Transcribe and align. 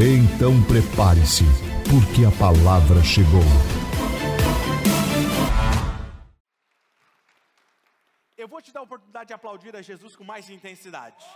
Então 0.00 0.52
prepare-se, 0.62 1.42
porque 1.90 2.22
a 2.24 2.30
palavra 2.38 3.02
chegou. 3.02 3.42
Eu 8.36 8.46
vou 8.46 8.62
te 8.62 8.70
dar 8.70 8.78
a 8.78 8.84
oportunidade 8.84 9.26
de 9.26 9.34
aplaudir 9.34 9.74
a 9.74 9.82
Jesus 9.82 10.14
com 10.14 10.22
mais 10.22 10.48
intensidade. 10.50 11.26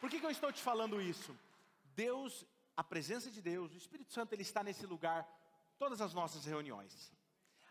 Por 0.00 0.10
que, 0.10 0.18
que 0.18 0.26
eu 0.26 0.32
estou 0.32 0.50
te 0.50 0.60
falando 0.60 1.00
isso? 1.00 1.38
Deus, 1.94 2.44
a 2.76 2.82
presença 2.82 3.30
de 3.30 3.40
Deus, 3.40 3.72
o 3.72 3.78
Espírito 3.78 4.12
Santo, 4.12 4.32
Ele 4.32 4.42
está 4.42 4.64
nesse 4.64 4.84
lugar, 4.84 5.24
todas 5.78 6.00
as 6.00 6.12
nossas 6.12 6.44
reuniões. 6.44 7.12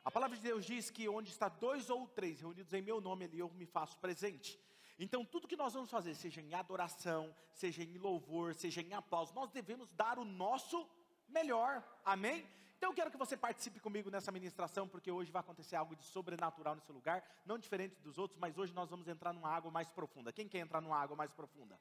A 0.05 0.09
palavra 0.09 0.37
de 0.37 0.43
Deus 0.43 0.65
diz 0.65 0.89
que 0.89 1.09
onde 1.09 1.29
está 1.29 1.49
dois 1.49 1.89
ou 1.89 2.07
três 2.07 2.39
reunidos 2.39 2.73
em 2.73 2.81
meu 2.81 3.01
nome, 3.01 3.25
ali 3.25 3.39
eu 3.39 3.49
me 3.49 3.65
faço 3.65 3.97
presente. 3.97 4.57
Então, 4.99 5.23
tudo 5.23 5.47
que 5.47 5.55
nós 5.55 5.73
vamos 5.73 5.89
fazer, 5.89 6.13
seja 6.13 6.41
em 6.41 6.53
adoração, 6.53 7.33
seja 7.53 7.81
em 7.81 7.97
louvor, 7.97 8.53
seja 8.53 8.81
em 8.81 8.93
aplauso, 8.93 9.33
nós 9.33 9.49
devemos 9.49 9.93
dar 9.93 10.19
o 10.19 10.25
nosso 10.25 10.85
melhor, 11.29 11.81
amém? 12.03 12.45
Então, 12.77 12.89
eu 12.89 12.93
quero 12.93 13.09
que 13.09 13.17
você 13.17 13.37
participe 13.37 13.79
comigo 13.79 14.09
nessa 14.09 14.29
ministração, 14.29 14.89
porque 14.89 15.09
hoje 15.09 15.31
vai 15.31 15.39
acontecer 15.39 15.77
algo 15.77 15.95
de 15.95 16.03
sobrenatural 16.03 16.75
nesse 16.75 16.91
lugar, 16.91 17.23
não 17.45 17.57
diferente 17.57 17.95
dos 18.01 18.17
outros, 18.17 18.37
mas 18.37 18.57
hoje 18.57 18.73
nós 18.73 18.89
vamos 18.89 19.07
entrar 19.07 19.31
numa 19.31 19.49
água 19.49 19.71
mais 19.71 19.89
profunda. 19.89 20.33
Quem 20.33 20.49
quer 20.49 20.59
entrar 20.59 20.81
numa 20.81 20.97
água 20.97 21.15
mais 21.15 21.31
profunda? 21.31 21.79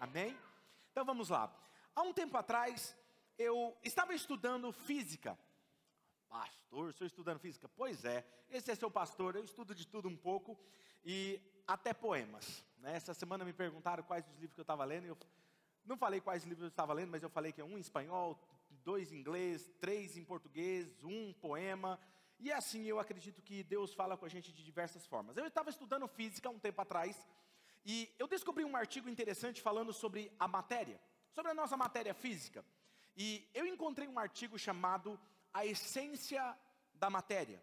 Amém? 0.00 0.36
Então, 0.90 1.04
vamos 1.04 1.28
lá. 1.28 1.52
Há 1.94 2.02
um 2.02 2.12
tempo 2.12 2.36
atrás, 2.36 2.96
eu 3.38 3.76
estava 3.84 4.14
estudando 4.14 4.72
física. 4.72 5.38
Pastor, 6.28 6.90
estou 6.90 7.06
estudando 7.06 7.38
física? 7.38 7.68
Pois 7.68 8.04
é, 8.04 8.26
esse 8.50 8.70
é 8.70 8.74
seu 8.74 8.90
pastor, 8.90 9.36
eu 9.36 9.44
estudo 9.44 9.76
de 9.76 9.86
tudo 9.86 10.08
um 10.08 10.16
pouco. 10.16 10.58
E 11.04 11.40
até 11.68 11.92
poemas. 11.92 12.64
Né? 12.80 12.96
Essa 12.96 13.12
semana 13.12 13.44
me 13.44 13.52
perguntaram 13.52 14.02
quais 14.02 14.26
os 14.26 14.34
livros 14.36 14.54
que 14.54 14.60
eu 14.60 14.62
estava 14.62 14.84
lendo. 14.84 15.06
eu 15.06 15.18
não 15.84 15.98
falei 15.98 16.20
quais 16.20 16.44
livros 16.44 16.62
eu 16.62 16.68
estava 16.68 16.94
lendo, 16.94 17.10
mas 17.10 17.22
eu 17.22 17.28
falei 17.28 17.52
que 17.52 17.60
é 17.60 17.64
um 17.64 17.76
em 17.76 17.80
espanhol, 17.80 18.42
dois 18.82 19.12
em 19.12 19.16
inglês, 19.16 19.70
três 19.78 20.16
em 20.16 20.24
português, 20.24 21.04
um 21.04 21.32
poema. 21.34 22.00
E 22.40 22.50
assim 22.50 22.84
eu 22.84 22.98
acredito 22.98 23.42
que 23.42 23.62
Deus 23.62 23.92
fala 23.92 24.16
com 24.16 24.24
a 24.24 24.28
gente 24.28 24.50
de 24.52 24.64
diversas 24.64 25.06
formas. 25.06 25.36
Eu 25.36 25.46
estava 25.46 25.68
estudando 25.68 26.08
física 26.08 26.48
um 26.48 26.58
tempo 26.58 26.80
atrás 26.80 27.26
e 27.84 28.10
eu 28.18 28.26
descobri 28.26 28.64
um 28.64 28.76
artigo 28.76 29.08
interessante 29.08 29.60
falando 29.60 29.92
sobre 29.92 30.32
a 30.38 30.48
matéria, 30.48 30.98
sobre 31.32 31.50
a 31.50 31.54
nossa 31.54 31.76
matéria 31.76 32.14
física. 32.14 32.64
E 33.16 33.46
eu 33.52 33.66
encontrei 33.66 34.08
um 34.08 34.18
artigo 34.18 34.58
chamado 34.58 35.18
A 35.52 35.66
Essência 35.66 36.56
da 36.94 37.10
Matéria. 37.10 37.62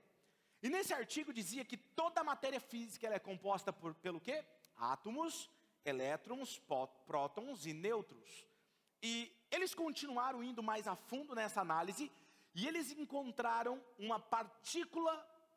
E 0.66 0.70
nesse 0.70 0.96
artigo 0.96 1.32
dizia 1.32 1.64
que 1.64 1.78
toda 1.78 2.22
a 2.22 2.24
matéria 2.24 2.60
física 2.60 3.06
é 3.06 3.20
composta 3.20 3.72
por, 3.72 3.94
pelo 3.94 4.20
quê? 4.20 4.44
Átomos, 4.76 5.48
elétrons, 5.86 6.60
prótons 7.06 7.68
e 7.68 7.72
nêutrons. 7.72 8.48
E 9.00 9.32
eles 9.52 9.76
continuaram 9.76 10.42
indo 10.42 10.64
mais 10.64 10.88
a 10.88 10.96
fundo 10.96 11.36
nessa 11.36 11.62
análise 11.62 12.12
e 12.56 12.68
eles 12.68 12.92
encontraram 12.94 13.80
uma 14.00 14.20
partícula 14.20 15.14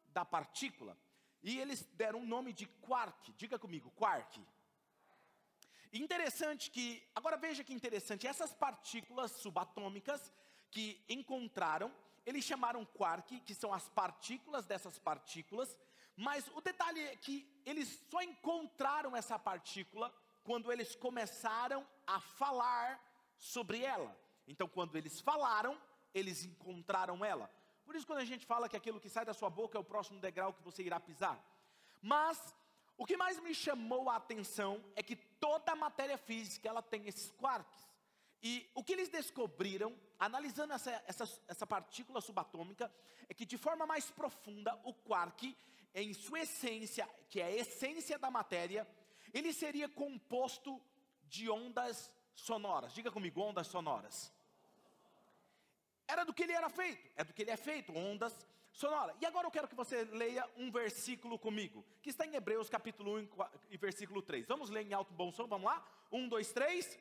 da 0.09 0.27
partícula. 0.27 0.95
E 1.43 1.59
eles 1.59 1.89
deram 1.95 2.21
o 2.21 2.27
nome 2.27 2.53
de 2.53 2.67
quark. 2.67 3.33
Diga 3.33 3.59
comigo, 3.59 3.91
quark. 3.93 4.47
Interessante 5.91 6.71
que, 6.71 7.03
agora 7.15 7.39
veja 7.39 7.65
que 7.65 7.73
interessante, 7.73 8.27
essas 8.27 8.53
partículas 8.53 9.31
subatômicas 9.31 10.31
que 10.71 11.03
encontraram 11.09 11.91
eles 12.29 12.45
chamaram 12.45 12.85
quark, 12.85 13.41
que 13.41 13.55
são 13.55 13.73
as 13.73 13.89
partículas 13.89 14.67
dessas 14.67 14.99
partículas, 14.99 15.77
mas 16.15 16.47
o 16.55 16.61
detalhe 16.61 17.01
é 17.01 17.17
que 17.17 17.37
eles 17.65 17.89
só 18.11 18.21
encontraram 18.21 19.17
essa 19.17 19.39
partícula 19.39 20.15
quando 20.43 20.71
eles 20.71 20.95
começaram 20.95 21.87
a 22.07 22.21
falar 22.21 23.01
sobre 23.39 23.83
ela. 23.83 24.15
Então, 24.47 24.69
quando 24.69 24.97
eles 24.99 25.21
falaram, 25.21 25.81
eles 26.13 26.45
encontraram 26.45 27.25
ela. 27.25 27.51
Por 27.87 27.97
isso, 27.97 28.07
quando 28.07 28.19
a 28.19 28.27
gente 28.27 28.45
fala 28.45 28.69
que 28.69 28.77
aquilo 28.77 29.01
que 29.01 29.09
sai 29.09 29.25
da 29.25 29.33
sua 29.33 29.49
boca 29.49 29.79
é 29.79 29.81
o 29.81 29.91
próximo 29.93 30.21
degrau 30.21 30.53
que 30.53 30.63
você 30.63 30.83
irá 30.83 31.01
pisar. 31.01 31.43
Mas, 32.03 32.55
o 32.99 33.07
que 33.07 33.17
mais 33.17 33.41
me 33.41 33.55
chamou 33.55 34.11
a 34.11 34.17
atenção 34.17 34.85
é 34.95 35.03
que 35.03 35.17
toda 35.17 35.73
a 35.73 35.77
matéria 35.77 36.19
física 36.19 36.69
ela 36.69 36.83
tem 36.83 37.07
esses 37.07 37.31
quarks. 37.33 37.89
E 38.43 38.71
o 38.75 38.85
que 38.85 38.93
eles 38.93 39.09
descobriram, 39.09 39.99
analisando 40.19 40.73
essa, 40.73 41.03
essa, 41.07 41.41
essa 41.49 41.67
partícula 41.67 42.21
subatômica, 42.21 42.93
é 43.29 43.35
que 43.35 43.45
de 43.45 43.59
forma 43.59 43.87
mais 43.87 44.11
profunda, 44.11 44.79
o 44.85 44.95
quark, 44.95 45.57
em 45.95 46.13
sua 46.13 46.41
essência, 46.41 47.09
que 47.29 47.41
é 47.41 47.45
a 47.45 47.57
essência 47.57 48.19
da 48.19 48.31
matéria, 48.31 48.87
ele 49.35 49.53
seria 49.53 49.89
composto 49.89 50.81
de 51.25 51.51
ondas 51.51 52.13
sonoras. 52.35 52.93
Diga 52.93 53.11
comigo, 53.11 53.41
ondas 53.41 53.67
sonoras. 53.67 54.33
Era 56.07 56.25
do 56.25 56.33
que 56.33 56.45
ele 56.45 56.53
era 56.53 56.71
feito, 56.71 57.11
é 57.17 57.25
do 57.25 57.33
que 57.33 57.43
ele 57.43 57.51
é 57.51 57.57
feito, 57.57 57.93
ondas 57.93 58.47
sonoras. 58.73 59.17
E 59.21 59.27
agora 59.27 59.47
eu 59.47 59.51
quero 59.51 59.69
que 59.69 59.75
você 59.75 60.05
leia 60.05 60.49
um 60.57 60.71
versículo 60.71 61.39
comigo, 61.39 61.85
que 62.01 62.11
está 62.11 62.25
em 62.25 62.35
Hebreus 62.35 62.71
capítulo 62.71 63.19
1 63.19 63.29
e 63.71 63.77
versículo 63.77 64.23
3. 64.23 64.47
Vamos 64.47 64.71
ler 64.71 64.87
em 64.87 64.95
alto 64.95 65.13
bom 65.13 65.33
som, 65.33 65.47
vamos 65.47 65.67
lá? 65.67 65.85
1, 66.13 66.29
2, 66.29 66.53
3 66.53 66.99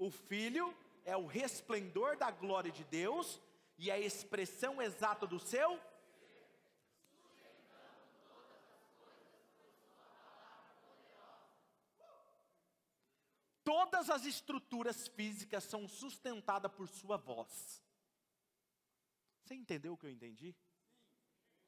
o 0.00 0.10
Filho 0.10 0.74
é 1.04 1.14
o 1.14 1.26
resplendor 1.26 2.16
da 2.16 2.30
glória 2.30 2.72
de 2.72 2.82
Deus 2.84 3.38
e 3.76 3.90
a 3.90 3.98
expressão 3.98 4.80
exata 4.80 5.26
do 5.26 5.38
seu. 5.38 5.78
Todas 13.62 14.08
as 14.08 14.24
estruturas 14.24 15.06
físicas 15.08 15.64
são 15.64 15.86
sustentadas 15.86 16.72
por 16.72 16.88
sua 16.88 17.18
voz. 17.18 17.82
Você 19.44 19.54
entendeu 19.54 19.92
o 19.92 19.98
que 19.98 20.06
eu 20.06 20.10
entendi? 20.10 20.56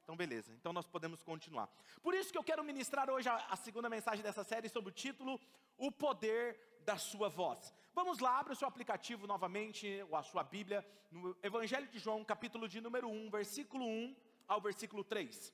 Então, 0.02 0.16
beleza. 0.16 0.54
Então, 0.54 0.72
nós 0.72 0.86
podemos 0.86 1.22
continuar. 1.22 1.68
Por 2.02 2.14
isso 2.14 2.32
que 2.32 2.38
eu 2.38 2.42
quero 2.42 2.64
ministrar 2.64 3.10
hoje 3.10 3.28
a, 3.28 3.36
a 3.48 3.56
segunda 3.56 3.90
mensagem 3.90 4.22
dessa 4.22 4.42
série 4.42 4.70
sobre 4.70 4.90
o 4.90 4.94
título 4.94 5.38
O 5.76 5.92
Poder 5.92 6.71
da 6.84 6.96
Sua 6.96 7.28
Voz. 7.28 7.72
Vamos 7.94 8.18
lá, 8.18 8.38
abre 8.38 8.52
o 8.52 8.56
seu 8.56 8.66
aplicativo 8.66 9.26
novamente, 9.26 10.04
ou 10.08 10.16
a 10.16 10.22
sua 10.22 10.42
Bíblia, 10.42 10.86
no 11.10 11.36
Evangelho 11.42 11.86
de 11.88 11.98
João, 11.98 12.24
capítulo 12.24 12.68
de 12.68 12.80
número 12.80 13.08
1, 13.08 13.30
versículo 13.30 13.84
1 13.84 14.16
ao 14.48 14.60
versículo 14.60 15.04
3. 15.04 15.52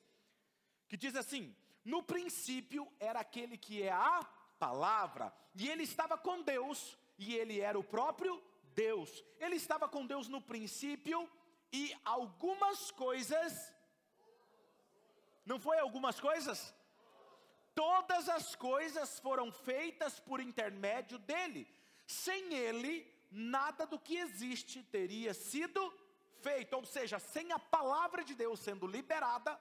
Que 0.89 0.97
diz 0.97 1.17
assim: 1.17 1.55
No 1.85 2.03
princípio 2.03 2.91
era 3.01 3.21
aquele 3.21 3.59
que 3.59 3.83
é 3.83 3.91
a 3.91 4.23
palavra, 4.59 5.33
e 5.55 5.69
ele 5.69 5.83
estava 5.83 6.17
com 6.17 6.43
Deus, 6.43 6.97
e 7.19 7.35
ele 7.35 7.61
era 7.61 7.79
o 7.79 7.85
próprio 7.85 8.43
Deus. 8.75 9.25
Ele 9.41 9.57
estava 9.57 9.89
com 9.89 10.07
Deus 10.07 10.29
no 10.29 10.41
princípio, 10.41 11.29
e 11.73 11.93
algumas 12.05 12.91
coisas. 12.91 13.75
Não 15.45 15.59
foi 15.59 15.79
algumas 15.79 16.21
coisas? 16.21 16.75
Todas 17.79 18.29
as 18.29 18.57
coisas 18.57 19.21
foram 19.21 19.53
feitas 19.53 20.19
por 20.19 20.41
intermédio 20.41 21.17
dele 21.31 21.63
sem 22.09 22.53
ele, 22.55 23.07
nada 23.31 23.87
do 23.87 23.99
que 24.01 24.17
existe 24.17 24.83
teria 24.83 25.33
sido 25.33 25.81
feito. 26.41 26.75
Ou 26.75 26.85
seja, 26.85 27.21
sem 27.21 27.53
a 27.53 27.59
palavra 27.77 28.25
de 28.25 28.35
Deus 28.35 28.59
sendo 28.59 28.85
liberada, 28.97 29.53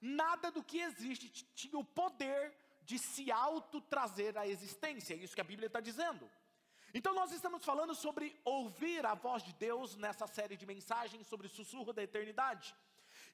nada 0.00 0.52
do 0.52 0.62
que 0.62 0.78
existe 0.88 1.26
tinha 1.60 1.76
o 1.76 1.84
poder 1.84 2.54
de 2.82 2.96
se 2.96 3.32
auto-trazer 3.32 4.38
à 4.38 4.46
existência. 4.46 5.14
É 5.14 5.16
isso 5.16 5.34
que 5.34 5.40
a 5.40 5.50
Bíblia 5.52 5.66
está 5.66 5.80
dizendo. 5.80 6.30
Então, 6.96 7.12
nós 7.12 7.32
estamos 7.32 7.64
falando 7.64 7.92
sobre 7.92 8.40
ouvir 8.44 9.04
a 9.04 9.14
voz 9.14 9.42
de 9.42 9.52
Deus 9.54 9.96
nessa 9.96 10.28
série 10.28 10.56
de 10.56 10.64
mensagens 10.64 11.26
sobre 11.26 11.48
o 11.48 11.50
sussurro 11.50 11.92
da 11.92 12.04
eternidade. 12.04 12.72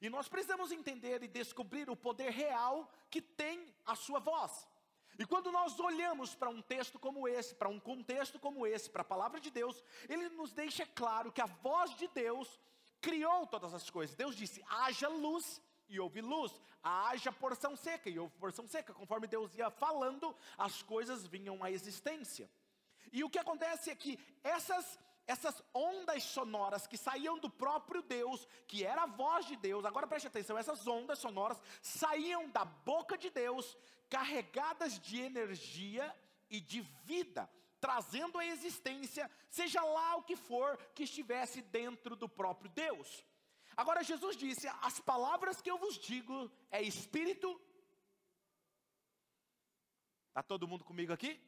E 0.01 0.09
nós 0.09 0.27
precisamos 0.27 0.71
entender 0.71 1.21
e 1.21 1.27
descobrir 1.27 1.89
o 1.89 1.95
poder 1.95 2.31
real 2.31 2.91
que 3.09 3.21
tem 3.21 3.73
a 3.85 3.95
sua 3.95 4.19
voz. 4.19 4.67
E 5.19 5.25
quando 5.25 5.51
nós 5.51 5.79
olhamos 5.79 6.33
para 6.33 6.49
um 6.49 6.61
texto 6.61 6.97
como 6.97 7.27
esse, 7.27 7.53
para 7.53 7.69
um 7.69 7.79
contexto 7.79 8.39
como 8.39 8.65
esse, 8.65 8.89
para 8.89 9.03
a 9.03 9.05
palavra 9.05 9.39
de 9.39 9.51
Deus, 9.51 9.83
ele 10.09 10.29
nos 10.29 10.51
deixa 10.51 10.85
claro 10.85 11.31
que 11.31 11.41
a 11.41 11.45
voz 11.45 11.95
de 11.95 12.07
Deus 12.07 12.59
criou 12.99 13.45
todas 13.45 13.73
as 13.73 13.89
coisas. 13.89 14.15
Deus 14.15 14.35
disse: 14.35 14.63
haja 14.67 15.07
luz 15.07 15.61
e 15.87 15.99
houve 15.99 16.21
luz. 16.21 16.59
Haja 16.83 17.31
porção 17.31 17.75
seca 17.75 18.09
e 18.09 18.17
houve 18.17 18.35
porção 18.37 18.67
seca. 18.67 18.93
Conforme 18.93 19.27
Deus 19.27 19.53
ia 19.55 19.69
falando, 19.69 20.35
as 20.57 20.81
coisas 20.81 21.27
vinham 21.27 21.63
à 21.63 21.69
existência. 21.69 22.49
E 23.11 23.23
o 23.23 23.29
que 23.29 23.37
acontece 23.37 23.91
é 23.91 23.95
que 23.95 24.17
essas 24.43 24.97
essas 25.31 25.63
ondas 25.73 26.23
sonoras 26.23 26.85
que 26.85 26.97
saíam 26.97 27.39
do 27.39 27.49
próprio 27.49 28.01
Deus, 28.01 28.45
que 28.67 28.83
era 28.83 29.03
a 29.03 29.07
voz 29.07 29.45
de 29.45 29.55
Deus, 29.55 29.85
agora 29.85 30.05
preste 30.05 30.27
atenção, 30.27 30.57
essas 30.57 30.85
ondas 30.85 31.19
sonoras 31.19 31.61
saíam 31.81 32.49
da 32.49 32.65
boca 32.65 33.17
de 33.17 33.29
Deus, 33.29 33.77
carregadas 34.09 34.99
de 34.99 35.21
energia 35.21 36.13
e 36.49 36.59
de 36.59 36.81
vida, 37.05 37.49
trazendo 37.79 38.37
à 38.39 38.45
existência, 38.45 39.31
seja 39.49 39.81
lá 39.81 40.17
o 40.17 40.23
que 40.23 40.35
for 40.35 40.77
que 40.93 41.03
estivesse 41.03 41.61
dentro 41.61 42.13
do 42.15 42.27
próprio 42.27 42.69
Deus. 42.69 43.25
Agora 43.77 44.03
Jesus 44.03 44.35
disse: 44.35 44.67
As 44.81 44.99
palavras 44.99 45.61
que 45.61 45.71
eu 45.71 45.77
vos 45.77 45.97
digo 45.97 46.51
é 46.69 46.81
espírito. 46.81 47.59
Está 50.27 50.43
todo 50.43 50.67
mundo 50.67 50.83
comigo 50.83 51.13
aqui? 51.13 51.39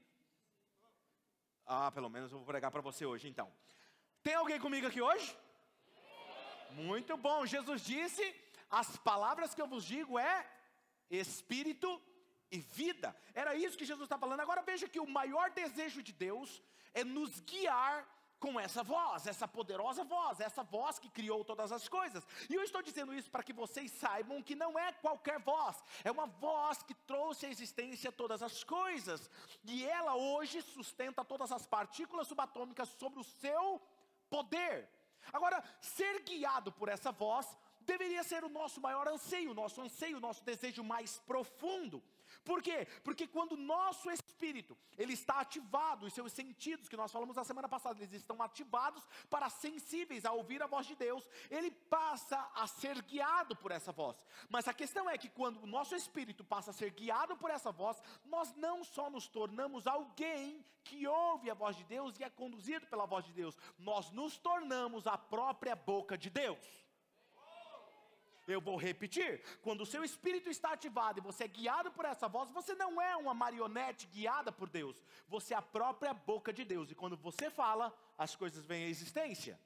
Ah, 1.65 1.91
pelo 1.91 2.09
menos 2.09 2.31
eu 2.31 2.37
vou 2.37 2.45
pregar 2.45 2.71
para 2.71 2.81
você 2.81 3.05
hoje 3.05 3.27
então. 3.27 3.51
Tem 4.21 4.35
alguém 4.35 4.59
comigo 4.59 4.87
aqui 4.87 5.01
hoje? 5.01 5.37
Muito 6.71 7.15
bom. 7.17 7.45
Jesus 7.45 7.85
disse: 7.85 8.23
As 8.69 8.97
palavras 8.97 9.53
que 9.53 9.61
eu 9.61 9.67
vos 9.67 9.85
digo 9.85 10.17
é 10.17 10.47
espírito 11.09 12.01
e 12.51 12.59
vida. 12.59 13.15
Era 13.33 13.55
isso 13.55 13.77
que 13.77 13.85
Jesus 13.85 14.05
está 14.05 14.17
falando. 14.17 14.41
Agora 14.41 14.61
veja 14.61 14.87
que 14.87 14.99
o 14.99 15.07
maior 15.07 15.51
desejo 15.51 16.01
de 16.01 16.11
Deus 16.11 16.61
é 16.93 17.03
nos 17.03 17.39
guiar 17.41 18.07
com 18.43 18.59
essa 18.59 18.83
voz, 18.83 19.25
essa 19.25 19.47
poderosa 19.47 20.03
voz, 20.03 20.41
essa 20.41 20.63
voz 20.63 20.99
que 20.99 21.09
criou 21.17 21.45
todas 21.45 21.71
as 21.71 21.87
coisas. 21.87 22.27
E 22.49 22.53
eu 22.53 22.61
estou 22.61 22.81
dizendo 22.81 23.13
isso 23.13 23.31
para 23.31 23.41
que 23.41 23.53
vocês 23.53 23.89
saibam 23.89 24.43
que 24.43 24.53
não 24.53 24.77
é 24.77 24.91
qualquer 24.91 25.39
voz, 25.39 25.81
é 26.03 26.11
uma 26.11 26.25
voz 26.25 26.83
que 26.83 26.93
trouxe 26.93 27.45
à 27.45 27.49
existência 27.49 28.11
todas 28.11 28.43
as 28.43 28.61
coisas. 28.61 29.31
E 29.63 29.85
ela 29.85 30.15
hoje 30.15 30.61
sustenta 30.61 31.23
todas 31.23 31.53
as 31.53 31.65
partículas 31.65 32.27
subatômicas 32.27 32.89
sobre 32.89 33.21
o 33.21 33.23
seu 33.23 33.81
poder. 34.29 34.89
Agora, 35.31 35.63
ser 35.79 36.21
guiado 36.23 36.69
por 36.69 36.89
essa 36.89 37.13
voz 37.13 37.47
deveria 37.79 38.23
ser 38.23 38.43
o 38.43 38.49
nosso 38.49 38.81
maior 38.81 39.07
anseio, 39.07 39.51
o 39.51 39.59
nosso 39.61 39.79
anseio, 39.81 40.17
o 40.17 40.25
nosso 40.27 40.43
desejo 40.43 40.83
mais 40.83 41.17
profundo. 41.19 42.03
Por 42.43 42.61
quê? 42.61 42.87
Porque 43.03 43.25
quando 43.27 43.53
o 43.53 43.57
nosso 43.57 44.11
espírito, 44.11 44.77
ele 44.97 45.13
está 45.13 45.39
ativado, 45.39 46.05
os 46.05 46.13
seus 46.13 46.31
sentidos, 46.31 46.89
que 46.89 46.97
nós 46.97 47.11
falamos 47.11 47.35
na 47.35 47.43
semana 47.43 47.69
passada, 47.69 47.99
eles 47.99 48.13
estão 48.13 48.41
ativados 48.41 49.07
para 49.29 49.49
sensíveis 49.49 50.25
a 50.25 50.31
ouvir 50.31 50.61
a 50.61 50.67
voz 50.67 50.85
de 50.85 50.95
Deus, 50.95 51.27
ele 51.49 51.71
passa 51.71 52.37
a 52.53 52.67
ser 52.67 53.01
guiado 53.01 53.55
por 53.55 53.71
essa 53.71 53.91
voz. 53.91 54.17
Mas 54.49 54.67
a 54.67 54.73
questão 54.73 55.09
é 55.09 55.17
que 55.17 55.29
quando 55.29 55.61
o 55.61 55.67
nosso 55.67 55.95
espírito 55.95 56.43
passa 56.43 56.71
a 56.71 56.73
ser 56.73 56.91
guiado 56.91 57.37
por 57.37 57.49
essa 57.49 57.71
voz, 57.71 58.01
nós 58.25 58.53
não 58.55 58.83
só 58.83 59.09
nos 59.09 59.27
tornamos 59.27 59.87
alguém 59.87 60.65
que 60.83 61.07
ouve 61.07 61.49
a 61.49 61.53
voz 61.53 61.77
de 61.77 61.85
Deus 61.85 62.19
e 62.19 62.23
é 62.23 62.29
conduzido 62.29 62.85
pela 62.87 63.05
voz 63.05 63.25
de 63.25 63.31
Deus, 63.31 63.57
nós 63.77 64.11
nos 64.11 64.37
tornamos 64.37 65.07
a 65.07 65.17
própria 65.17 65.75
boca 65.75 66.17
de 66.17 66.29
Deus. 66.29 66.82
Eu 68.47 68.59
vou 68.59 68.75
repetir: 68.75 69.41
quando 69.61 69.81
o 69.81 69.85
seu 69.85 70.03
espírito 70.03 70.49
está 70.49 70.73
ativado 70.73 71.19
e 71.19 71.21
você 71.21 71.45
é 71.45 71.47
guiado 71.47 71.91
por 71.91 72.05
essa 72.05 72.27
voz, 72.27 72.51
você 72.51 72.75
não 72.75 73.01
é 73.01 73.15
uma 73.15 73.33
marionete 73.33 74.07
guiada 74.07 74.51
por 74.51 74.69
Deus, 74.69 75.01
você 75.27 75.53
é 75.53 75.57
a 75.57 75.61
própria 75.61 76.13
boca 76.13 76.51
de 76.51 76.65
Deus, 76.65 76.91
e 76.91 76.95
quando 76.95 77.15
você 77.15 77.49
fala, 77.49 77.95
as 78.17 78.35
coisas 78.35 78.65
vêm 78.65 78.85
à 78.85 78.89
existência. 78.89 79.59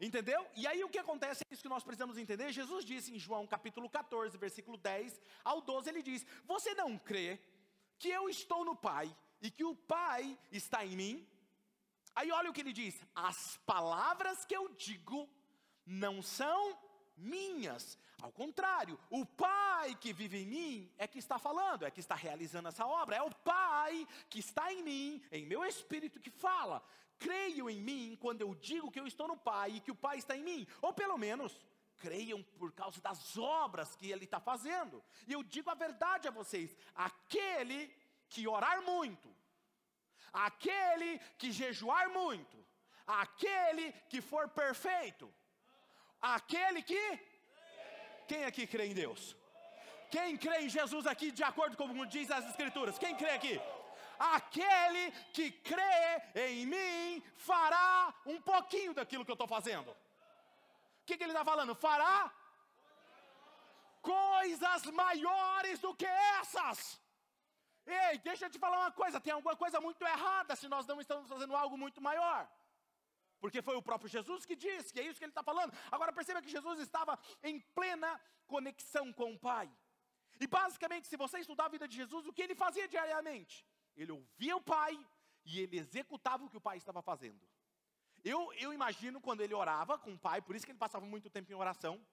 Entendeu? 0.00 0.46
E 0.54 0.64
aí 0.66 0.84
o 0.84 0.88
que 0.88 0.98
acontece 0.98 1.42
é 1.42 1.52
isso 1.52 1.62
que 1.62 1.68
nós 1.68 1.82
precisamos 1.82 2.16
entender. 2.16 2.52
Jesus 2.52 2.84
disse 2.84 3.12
em 3.12 3.18
João 3.18 3.46
capítulo 3.46 3.90
14, 3.90 4.38
versículo 4.38 4.76
10 4.76 5.20
ao 5.44 5.60
12, 5.60 5.88
ele 5.88 6.02
diz: 6.02 6.24
Você 6.44 6.72
não 6.74 6.96
crê 6.96 7.40
que 7.98 8.08
eu 8.08 8.28
estou 8.28 8.64
no 8.64 8.76
Pai 8.76 9.14
e 9.40 9.50
que 9.50 9.64
o 9.64 9.74
Pai 9.74 10.38
está 10.52 10.84
em 10.84 10.96
mim? 10.96 11.28
Aí 12.14 12.30
olha 12.30 12.48
o 12.50 12.52
que 12.52 12.60
ele 12.60 12.72
diz: 12.72 13.00
As 13.14 13.56
palavras 13.58 14.44
que 14.44 14.56
eu 14.56 14.68
digo 14.68 15.28
não 15.84 16.22
são 16.22 16.78
minhas. 17.18 17.98
Ao 18.20 18.32
contrário, 18.32 18.98
o 19.10 19.24
Pai 19.24 19.94
que 19.94 20.12
vive 20.12 20.42
em 20.42 20.46
mim 20.46 20.92
é 20.98 21.06
que 21.06 21.18
está 21.18 21.38
falando, 21.38 21.84
é 21.84 21.90
que 21.90 22.00
está 22.00 22.14
realizando 22.14 22.68
essa 22.68 22.86
obra. 22.86 23.16
É 23.16 23.22
o 23.22 23.34
Pai 23.34 24.06
que 24.28 24.38
está 24.38 24.72
em 24.72 24.82
mim, 24.82 25.22
em 25.30 25.46
meu 25.46 25.64
espírito, 25.64 26.20
que 26.20 26.30
fala. 26.30 26.82
Creiam 27.18 27.68
em 27.68 27.80
mim 27.80 28.16
quando 28.20 28.42
eu 28.42 28.54
digo 28.54 28.90
que 28.90 29.00
eu 29.00 29.06
estou 29.06 29.28
no 29.28 29.36
Pai 29.36 29.72
e 29.72 29.80
que 29.80 29.90
o 29.90 29.94
Pai 29.96 30.18
está 30.18 30.36
em 30.36 30.42
mim. 30.42 30.66
Ou 30.80 30.92
pelo 30.92 31.18
menos, 31.18 31.60
creiam 31.98 32.42
por 32.58 32.72
causa 32.72 33.00
das 33.00 33.36
obras 33.36 33.94
que 33.96 34.10
Ele 34.10 34.24
está 34.24 34.40
fazendo. 34.40 35.02
E 35.26 35.32
eu 35.32 35.42
digo 35.42 35.70
a 35.70 35.74
verdade 35.74 36.28
a 36.28 36.30
vocês: 36.30 36.76
aquele 36.94 37.92
que 38.28 38.46
orar 38.46 38.82
muito, 38.82 39.34
aquele 40.32 41.18
que 41.36 41.50
jejuar 41.50 42.10
muito, 42.10 42.56
aquele 43.06 43.92
que 44.08 44.20
for 44.20 44.48
perfeito, 44.48 45.32
Aquele 46.20 46.82
que. 46.82 47.20
Quem 48.26 48.44
aqui 48.44 48.66
crê 48.66 48.86
em 48.86 48.94
Deus? 48.94 49.36
Quem 50.10 50.36
crê 50.36 50.60
em 50.62 50.68
Jesus 50.68 51.06
aqui, 51.06 51.30
de 51.30 51.42
acordo 51.42 51.76
com 51.76 51.86
como 51.86 52.06
diz 52.06 52.30
as 52.30 52.46
Escrituras? 52.48 52.98
Quem 52.98 53.14
crê 53.14 53.30
aqui? 53.30 53.60
Aquele 54.18 55.12
que 55.32 55.50
crê 55.50 56.22
em 56.34 56.66
mim 56.66 57.22
fará 57.36 58.12
um 58.26 58.40
pouquinho 58.40 58.92
daquilo 58.92 59.24
que 59.24 59.30
eu 59.30 59.34
estou 59.34 59.46
fazendo. 59.46 59.90
O 59.90 59.96
que, 61.06 61.16
que 61.16 61.22
ele 61.22 61.32
está 61.32 61.44
falando? 61.44 61.74
Fará 61.74 62.32
coisas 64.02 64.84
maiores 64.86 65.78
do 65.78 65.94
que 65.94 66.06
essas. 66.40 67.00
Ei, 67.86 68.18
deixa 68.18 68.46
eu 68.46 68.50
te 68.50 68.58
falar 68.58 68.78
uma 68.80 68.90
coisa: 68.90 69.20
tem 69.20 69.32
alguma 69.32 69.56
coisa 69.56 69.80
muito 69.80 70.04
errada 70.04 70.56
se 70.56 70.68
nós 70.68 70.86
não 70.86 71.00
estamos 71.00 71.28
fazendo 71.28 71.54
algo 71.56 71.78
muito 71.78 72.00
maior. 72.00 72.48
Porque 73.40 73.62
foi 73.62 73.76
o 73.76 73.82
próprio 73.82 74.10
Jesus 74.10 74.44
que 74.44 74.56
disse, 74.56 74.92
que 74.92 75.00
é 75.00 75.04
isso 75.04 75.18
que 75.18 75.24
ele 75.24 75.30
está 75.30 75.42
falando. 75.42 75.72
Agora 75.90 76.12
perceba 76.12 76.42
que 76.42 76.50
Jesus 76.50 76.80
estava 76.80 77.18
em 77.42 77.60
plena 77.60 78.20
conexão 78.46 79.12
com 79.12 79.32
o 79.34 79.38
Pai. 79.38 79.70
E 80.40 80.46
basicamente, 80.46 81.08
se 81.08 81.16
você 81.16 81.38
estudar 81.38 81.66
a 81.66 81.68
vida 81.68 81.86
de 81.86 81.96
Jesus, 81.96 82.26
o 82.26 82.32
que 82.32 82.42
ele 82.42 82.54
fazia 82.54 82.86
diariamente? 82.88 83.66
Ele 83.96 84.12
ouvia 84.12 84.56
o 84.56 84.60
Pai 84.60 84.98
e 85.44 85.60
ele 85.60 85.78
executava 85.78 86.44
o 86.44 86.50
que 86.50 86.56
o 86.56 86.60
Pai 86.60 86.76
estava 86.76 87.02
fazendo. 87.02 87.40
Eu, 88.24 88.52
eu 88.54 88.72
imagino 88.72 89.20
quando 89.20 89.40
ele 89.40 89.54
orava 89.54 89.98
com 89.98 90.12
o 90.12 90.18
Pai, 90.18 90.40
por 90.42 90.54
isso 90.54 90.64
que 90.64 90.72
ele 90.72 90.78
passava 90.78 91.06
muito 91.06 91.30
tempo 91.30 91.50
em 91.50 91.54
oração. 91.54 92.04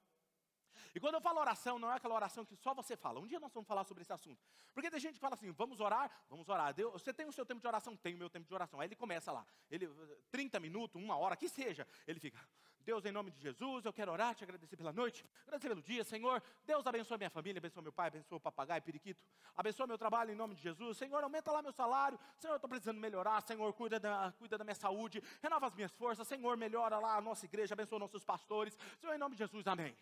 E 0.93 0.99
quando 0.99 1.15
eu 1.15 1.21
falo 1.21 1.39
oração, 1.39 1.77
não 1.79 1.91
é 1.91 1.95
aquela 1.95 2.15
oração 2.15 2.45
que 2.45 2.55
só 2.55 2.73
você 2.73 2.95
fala. 2.95 3.19
Um 3.19 3.27
dia 3.27 3.39
nós 3.39 3.53
vamos 3.53 3.67
falar 3.67 3.83
sobre 3.83 4.01
esse 4.03 4.13
assunto. 4.13 4.41
Porque 4.73 4.89
tem 4.89 4.99
gente 4.99 5.15
que 5.15 5.19
fala 5.19 5.35
assim: 5.35 5.51
vamos 5.51 5.79
orar, 5.79 6.11
vamos 6.29 6.47
orar. 6.49 6.73
Deus, 6.73 6.93
você 6.93 7.13
tem 7.13 7.27
o 7.27 7.31
seu 7.31 7.45
tempo 7.45 7.61
de 7.61 7.67
oração? 7.67 7.95
Tenho 7.95 8.15
o 8.15 8.19
meu 8.19 8.29
tempo 8.29 8.47
de 8.47 8.53
oração. 8.53 8.79
Aí 8.79 8.87
ele 8.87 8.95
começa 8.95 9.31
lá, 9.31 9.45
ele, 9.69 9.89
30 10.31 10.59
minutos, 10.59 11.01
uma 11.01 11.17
hora, 11.17 11.35
que 11.35 11.49
seja. 11.49 11.87
Ele 12.07 12.19
fica, 12.19 12.39
Deus, 12.85 13.03
em 13.03 13.11
nome 13.11 13.31
de 13.31 13.41
Jesus, 13.41 13.83
eu 13.83 13.91
quero 13.91 14.11
orar, 14.11 14.35
te 14.35 14.43
agradecer 14.43 14.77
pela 14.77 14.93
noite, 14.93 15.25
agradecer 15.47 15.69
pelo 15.69 15.81
dia, 15.81 16.03
Senhor. 16.03 16.41
Deus 16.63 16.85
abençoe 16.85 17.17
minha 17.17 17.31
família, 17.31 17.57
abençoe 17.57 17.81
meu 17.81 17.91
pai, 17.91 18.07
abençoe 18.09 18.37
o 18.37 18.39
papagaio, 18.39 18.79
periquito. 18.83 19.25
Abençoe 19.55 19.87
meu 19.87 19.97
trabalho 19.97 20.31
em 20.31 20.35
nome 20.35 20.53
de 20.53 20.61
Jesus. 20.61 20.97
Senhor, 20.97 21.23
aumenta 21.23 21.51
lá 21.51 21.63
meu 21.63 21.71
salário. 21.71 22.19
Senhor, 22.37 22.53
eu 22.53 22.57
estou 22.57 22.69
precisando 22.69 22.99
melhorar. 22.99 23.41
Senhor, 23.41 23.73
cuida 23.73 23.99
da, 23.99 24.31
cuida 24.37 24.55
da 24.55 24.63
minha 24.63 24.75
saúde, 24.75 25.21
renova 25.41 25.65
as 25.65 25.73
minhas 25.73 25.91
forças. 25.93 26.27
Senhor, 26.27 26.55
melhora 26.57 26.99
lá 26.99 27.17
a 27.17 27.21
nossa 27.21 27.45
igreja, 27.45 27.73
abençoe 27.73 27.97
nossos 27.97 28.23
pastores. 28.23 28.77
Senhor, 28.99 29.15
em 29.15 29.17
nome 29.17 29.33
de 29.33 29.39
Jesus, 29.39 29.65
amém. 29.65 29.95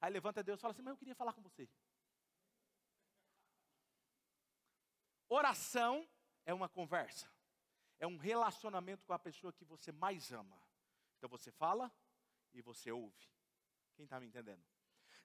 Aí 0.00 0.10
levanta 0.10 0.42
Deus 0.42 0.58
e 0.58 0.62
fala 0.62 0.72
assim: 0.72 0.82
Mas 0.82 0.92
eu 0.92 0.98
queria 0.98 1.14
falar 1.14 1.32
com 1.32 1.42
você. 1.42 1.68
Oração 5.28 6.08
é 6.44 6.52
uma 6.52 6.68
conversa, 6.68 7.30
é 7.98 8.06
um 8.06 8.16
relacionamento 8.16 9.04
com 9.06 9.12
a 9.12 9.18
pessoa 9.18 9.52
que 9.52 9.64
você 9.64 9.92
mais 9.92 10.32
ama. 10.32 10.60
Então 11.16 11.28
você 11.28 11.52
fala 11.52 11.92
e 12.52 12.60
você 12.60 12.90
ouve. 12.90 13.30
Quem 13.94 14.04
está 14.04 14.18
me 14.18 14.26
entendendo? 14.26 14.64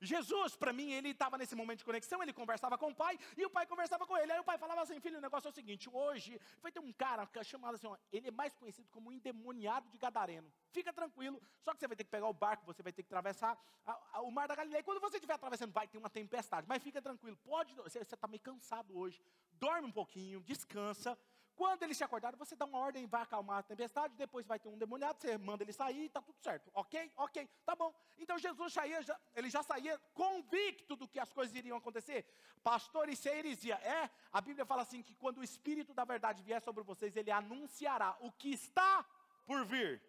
Jesus, 0.01 0.55
para 0.55 0.73
mim, 0.73 0.91
ele 0.91 1.09
estava 1.09 1.37
nesse 1.37 1.55
momento 1.55 1.79
de 1.79 1.85
conexão, 1.85 2.21
ele 2.21 2.33
conversava 2.33 2.77
com 2.77 2.89
o 2.89 2.95
pai 2.95 3.17
e 3.37 3.45
o 3.45 3.49
pai 3.49 3.65
conversava 3.65 4.05
com 4.05 4.17
ele. 4.17 4.31
Aí 4.31 4.39
o 4.39 4.43
pai 4.43 4.57
falava 4.57 4.81
assim: 4.81 4.99
Filho, 4.99 5.17
o 5.17 5.21
negócio 5.21 5.47
é 5.47 5.51
o 5.51 5.53
seguinte: 5.53 5.89
hoje 5.91 6.39
vai 6.61 6.71
ter 6.71 6.79
um 6.79 6.91
cara 6.91 7.27
é 7.35 7.43
chamado 7.43 7.75
assim, 7.75 7.87
ó, 7.87 7.97
ele 8.11 8.29
é 8.29 8.31
mais 8.31 8.53
conhecido 8.55 8.87
como 8.89 9.11
endemoniado 9.11 9.89
de 9.89 9.97
Gadareno. 9.97 10.51
Fica 10.71 10.93
tranquilo, 10.93 11.41
só 11.59 11.73
que 11.73 11.79
você 11.79 11.87
vai 11.87 11.95
ter 11.95 12.03
que 12.03 12.09
pegar 12.09 12.27
o 12.27 12.33
barco, 12.33 12.65
você 12.65 12.81
vai 12.81 12.93
ter 12.93 13.03
que 13.03 13.07
atravessar 13.07 13.57
a, 13.85 13.99
a, 14.13 14.21
o 14.21 14.31
mar 14.31 14.47
da 14.47 14.55
Galileia. 14.55 14.83
Quando 14.83 15.01
você 15.01 15.17
estiver 15.17 15.33
atravessando, 15.33 15.71
vai 15.71 15.87
ter 15.87 15.97
uma 15.97 16.09
tempestade, 16.09 16.67
mas 16.67 16.81
fica 16.81 17.01
tranquilo, 17.01 17.37
pode, 17.43 17.73
você 17.75 17.99
está 17.99 18.27
meio 18.27 18.41
cansado 18.41 18.97
hoje, 18.97 19.21
dorme 19.53 19.87
um 19.87 19.91
pouquinho, 19.91 20.41
descansa. 20.41 21.17
Quando 21.55 21.83
eles 21.83 21.97
se 21.97 22.03
acordarem, 22.03 22.37
você 22.37 22.55
dá 22.55 22.65
uma 22.65 22.79
ordem, 22.79 23.05
vai 23.05 23.21
acalmar 23.21 23.59
a 23.59 23.63
tempestade, 23.63 24.13
depois 24.15 24.45
vai 24.45 24.59
ter 24.59 24.67
um 24.67 24.77
demoniado, 24.77 25.17
você 25.19 25.37
manda 25.37 25.63
ele 25.63 25.71
sair 25.71 26.03
e 26.03 26.05
está 26.07 26.21
tudo 26.21 26.37
certo. 26.41 26.69
Ok? 26.73 27.11
Ok, 27.15 27.49
tá 27.65 27.75
bom. 27.75 27.93
Então 28.17 28.37
Jesus 28.37 28.73
saía, 28.73 28.99
ele 29.35 29.49
já 29.49 29.63
saía 29.63 29.97
convicto 30.13 30.95
do 30.95 31.07
que 31.07 31.19
as 31.19 31.31
coisas 31.31 31.55
iriam 31.55 31.77
acontecer. 31.77 32.25
Pastor, 32.61 33.09
isso 33.09 33.29
é 33.29 33.37
heresia. 33.37 33.75
É, 33.75 34.09
a 34.33 34.41
Bíblia 34.41 34.65
fala 34.65 34.81
assim 34.81 35.01
que 35.01 35.15
quando 35.15 35.37
o 35.37 35.43
Espírito 35.43 35.93
da 35.93 36.03
verdade 36.03 36.43
vier 36.43 36.61
sobre 36.61 36.83
vocês, 36.83 37.15
ele 37.15 37.31
anunciará 37.31 38.17
o 38.19 38.31
que 38.31 38.49
está 38.49 39.05
por 39.45 39.65
vir. 39.65 40.01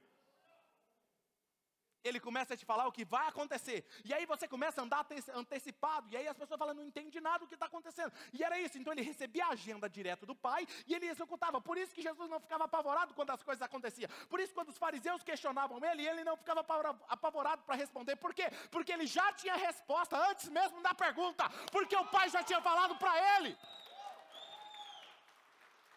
Ele 2.04 2.20
começa 2.20 2.54
a 2.54 2.56
te 2.56 2.64
falar 2.64 2.86
o 2.86 2.92
que 2.92 3.04
vai 3.04 3.26
acontecer. 3.28 3.84
E 4.04 4.14
aí 4.14 4.24
você 4.26 4.46
começa 4.46 4.80
a 4.80 4.84
andar 4.84 5.06
antecipado. 5.34 6.08
E 6.10 6.16
aí 6.16 6.28
as 6.28 6.36
pessoas 6.36 6.58
falam, 6.58 6.74
não 6.74 6.84
entende 6.84 7.20
nada 7.20 7.40
do 7.40 7.46
que 7.46 7.54
está 7.54 7.66
acontecendo. 7.66 8.12
E 8.32 8.42
era 8.42 8.58
isso. 8.58 8.78
Então 8.78 8.92
ele 8.92 9.02
recebia 9.02 9.46
a 9.46 9.50
agenda 9.50 9.88
direto 9.88 10.24
do 10.26 10.34
pai 10.34 10.66
e 10.86 10.94
ele 10.94 11.06
executava. 11.06 11.60
Por 11.60 11.76
isso 11.76 11.94
que 11.94 12.02
Jesus 12.02 12.28
não 12.28 12.40
ficava 12.40 12.64
apavorado 12.64 13.14
quando 13.14 13.30
as 13.30 13.42
coisas 13.42 13.62
aconteciam. 13.62 14.10
Por 14.28 14.40
isso, 14.40 14.54
quando 14.54 14.68
os 14.68 14.78
fariseus 14.78 15.22
questionavam 15.22 15.84
ele, 15.84 16.06
ele 16.06 16.24
não 16.24 16.36
ficava 16.36 16.60
apavorado 17.08 17.62
para 17.62 17.74
responder. 17.74 18.16
Por 18.16 18.34
quê? 18.34 18.50
Porque 18.70 18.92
ele 18.92 19.06
já 19.06 19.32
tinha 19.32 19.54
resposta 19.54 20.16
antes 20.30 20.48
mesmo 20.48 20.82
da 20.82 20.94
pergunta. 20.94 21.48
Porque 21.70 21.96
o 21.96 22.06
pai 22.06 22.28
já 22.28 22.42
tinha 22.42 22.60
falado 22.60 22.96
para 22.96 23.36
ele. 23.36 23.56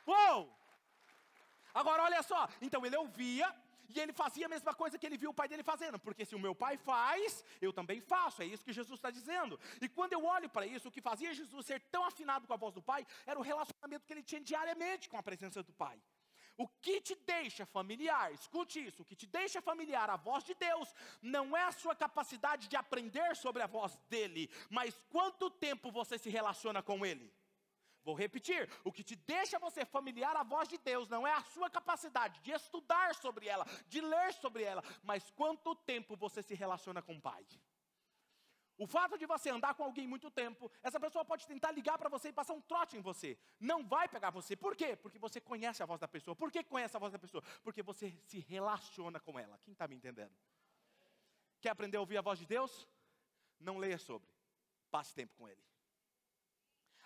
Uou! 0.07 0.59
Agora 1.73 2.03
olha 2.03 2.23
só. 2.23 2.47
Então 2.61 2.85
ele 2.85 2.97
ouvia 2.97 3.53
e 3.89 3.99
ele 3.99 4.13
fazia 4.13 4.45
a 4.45 4.49
mesma 4.49 4.73
coisa 4.73 4.97
que 4.97 5.05
ele 5.05 5.17
viu 5.17 5.31
o 5.31 5.33
pai 5.33 5.47
dele 5.47 5.63
fazendo, 5.63 5.99
porque 5.99 6.25
se 6.25 6.35
o 6.35 6.39
meu 6.39 6.53
pai 6.53 6.77
faz, 6.77 7.43
eu 7.61 7.73
também 7.73 7.99
faço, 7.99 8.41
é 8.41 8.45
isso 8.45 8.63
que 8.63 8.73
Jesus 8.73 8.97
está 8.99 9.09
dizendo. 9.09 9.59
E 9.81 9.89
quando 9.89 10.13
eu 10.13 10.23
olho 10.23 10.49
para 10.49 10.65
isso, 10.65 10.89
o 10.89 10.91
que 10.91 11.01
fazia 11.01 11.33
Jesus 11.33 11.65
ser 11.65 11.79
tão 11.91 12.05
afinado 12.05 12.47
com 12.47 12.53
a 12.53 12.57
voz 12.57 12.73
do 12.73 12.81
pai 12.81 13.05
era 13.25 13.39
o 13.39 13.41
relacionamento 13.41 14.05
que 14.05 14.13
ele 14.13 14.23
tinha 14.23 14.41
diariamente 14.41 15.09
com 15.09 15.17
a 15.17 15.23
presença 15.23 15.63
do 15.63 15.73
pai. 15.73 15.99
O 16.57 16.67
que 16.67 16.99
te 16.99 17.15
deixa 17.15 17.65
familiar, 17.65 18.33
escute 18.33 18.85
isso, 18.85 19.03
o 19.03 19.05
que 19.05 19.15
te 19.15 19.25
deixa 19.25 19.61
familiar 19.61 20.09
a 20.09 20.17
voz 20.17 20.43
de 20.43 20.53
Deus 20.53 20.93
não 21.21 21.55
é 21.55 21.63
a 21.63 21.71
sua 21.71 21.95
capacidade 21.95 22.67
de 22.67 22.75
aprender 22.75 23.33
sobre 23.37 23.63
a 23.63 23.67
voz 23.67 23.97
dele, 24.09 24.49
mas 24.69 24.93
quanto 25.09 25.49
tempo 25.49 25.89
você 25.89 26.17
se 26.17 26.29
relaciona 26.29 26.83
com 26.83 27.05
ele. 27.05 27.33
Vou 28.03 28.15
repetir: 28.15 28.69
o 28.83 28.91
que 28.91 29.03
te 29.03 29.15
deixa 29.15 29.59
você 29.59 29.85
familiar 29.85 30.35
a 30.35 30.43
voz 30.43 30.67
de 30.67 30.77
Deus 30.77 31.09
não 31.09 31.27
é 31.27 31.33
a 31.33 31.43
sua 31.43 31.69
capacidade 31.69 32.39
de 32.41 32.51
estudar 32.51 33.15
sobre 33.15 33.47
ela, 33.47 33.65
de 33.87 34.01
ler 34.01 34.33
sobre 34.33 34.63
ela, 34.63 34.83
mas 35.03 35.29
quanto 35.31 35.75
tempo 35.75 36.15
você 36.15 36.41
se 36.41 36.55
relaciona 36.55 37.01
com 37.01 37.15
o 37.15 37.21
Pai. 37.21 37.45
O 38.77 38.87
fato 38.87 39.17
de 39.17 39.25
você 39.25 39.49
andar 39.49 39.73
com 39.73 39.83
alguém 39.83 40.07
muito 40.07 40.31
tempo, 40.31 40.71
essa 40.81 40.97
pessoa 40.97 41.25
pode 41.25 41.45
tentar 41.45 41.69
ligar 41.71 41.97
para 41.97 42.07
você 42.07 42.29
e 42.29 42.31
passar 42.31 42.53
um 42.53 42.61
trote 42.61 42.95
em 42.95 43.01
você. 43.01 43.37
Não 43.59 43.85
vai 43.85 44.07
pegar 44.07 44.29
você. 44.29 44.55
Por 44.55 44.73
quê? 44.73 44.95
Porque 44.95 45.19
você 45.19 45.41
conhece 45.41 45.83
a 45.83 45.85
voz 45.85 45.99
da 45.99 46.07
pessoa. 46.07 46.33
Por 46.33 46.49
que 46.49 46.63
conhece 46.63 46.95
a 46.95 46.99
voz 46.99 47.11
da 47.11 47.19
pessoa? 47.19 47.43
Porque 47.61 47.83
você 47.83 48.17
se 48.23 48.39
relaciona 48.39 49.19
com 49.19 49.37
ela. 49.37 49.59
Quem 49.65 49.73
está 49.73 49.85
me 49.85 49.97
entendendo? 49.97 50.31
Quer 51.59 51.71
aprender 51.71 51.97
a 51.97 51.99
ouvir 51.99 52.17
a 52.17 52.21
voz 52.21 52.39
de 52.39 52.45
Deus? 52.45 52.87
Não 53.59 53.77
leia 53.77 53.97
sobre. 53.97 54.29
Passe 54.89 55.13
tempo 55.13 55.35
com 55.35 55.49
Ele. 55.49 55.61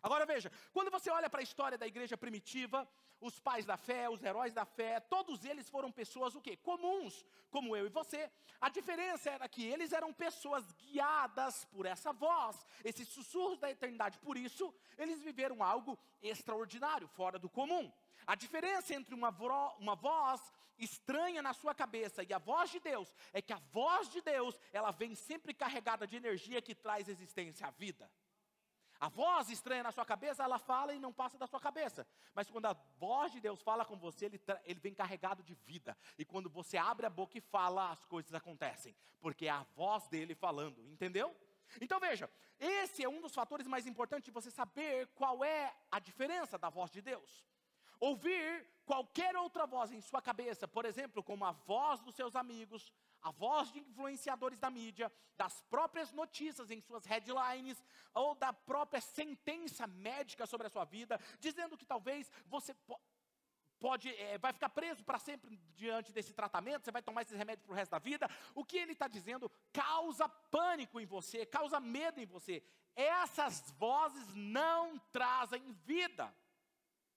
Agora 0.04 0.26
veja, 0.26 0.52
quando 0.74 0.92
você 0.92 1.10
olha 1.10 1.30
para 1.30 1.40
a 1.40 1.44
história 1.44 1.78
da 1.78 1.88
igreja 1.88 2.18
primitiva, 2.18 2.86
os 3.22 3.40
pais 3.40 3.66
da 3.66 3.78
fé, 3.78 4.10
os 4.10 4.22
heróis 4.22 4.54
da 4.54 4.66
fé, 4.66 5.00
todos 5.00 5.46
eles 5.46 5.70
foram 5.70 5.90
pessoas 5.90 6.36
o 6.36 6.42
quê? 6.42 6.58
Comuns, 6.58 7.26
como 7.50 7.74
eu 7.74 7.86
e 7.86 7.90
você. 7.90 8.30
A 8.60 8.68
diferença 8.68 9.30
era 9.30 9.48
que 9.48 9.64
eles 9.64 9.94
eram 9.94 10.12
pessoas 10.12 10.70
guiadas 10.74 11.64
por 11.66 11.86
essa 11.86 12.12
voz, 12.12 12.66
esses 12.84 13.08
sussurros 13.08 13.58
da 13.60 13.72
eternidade. 13.72 14.20
Por 14.20 14.36
isso, 14.36 14.76
eles 14.98 15.22
viveram 15.22 15.64
algo 15.64 15.98
extraordinário, 16.22 17.08
fora 17.08 17.40
do 17.40 17.50
comum. 17.50 17.90
A 18.28 18.36
diferença 18.36 18.94
entre 18.94 19.16
uma, 19.16 19.30
uma 19.80 19.96
voz 19.96 20.52
estranha 20.78 21.42
na 21.42 21.54
sua 21.54 21.74
cabeça 21.74 22.24
e 22.24 22.34
a 22.34 22.40
voz 22.40 22.70
de 22.70 22.80
Deus 22.82 23.16
é 23.32 23.42
que 23.42 23.54
a 23.54 23.62
voz 23.72 24.10
de 24.10 24.22
Deus, 24.22 24.60
ela 24.74 24.92
vem 24.92 25.16
sempre 25.16 25.54
carregada 25.54 26.06
de 26.06 26.18
energia 26.18 26.62
que 26.62 26.76
traz 26.76 27.08
existência 27.08 27.68
à 27.68 27.72
vida. 27.72 28.12
A 29.04 29.10
voz 29.10 29.50
estranha 29.50 29.84
na 29.84 29.92
sua 29.92 30.06
cabeça, 30.06 30.46
ela 30.46 30.58
fala 30.58 30.94
e 30.94 30.98
não 30.98 31.12
passa 31.12 31.38
da 31.38 31.46
sua 31.46 31.60
cabeça. 31.60 32.08
Mas 32.34 32.50
quando 32.50 32.68
a 32.68 32.74
voz 32.98 33.34
de 33.34 33.42
Deus 33.42 33.62
fala 33.62 33.84
com 33.84 33.98
você, 33.98 34.28
ele, 34.28 34.42
ele 34.64 34.80
vem 34.80 34.94
carregado 34.94 35.44
de 35.44 35.54
vida. 35.56 35.98
E 36.18 36.24
quando 36.24 36.50
você 36.50 36.78
abre 36.78 37.06
a 37.06 37.10
boca 37.10 37.38
e 37.38 37.42
fala, 37.42 37.92
as 37.92 38.06
coisas 38.06 38.34
acontecem. 38.34 38.96
Porque 39.20 39.48
é 39.48 39.50
a 39.50 39.64
voz 39.76 40.08
dele 40.08 40.34
falando, 40.34 40.82
entendeu? 40.90 41.36
Então 41.82 42.00
veja, 42.00 42.32
esse 42.58 43.04
é 43.04 43.10
um 43.10 43.20
dos 43.20 43.36
fatores 43.36 43.68
mais 43.68 43.86
importantes 43.86 44.24
de 44.24 44.32
você 44.32 44.50
saber 44.50 45.08
qual 45.16 45.44
é 45.44 45.76
a 45.92 46.00
diferença 46.00 46.58
da 46.58 46.70
voz 46.70 46.90
de 46.90 47.02
Deus. 47.02 47.46
Ouvir 48.00 48.66
qualquer 48.86 49.36
outra 49.36 49.66
voz 49.66 49.92
em 49.92 50.00
sua 50.00 50.22
cabeça, 50.22 50.66
por 50.66 50.86
exemplo, 50.86 51.22
como 51.22 51.44
a 51.44 51.52
voz 51.52 52.00
dos 52.00 52.16
seus 52.16 52.38
amigos, 52.38 52.94
a 53.24 53.32
voz 53.32 53.72
de 53.72 53.80
influenciadores 53.80 54.60
da 54.60 54.70
mídia, 54.70 55.12
das 55.38 55.62
próprias 55.64 56.12
notícias 56.12 56.70
em 56.70 56.82
suas 56.82 57.06
headlines, 57.06 57.82
ou 58.14 58.36
da 58.36 58.52
própria 58.52 59.00
sentença 59.02 59.88
médica 59.88 60.46
sobre 60.46 60.68
a 60.68 60.70
sua 60.70 60.84
vida, 60.84 61.20
dizendo 61.40 61.78
que 61.78 61.86
talvez 61.86 62.30
você 62.46 62.76
pode, 63.80 64.10
é, 64.16 64.38
vai 64.38 64.54
ficar 64.54 64.70
preso 64.70 65.04
para 65.04 65.18
sempre 65.20 65.58
diante 65.76 66.12
desse 66.12 66.34
tratamento, 66.34 66.84
você 66.84 66.92
vai 66.92 67.02
tomar 67.02 67.22
esses 67.22 67.38
remédios 67.38 67.66
para 67.66 67.74
o 67.74 67.76
resto 67.76 67.92
da 67.92 68.00
vida. 68.00 68.30
O 68.54 68.64
que 68.64 68.78
ele 68.78 68.92
está 68.92 69.08
dizendo 69.08 69.52
causa 69.72 70.28
pânico 70.28 71.00
em 71.00 71.06
você, 71.06 71.46
causa 71.46 71.80
medo 71.80 72.20
em 72.20 72.26
você. 72.26 72.64
Essas 72.96 73.72
vozes 73.72 74.34
não 74.36 75.00
trazem 75.12 75.72
vida, 75.86 76.34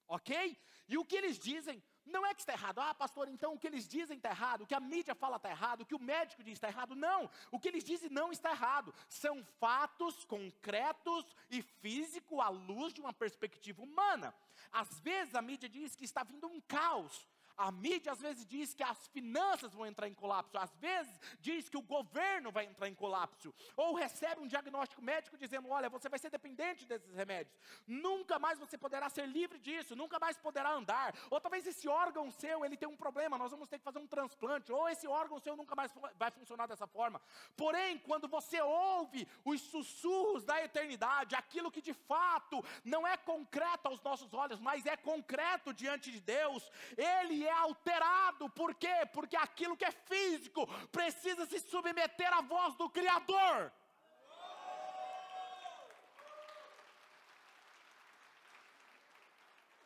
ok? 0.08 0.58
E 0.88 0.96
o 0.96 1.04
que 1.04 1.16
eles 1.16 1.38
dizem 1.38 1.82
não 2.06 2.24
é 2.24 2.34
que 2.34 2.40
está 2.40 2.52
errado. 2.52 2.80
Ah, 2.80 2.94
pastor, 2.94 3.28
então 3.28 3.54
o 3.54 3.58
que 3.58 3.66
eles 3.66 3.86
dizem 3.86 4.16
está 4.16 4.30
errado, 4.30 4.62
o 4.62 4.66
que 4.66 4.74
a 4.74 4.80
mídia 4.80 5.14
fala 5.14 5.36
está 5.36 5.50
errado, 5.50 5.82
o 5.82 5.86
que 5.86 5.94
o 5.94 5.98
médico 5.98 6.42
diz 6.42 6.54
está 6.54 6.68
errado. 6.68 6.94
Não, 6.94 7.28
o 7.50 7.58
que 7.58 7.68
eles 7.68 7.84
dizem 7.84 8.10
não 8.10 8.32
está 8.32 8.50
errado. 8.50 8.94
São 9.08 9.44
fatos 9.58 10.24
concretos 10.24 11.36
e 11.50 11.62
físicos 11.62 12.38
à 12.40 12.48
luz 12.48 12.92
de 12.92 13.00
uma 13.00 13.12
perspectiva 13.12 13.82
humana. 13.82 14.34
Às 14.72 14.98
vezes 15.00 15.34
a 15.34 15.42
mídia 15.42 15.68
diz 15.68 15.94
que 15.94 16.04
está 16.04 16.22
vindo 16.22 16.46
um 16.46 16.60
caos. 16.60 17.26
A 17.56 17.72
mídia 17.72 18.12
às 18.12 18.20
vezes 18.20 18.44
diz 18.44 18.74
que 18.74 18.82
as 18.82 19.06
finanças 19.08 19.72
vão 19.72 19.86
entrar 19.86 20.06
em 20.06 20.14
colapso, 20.14 20.58
às 20.58 20.74
vezes 20.76 21.18
diz 21.40 21.68
que 21.68 21.76
o 21.76 21.82
governo 21.82 22.52
vai 22.52 22.66
entrar 22.66 22.88
em 22.88 22.94
colapso, 22.94 23.54
ou 23.76 23.94
recebe 23.94 24.42
um 24.42 24.46
diagnóstico 24.46 25.00
médico 25.00 25.38
dizendo: 25.38 25.70
olha, 25.70 25.88
você 25.88 26.08
vai 26.08 26.18
ser 26.18 26.30
dependente 26.30 26.84
desses 26.84 27.14
remédios, 27.14 27.56
nunca 27.86 28.38
mais 28.38 28.58
você 28.58 28.76
poderá 28.76 29.08
ser 29.08 29.26
livre 29.26 29.58
disso, 29.58 29.96
nunca 29.96 30.18
mais 30.18 30.36
poderá 30.36 30.70
andar, 30.70 31.14
ou 31.30 31.40
talvez 31.40 31.66
esse 31.66 31.88
órgão 31.88 32.30
seu 32.30 32.64
ele 32.64 32.76
tem 32.76 32.88
um 32.88 32.96
problema, 32.96 33.38
nós 33.38 33.50
vamos 33.50 33.68
ter 33.68 33.78
que 33.78 33.84
fazer 33.84 33.98
um 33.98 34.06
transplante, 34.06 34.70
ou 34.70 34.88
esse 34.88 35.06
órgão 35.06 35.38
seu 35.38 35.56
nunca 35.56 35.74
mais 35.74 35.90
vai 36.18 36.30
funcionar 36.30 36.66
dessa 36.66 36.86
forma. 36.86 37.20
Porém, 37.56 37.98
quando 37.98 38.28
você 38.28 38.60
ouve 38.60 39.26
os 39.44 39.62
sussurros 39.62 40.44
da 40.44 40.62
eternidade, 40.62 41.34
aquilo 41.34 41.70
que 41.70 41.80
de 41.80 41.94
fato 41.94 42.62
não 42.84 43.06
é 43.06 43.16
concreto 43.16 43.88
aos 43.88 44.02
nossos 44.02 44.32
olhos, 44.34 44.60
mas 44.60 44.84
é 44.84 44.96
concreto 44.96 45.72
diante 45.72 46.10
de 46.10 46.20
Deus, 46.20 46.70
Ele 46.96 47.45
é 47.46 47.52
alterado. 47.52 48.48
Por 48.50 48.74
quê? 48.74 49.06
Porque 49.12 49.36
aquilo 49.36 49.76
que 49.76 49.84
é 49.84 49.90
físico 49.90 50.66
precisa 50.90 51.46
se 51.46 51.58
submeter 51.60 52.32
à 52.32 52.40
voz 52.40 52.74
do 52.76 52.88
Criador. 52.90 53.72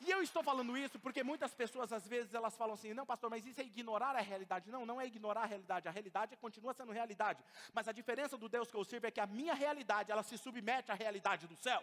E 0.02 0.10
eu 0.10 0.22
estou 0.22 0.42
falando 0.42 0.76
isso 0.78 0.98
porque 0.98 1.22
muitas 1.22 1.52
pessoas 1.54 1.92
às 1.92 2.08
vezes 2.08 2.32
elas 2.32 2.56
falam 2.56 2.74
assim: 2.74 2.94
"Não, 2.94 3.04
pastor, 3.04 3.28
mas 3.28 3.44
isso 3.44 3.60
é 3.60 3.64
ignorar 3.64 4.16
a 4.16 4.20
realidade". 4.20 4.70
Não, 4.70 4.86
não 4.86 4.98
é 5.00 5.06
ignorar 5.06 5.42
a 5.42 5.46
realidade. 5.46 5.88
A 5.88 5.90
realidade 5.90 6.36
continua 6.36 6.72
sendo 6.72 6.90
realidade. 6.90 7.44
Mas 7.74 7.86
a 7.86 7.92
diferença 7.92 8.38
do 8.38 8.48
Deus 8.48 8.70
que 8.70 8.76
eu 8.76 8.84
sirvo 8.84 9.06
é 9.06 9.10
que 9.10 9.20
a 9.20 9.26
minha 9.26 9.52
realidade, 9.52 10.10
ela 10.10 10.22
se 10.22 10.38
submete 10.38 10.90
à 10.90 10.94
realidade 10.94 11.46
do 11.46 11.56
céu. 11.56 11.82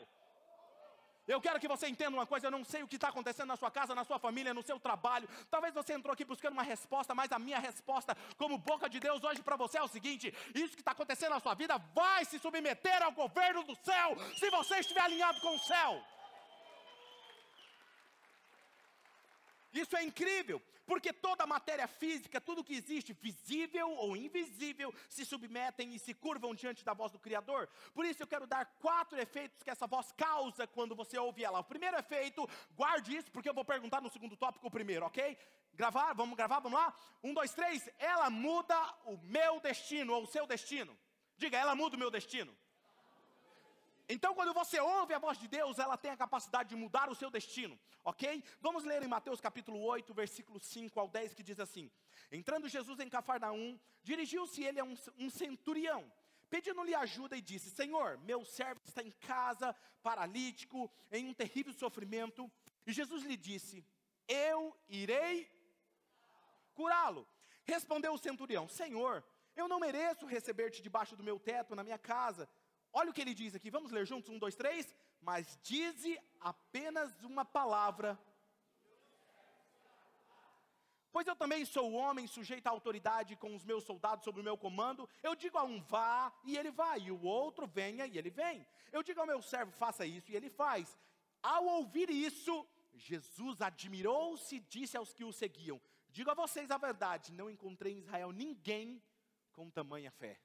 Eu 1.27 1.41
quero 1.41 1.59
que 1.59 1.67
você 1.67 1.87
entenda 1.87 2.15
uma 2.15 2.25
coisa, 2.25 2.47
eu 2.47 2.51
não 2.51 2.63
sei 2.63 2.83
o 2.83 2.87
que 2.87 2.95
está 2.95 3.09
acontecendo 3.09 3.47
na 3.47 3.57
sua 3.57 3.69
casa, 3.69 3.93
na 3.93 4.05
sua 4.05 4.17
família, 4.17 4.53
no 4.53 4.63
seu 4.63 4.79
trabalho. 4.79 5.27
Talvez 5.51 5.73
você 5.73 5.93
entrou 5.93 6.13
aqui 6.13 6.23
buscando 6.23 6.53
uma 6.53 6.63
resposta, 6.63 7.13
mas 7.13 7.31
a 7.31 7.39
minha 7.39 7.59
resposta, 7.59 8.15
como 8.37 8.57
boca 8.57 8.89
de 8.89 8.99
Deus 8.99 9.23
hoje 9.23 9.41
para 9.41 9.57
você 9.57 9.77
é 9.77 9.83
o 9.83 9.87
seguinte: 9.87 10.33
isso 10.55 10.73
que 10.75 10.81
está 10.81 10.91
acontecendo 10.91 11.31
na 11.31 11.39
sua 11.39 11.53
vida 11.53 11.77
vai 11.93 12.23
se 12.23 12.39
submeter 12.39 13.03
ao 13.03 13.11
governo 13.11 13.63
do 13.63 13.75
céu, 13.83 14.15
se 14.37 14.49
você 14.49 14.79
estiver 14.79 15.01
alinhado 15.01 15.41
com 15.41 15.55
o 15.55 15.59
céu. 15.59 16.01
Isso 19.77 19.95
é 19.95 20.03
incrível, 20.03 20.61
porque 20.85 21.11
toda 21.13 21.43
a 21.43 21.47
matéria 21.47 21.87
física, 21.87 22.41
tudo 22.41 22.63
que 22.63 22.75
existe, 22.75 23.13
visível 23.13 23.89
ou 23.91 24.17
invisível, 24.17 24.93
se 25.07 25.23
submetem 25.25 25.93
e 25.93 25.99
se 25.99 26.13
curvam 26.13 26.55
diante 26.55 26.83
da 26.83 26.93
voz 26.93 27.11
do 27.11 27.19
Criador. 27.19 27.69
Por 27.93 28.05
isso 28.05 28.23
eu 28.23 28.27
quero 28.27 28.47
dar 28.47 28.65
quatro 28.79 29.19
efeitos 29.19 29.61
que 29.61 29.69
essa 29.69 29.85
voz 29.85 30.11
causa 30.13 30.65
quando 30.65 30.95
você 30.95 31.17
ouve 31.17 31.43
ela. 31.43 31.59
O 31.59 31.63
primeiro 31.63 31.97
efeito, 31.97 32.47
guarde 32.75 33.15
isso, 33.15 33.31
porque 33.31 33.49
eu 33.49 33.53
vou 33.53 33.65
perguntar 33.65 34.01
no 34.01 34.09
segundo 34.09 34.35
tópico 34.35 34.71
primeiro, 34.71 35.05
ok? 35.05 35.37
Gravar, 35.73 36.13
vamos 36.13 36.35
gravar, 36.35 36.59
vamos 36.59 36.79
lá? 36.79 36.93
Um, 37.23 37.33
dois, 37.33 37.53
três. 37.53 37.87
Ela 37.99 38.29
muda 38.29 38.75
o 39.05 39.17
meu 39.17 39.59
destino 39.59 40.13
ou 40.13 40.23
o 40.23 40.27
seu 40.27 40.47
destino. 40.47 40.97
Diga, 41.37 41.57
ela 41.57 41.75
muda 41.75 41.95
o 41.95 41.99
meu 41.99 42.09
destino. 42.09 42.51
Então, 44.09 44.33
quando 44.33 44.53
você 44.53 44.79
ouve 44.79 45.13
a 45.13 45.19
voz 45.19 45.37
de 45.37 45.49
Deus, 45.49 45.79
ela 45.79 45.97
tem 45.97 46.11
a 46.11 46.17
capacidade 46.17 46.69
de 46.69 46.75
mudar 46.77 47.09
o 47.09 47.15
seu 47.15 47.29
destino, 47.29 47.77
ok? 48.05 48.41
Vamos 48.61 48.85
ler 48.85 49.03
em 49.03 49.07
Mateus 49.07 49.41
capítulo 49.41 49.81
8, 49.81 50.13
versículo 50.13 50.59
5 50.61 50.97
ao 50.97 51.09
10, 51.09 51.33
que 51.33 51.43
diz 51.43 51.59
assim: 51.59 51.91
Entrando 52.31 52.69
Jesus 52.69 53.01
em 53.01 53.09
Cafarnaum, 53.09 53.77
dirigiu-se 54.01 54.63
ele 54.63 54.79
a 54.79 54.85
um, 54.85 54.95
um 55.19 55.29
centurião, 55.29 56.09
pedindo-lhe 56.49 56.95
ajuda 56.95 57.35
e 57.35 57.41
disse: 57.41 57.69
Senhor, 57.69 58.17
meu 58.19 58.45
servo 58.45 58.79
está 58.85 59.03
em 59.03 59.11
casa, 59.11 59.75
paralítico, 60.01 60.89
em 61.11 61.27
um 61.27 61.33
terrível 61.33 61.73
sofrimento. 61.73 62.49
E 62.85 62.93
Jesus 62.93 63.23
lhe 63.23 63.35
disse: 63.35 63.85
Eu 64.25 64.73
irei 64.87 65.51
curá-lo. 66.73 67.27
Respondeu 67.65 68.13
o 68.13 68.17
centurião: 68.17 68.69
Senhor, 68.69 69.21
Eu 69.57 69.67
não 69.67 69.79
mereço 69.79 70.27
receber-te 70.27 70.83
debaixo 70.83 71.15
do 71.15 71.23
meu 71.23 71.39
teto, 71.39 71.75
na 71.75 71.83
minha 71.83 71.97
casa. 71.97 72.47
Olha 72.99 73.11
o 73.11 73.13
que 73.13 73.21
ele 73.21 73.35
diz 73.41 73.53
aqui, 73.53 73.69
vamos 73.69 73.91
ler 73.91 74.07
juntos? 74.07 74.27
Um, 74.31 74.39
dois, 74.39 74.55
três. 74.55 74.83
Mas 75.21 75.59
dize 75.61 76.19
apenas 76.39 77.23
uma 77.23 77.45
palavra. 77.45 78.17
Pois 81.11 81.27
eu 81.27 81.35
também 81.35 81.63
sou 81.63 81.93
homem 81.93 82.25
sujeito 82.25 82.65
à 82.65 82.71
autoridade 82.71 83.35
com 83.35 83.55
os 83.55 83.63
meus 83.63 83.83
soldados 83.83 84.25
sob 84.25 84.39
o 84.39 84.43
meu 84.43 84.57
comando. 84.57 85.07
Eu 85.21 85.35
digo 85.35 85.59
a 85.59 85.63
um 85.63 85.79
vá 85.79 86.33
e 86.43 86.57
ele 86.57 86.71
vai, 86.71 87.01
e 87.01 87.11
o 87.11 87.21
outro 87.23 87.67
venha 87.67 88.07
e 88.07 88.17
ele 88.17 88.31
vem. 88.31 88.65
Eu 88.91 89.03
digo 89.03 89.21
ao 89.21 89.27
meu 89.27 89.43
servo 89.43 89.71
faça 89.73 90.03
isso 90.03 90.31
e 90.31 90.35
ele 90.35 90.49
faz. 90.49 90.97
Ao 91.43 91.65
ouvir 91.65 92.09
isso, 92.09 92.67
Jesus 92.95 93.61
admirou-se 93.61 94.55
e 94.55 94.59
disse 94.59 94.97
aos 94.97 95.13
que 95.13 95.23
o 95.23 95.31
seguiam: 95.31 95.79
Digo 96.09 96.31
a 96.31 96.33
vocês 96.33 96.71
a 96.71 96.79
verdade, 96.79 97.31
não 97.31 97.47
encontrei 97.47 97.93
em 97.93 97.99
Israel 97.99 98.31
ninguém 98.31 98.99
com 99.51 99.69
tamanha 99.69 100.09
fé. 100.09 100.39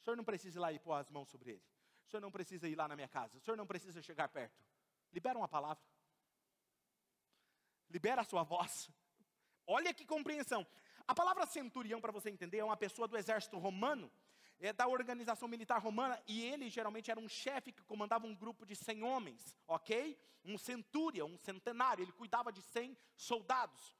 O 0.00 0.04
senhor 0.04 0.16
não 0.16 0.24
precisa 0.32 0.58
ir 0.58 0.60
lá 0.60 0.70
e 0.70 0.78
pôr 0.78 0.92
as 0.92 1.08
mãos 1.08 1.30
sobre 1.30 1.52
ele. 1.52 1.62
O 2.06 2.10
senhor 2.10 2.20
não 2.20 2.30
precisa 2.30 2.68
ir 2.68 2.74
lá 2.74 2.86
na 2.86 2.94
minha 2.94 3.08
casa. 3.08 3.38
O 3.38 3.40
senhor 3.40 3.56
não 3.56 3.66
precisa 3.66 4.00
chegar 4.02 4.28
perto. 4.28 4.64
Libera 5.12 5.38
uma 5.38 5.48
palavra. 5.48 5.82
Libera 7.88 8.20
a 8.22 8.24
sua 8.24 8.42
voz. 8.42 8.90
Olha 9.66 9.94
que 9.94 10.04
compreensão. 10.04 10.66
A 11.06 11.14
palavra 11.14 11.46
centurião, 11.46 12.00
para 12.00 12.12
você 12.12 12.30
entender, 12.30 12.58
é 12.58 12.64
uma 12.64 12.76
pessoa 12.76 13.06
do 13.06 13.16
exército 13.16 13.58
romano, 13.58 14.10
é 14.58 14.72
da 14.72 14.86
organização 14.88 15.46
militar 15.46 15.80
romana, 15.80 16.22
e 16.26 16.44
ele 16.44 16.70
geralmente 16.70 17.10
era 17.10 17.20
um 17.20 17.28
chefe 17.28 17.72
que 17.72 17.82
comandava 17.82 18.26
um 18.26 18.34
grupo 18.34 18.64
de 18.64 18.74
100 18.74 19.02
homens, 19.02 19.56
ok? 19.66 20.18
Um 20.44 20.56
centúria, 20.56 21.24
um 21.24 21.38
centenário, 21.38 22.02
ele 22.02 22.12
cuidava 22.12 22.52
de 22.52 22.62
100 22.62 22.96
soldados. 23.16 23.94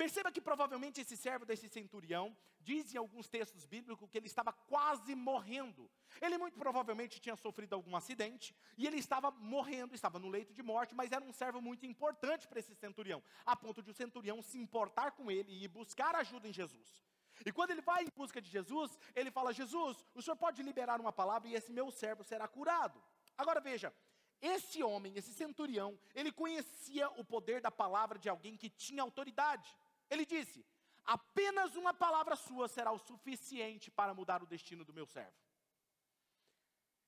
Perceba 0.00 0.32
que 0.32 0.40
provavelmente 0.40 0.98
esse 1.02 1.14
servo 1.14 1.44
desse 1.44 1.68
centurião, 1.68 2.34
diz 2.58 2.94
em 2.94 2.96
alguns 2.96 3.28
textos 3.28 3.66
bíblicos 3.66 4.08
que 4.08 4.16
ele 4.16 4.28
estava 4.28 4.50
quase 4.50 5.14
morrendo. 5.14 5.90
Ele 6.22 6.38
muito 6.38 6.58
provavelmente 6.58 7.20
tinha 7.20 7.36
sofrido 7.36 7.74
algum 7.74 7.94
acidente 7.94 8.56
e 8.78 8.86
ele 8.86 8.96
estava 8.96 9.30
morrendo, 9.30 9.94
estava 9.94 10.18
no 10.18 10.30
leito 10.30 10.54
de 10.54 10.62
morte, 10.62 10.94
mas 10.94 11.12
era 11.12 11.22
um 11.22 11.34
servo 11.34 11.60
muito 11.60 11.84
importante 11.84 12.48
para 12.48 12.58
esse 12.60 12.74
centurião, 12.74 13.22
a 13.44 13.54
ponto 13.54 13.82
de 13.82 13.90
o 13.90 13.94
centurião 13.94 14.40
se 14.40 14.56
importar 14.56 15.10
com 15.10 15.30
ele 15.30 15.52
e 15.62 15.68
buscar 15.68 16.14
ajuda 16.14 16.48
em 16.48 16.52
Jesus. 16.60 17.04
E 17.44 17.52
quando 17.52 17.72
ele 17.72 17.82
vai 17.82 18.02
em 18.02 18.08
busca 18.16 18.40
de 18.40 18.48
Jesus, 18.48 18.98
ele 19.14 19.30
fala: 19.30 19.52
Jesus, 19.52 20.02
o 20.14 20.22
senhor 20.22 20.36
pode 20.36 20.62
liberar 20.62 20.98
uma 20.98 21.12
palavra 21.12 21.46
e 21.46 21.54
esse 21.54 21.70
meu 21.74 21.90
servo 21.90 22.24
será 22.24 22.48
curado. 22.48 23.02
Agora 23.36 23.60
veja, 23.60 23.92
esse 24.40 24.82
homem, 24.82 25.12
esse 25.14 25.34
centurião, 25.34 25.98
ele 26.14 26.32
conhecia 26.32 27.10
o 27.20 27.24
poder 27.24 27.60
da 27.60 27.70
palavra 27.70 28.18
de 28.18 28.30
alguém 28.30 28.56
que 28.56 28.70
tinha 28.70 29.02
autoridade. 29.02 29.76
Ele 30.10 30.26
disse: 30.26 30.66
apenas 31.04 31.76
uma 31.76 31.94
palavra 31.94 32.36
sua 32.36 32.68
será 32.68 32.90
o 32.92 32.98
suficiente 32.98 33.90
para 33.90 34.12
mudar 34.12 34.42
o 34.42 34.46
destino 34.46 34.84
do 34.84 34.92
meu 34.92 35.06
servo. 35.06 35.36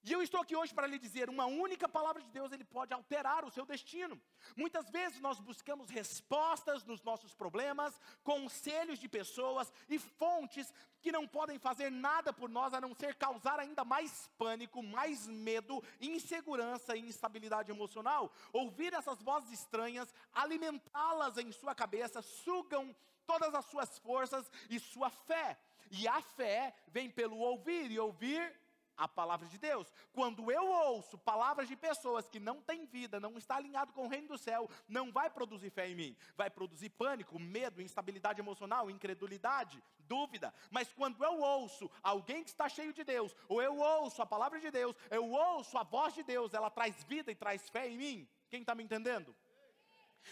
E 0.05 0.13
eu 0.13 0.21
estou 0.21 0.41
aqui 0.41 0.57
hoje 0.57 0.75
para 0.75 0.89
lhe 0.89 0.99
dizer, 0.99 1.31
uma 1.31 1.47
única 1.47 1.89
palavra 1.89 2.21
de 2.21 2.29
Deus, 2.31 2.51
ele 2.51 2.65
pode 2.65 2.93
alterar 2.93 3.45
o 3.45 3.51
seu 3.53 3.65
destino. 3.65 4.21
Muitas 4.57 4.91
vezes 4.91 5.21
nós 5.21 5.39
buscamos 5.39 5.89
respostas 5.91 6.85
nos 6.85 7.01
nossos 7.03 7.33
problemas, 7.35 8.01
conselhos 8.25 8.99
de 8.99 9.09
pessoas 9.09 9.73
e 9.89 10.01
fontes 10.01 10.75
que 11.01 11.13
não 11.13 11.27
podem 11.27 11.57
fazer 11.57 11.89
nada 11.89 12.33
por 12.33 12.49
nós 12.49 12.75
a 12.75 12.81
não 12.81 12.95
ser 12.95 13.15
causar 13.15 13.61
ainda 13.61 13.85
mais 13.85 14.29
pânico, 14.37 14.83
mais 14.83 15.29
medo, 15.29 15.81
insegurança 16.01 16.97
e 16.97 17.01
instabilidade 17.01 17.71
emocional. 17.71 18.33
Ouvir 18.53 18.93
essas 18.95 19.23
vozes 19.23 19.53
estranhas, 19.53 20.13
alimentá-las 20.33 21.39
em 21.39 21.53
sua 21.53 21.77
cabeça, 21.77 22.21
sugam 22.23 22.95
todas 23.25 23.55
as 23.55 23.67
suas 23.67 23.99
forças 23.99 24.51
e 24.69 24.81
sua 24.81 25.11
fé. 25.11 25.57
E 25.93 26.09
a 26.09 26.21
fé 26.21 26.75
vem 26.89 27.09
pelo 27.09 27.39
ouvir 27.39 27.91
e 27.91 28.01
ouvir 28.01 28.62
a 28.97 29.09
palavra 29.09 29.47
de 29.47 29.59
Deus. 29.59 29.93
Quando 30.13 30.51
eu 30.51 30.67
ouço 30.67 31.19
palavras 31.19 31.69
de 31.69 31.77
pessoas 31.77 32.29
que 32.29 32.39
não 32.39 32.61
têm 32.61 32.87
vida, 32.87 33.21
não 33.21 33.37
está 33.39 33.57
alinhado 33.57 33.93
com 33.93 34.05
o 34.05 34.09
reino 34.09 34.29
do 34.29 34.39
céu, 34.39 34.69
não 34.89 35.11
vai 35.11 35.31
produzir 35.31 35.71
fé 35.71 35.89
em 35.89 35.95
mim, 35.95 36.17
vai 36.37 36.51
produzir 36.51 36.91
pânico, 36.91 37.39
medo, 37.39 37.83
instabilidade 37.83 38.41
emocional, 38.41 38.91
incredulidade, 38.91 39.83
dúvida. 40.01 40.53
Mas 40.71 40.93
quando 40.93 41.23
eu 41.25 41.41
ouço 41.41 41.91
alguém 42.03 42.43
que 42.45 42.51
está 42.51 42.69
cheio 42.69 42.93
de 42.93 43.05
Deus, 43.05 43.35
ou 43.49 43.63
eu 43.63 43.79
ouço 43.79 44.21
a 44.23 44.27
palavra 44.27 44.61
de 44.61 44.71
Deus, 44.71 44.95
eu 45.11 45.31
ouço 45.31 45.77
a 45.79 45.83
voz 45.83 46.15
de 46.15 46.23
Deus, 46.23 46.55
ela 46.55 46.71
traz 46.71 47.03
vida 47.05 47.31
e 47.31 47.35
traz 47.35 47.69
fé 47.69 47.89
em 47.89 47.97
mim. 47.97 48.29
Quem 48.49 48.61
está 48.61 48.75
me 48.75 48.85
entendendo? 48.85 49.35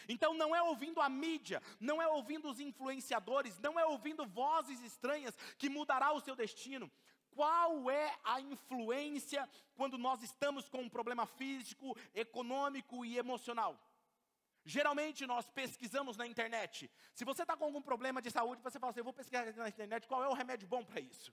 Então 0.09 0.35
não 0.35 0.55
é 0.55 0.63
ouvindo 0.63 1.01
a 1.01 1.09
mídia, 1.09 1.63
não 1.79 2.01
é 2.01 2.07
ouvindo 2.07 2.49
os 2.49 2.61
influenciadores, 2.61 3.59
não 3.59 3.79
é 3.79 3.85
ouvindo 3.85 4.27
vozes 4.27 4.81
estranhas 4.83 5.37
que 5.59 5.69
mudará 5.69 6.13
o 6.13 6.21
seu 6.21 6.37
destino. 6.37 6.91
Qual 7.31 7.91
é 7.91 8.17
a 8.25 8.41
influência 8.41 9.49
quando 9.75 9.97
nós 9.97 10.23
estamos 10.23 10.69
com 10.69 10.83
um 10.83 10.89
problema 10.89 11.27
físico, 11.27 11.97
econômico 12.15 13.05
e 13.05 13.19
emocional? 13.19 13.79
Geralmente 14.65 15.27
nós 15.27 15.49
pesquisamos 15.49 16.17
na 16.17 16.27
internet. 16.27 16.91
Se 17.15 17.25
você 17.25 17.43
está 17.43 17.57
com 17.57 17.65
algum 17.65 17.81
problema 17.81 18.21
de 18.21 18.31
saúde, 18.31 18.63
você 18.63 18.79
fala 18.79 18.91
assim: 18.91 19.01
eu 19.01 19.05
vou 19.05 19.13
pesquisar 19.13 19.45
na 19.57 19.69
internet 19.69 20.07
qual 20.07 20.23
é 20.23 20.29
o 20.29 20.35
remédio 20.35 20.69
bom 20.69 20.85
para 20.85 21.01
isso. 21.01 21.33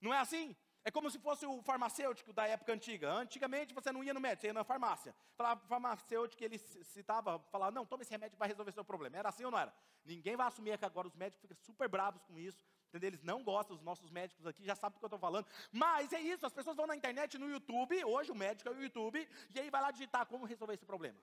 Não 0.00 0.12
é 0.12 0.18
assim? 0.18 0.56
É 0.86 0.90
como 0.90 1.10
se 1.10 1.18
fosse 1.18 1.46
o 1.46 1.62
farmacêutico 1.62 2.30
da 2.32 2.46
época 2.46 2.72
antiga. 2.72 3.10
Antigamente 3.10 3.72
você 3.72 3.90
não 3.90 4.04
ia 4.04 4.12
no 4.12 4.20
médico, 4.20 4.42
você 4.42 4.48
ia 4.48 4.52
na 4.52 4.64
farmácia. 4.64 5.14
Falava 5.34 5.66
farmacêutico, 5.66 6.44
ele 6.44 6.58
citava, 6.58 7.38
falava, 7.50 7.70
não, 7.70 7.86
toma 7.86 8.02
esse 8.02 8.10
remédio 8.10 8.32
que 8.32 8.38
vai 8.38 8.48
resolver 8.48 8.70
seu 8.70 8.84
problema. 8.84 9.16
Era 9.16 9.30
assim 9.30 9.44
ou 9.44 9.50
não 9.50 9.58
era? 9.58 9.74
Ninguém 10.04 10.36
vai 10.36 10.46
assumir 10.46 10.76
que 10.76 10.84
agora 10.84 11.08
os 11.08 11.14
médicos 11.14 11.40
ficam 11.40 11.56
super 11.56 11.88
bravos 11.88 12.22
com 12.24 12.38
isso. 12.38 12.62
Entendeu? 12.94 13.08
Eles 13.08 13.24
não 13.24 13.42
gostam, 13.42 13.74
os 13.74 13.82
nossos 13.82 14.08
médicos 14.08 14.46
aqui 14.46 14.64
já 14.64 14.76
sabem 14.76 14.94
do 14.94 15.00
que 15.00 15.04
eu 15.04 15.08
estou 15.08 15.18
falando. 15.18 15.44
Mas 15.72 16.12
é 16.12 16.20
isso, 16.20 16.46
as 16.46 16.52
pessoas 16.52 16.76
vão 16.76 16.86
na 16.86 16.94
internet, 16.94 17.36
no 17.36 17.50
YouTube, 17.50 18.04
hoje 18.04 18.30
o 18.30 18.36
médico 18.36 18.68
é 18.68 18.72
o 18.72 18.80
YouTube, 18.80 19.28
e 19.52 19.58
aí 19.58 19.68
vai 19.68 19.82
lá 19.82 19.90
digitar 19.90 20.24
como 20.26 20.44
resolver 20.44 20.74
esse 20.74 20.86
problema. 20.86 21.18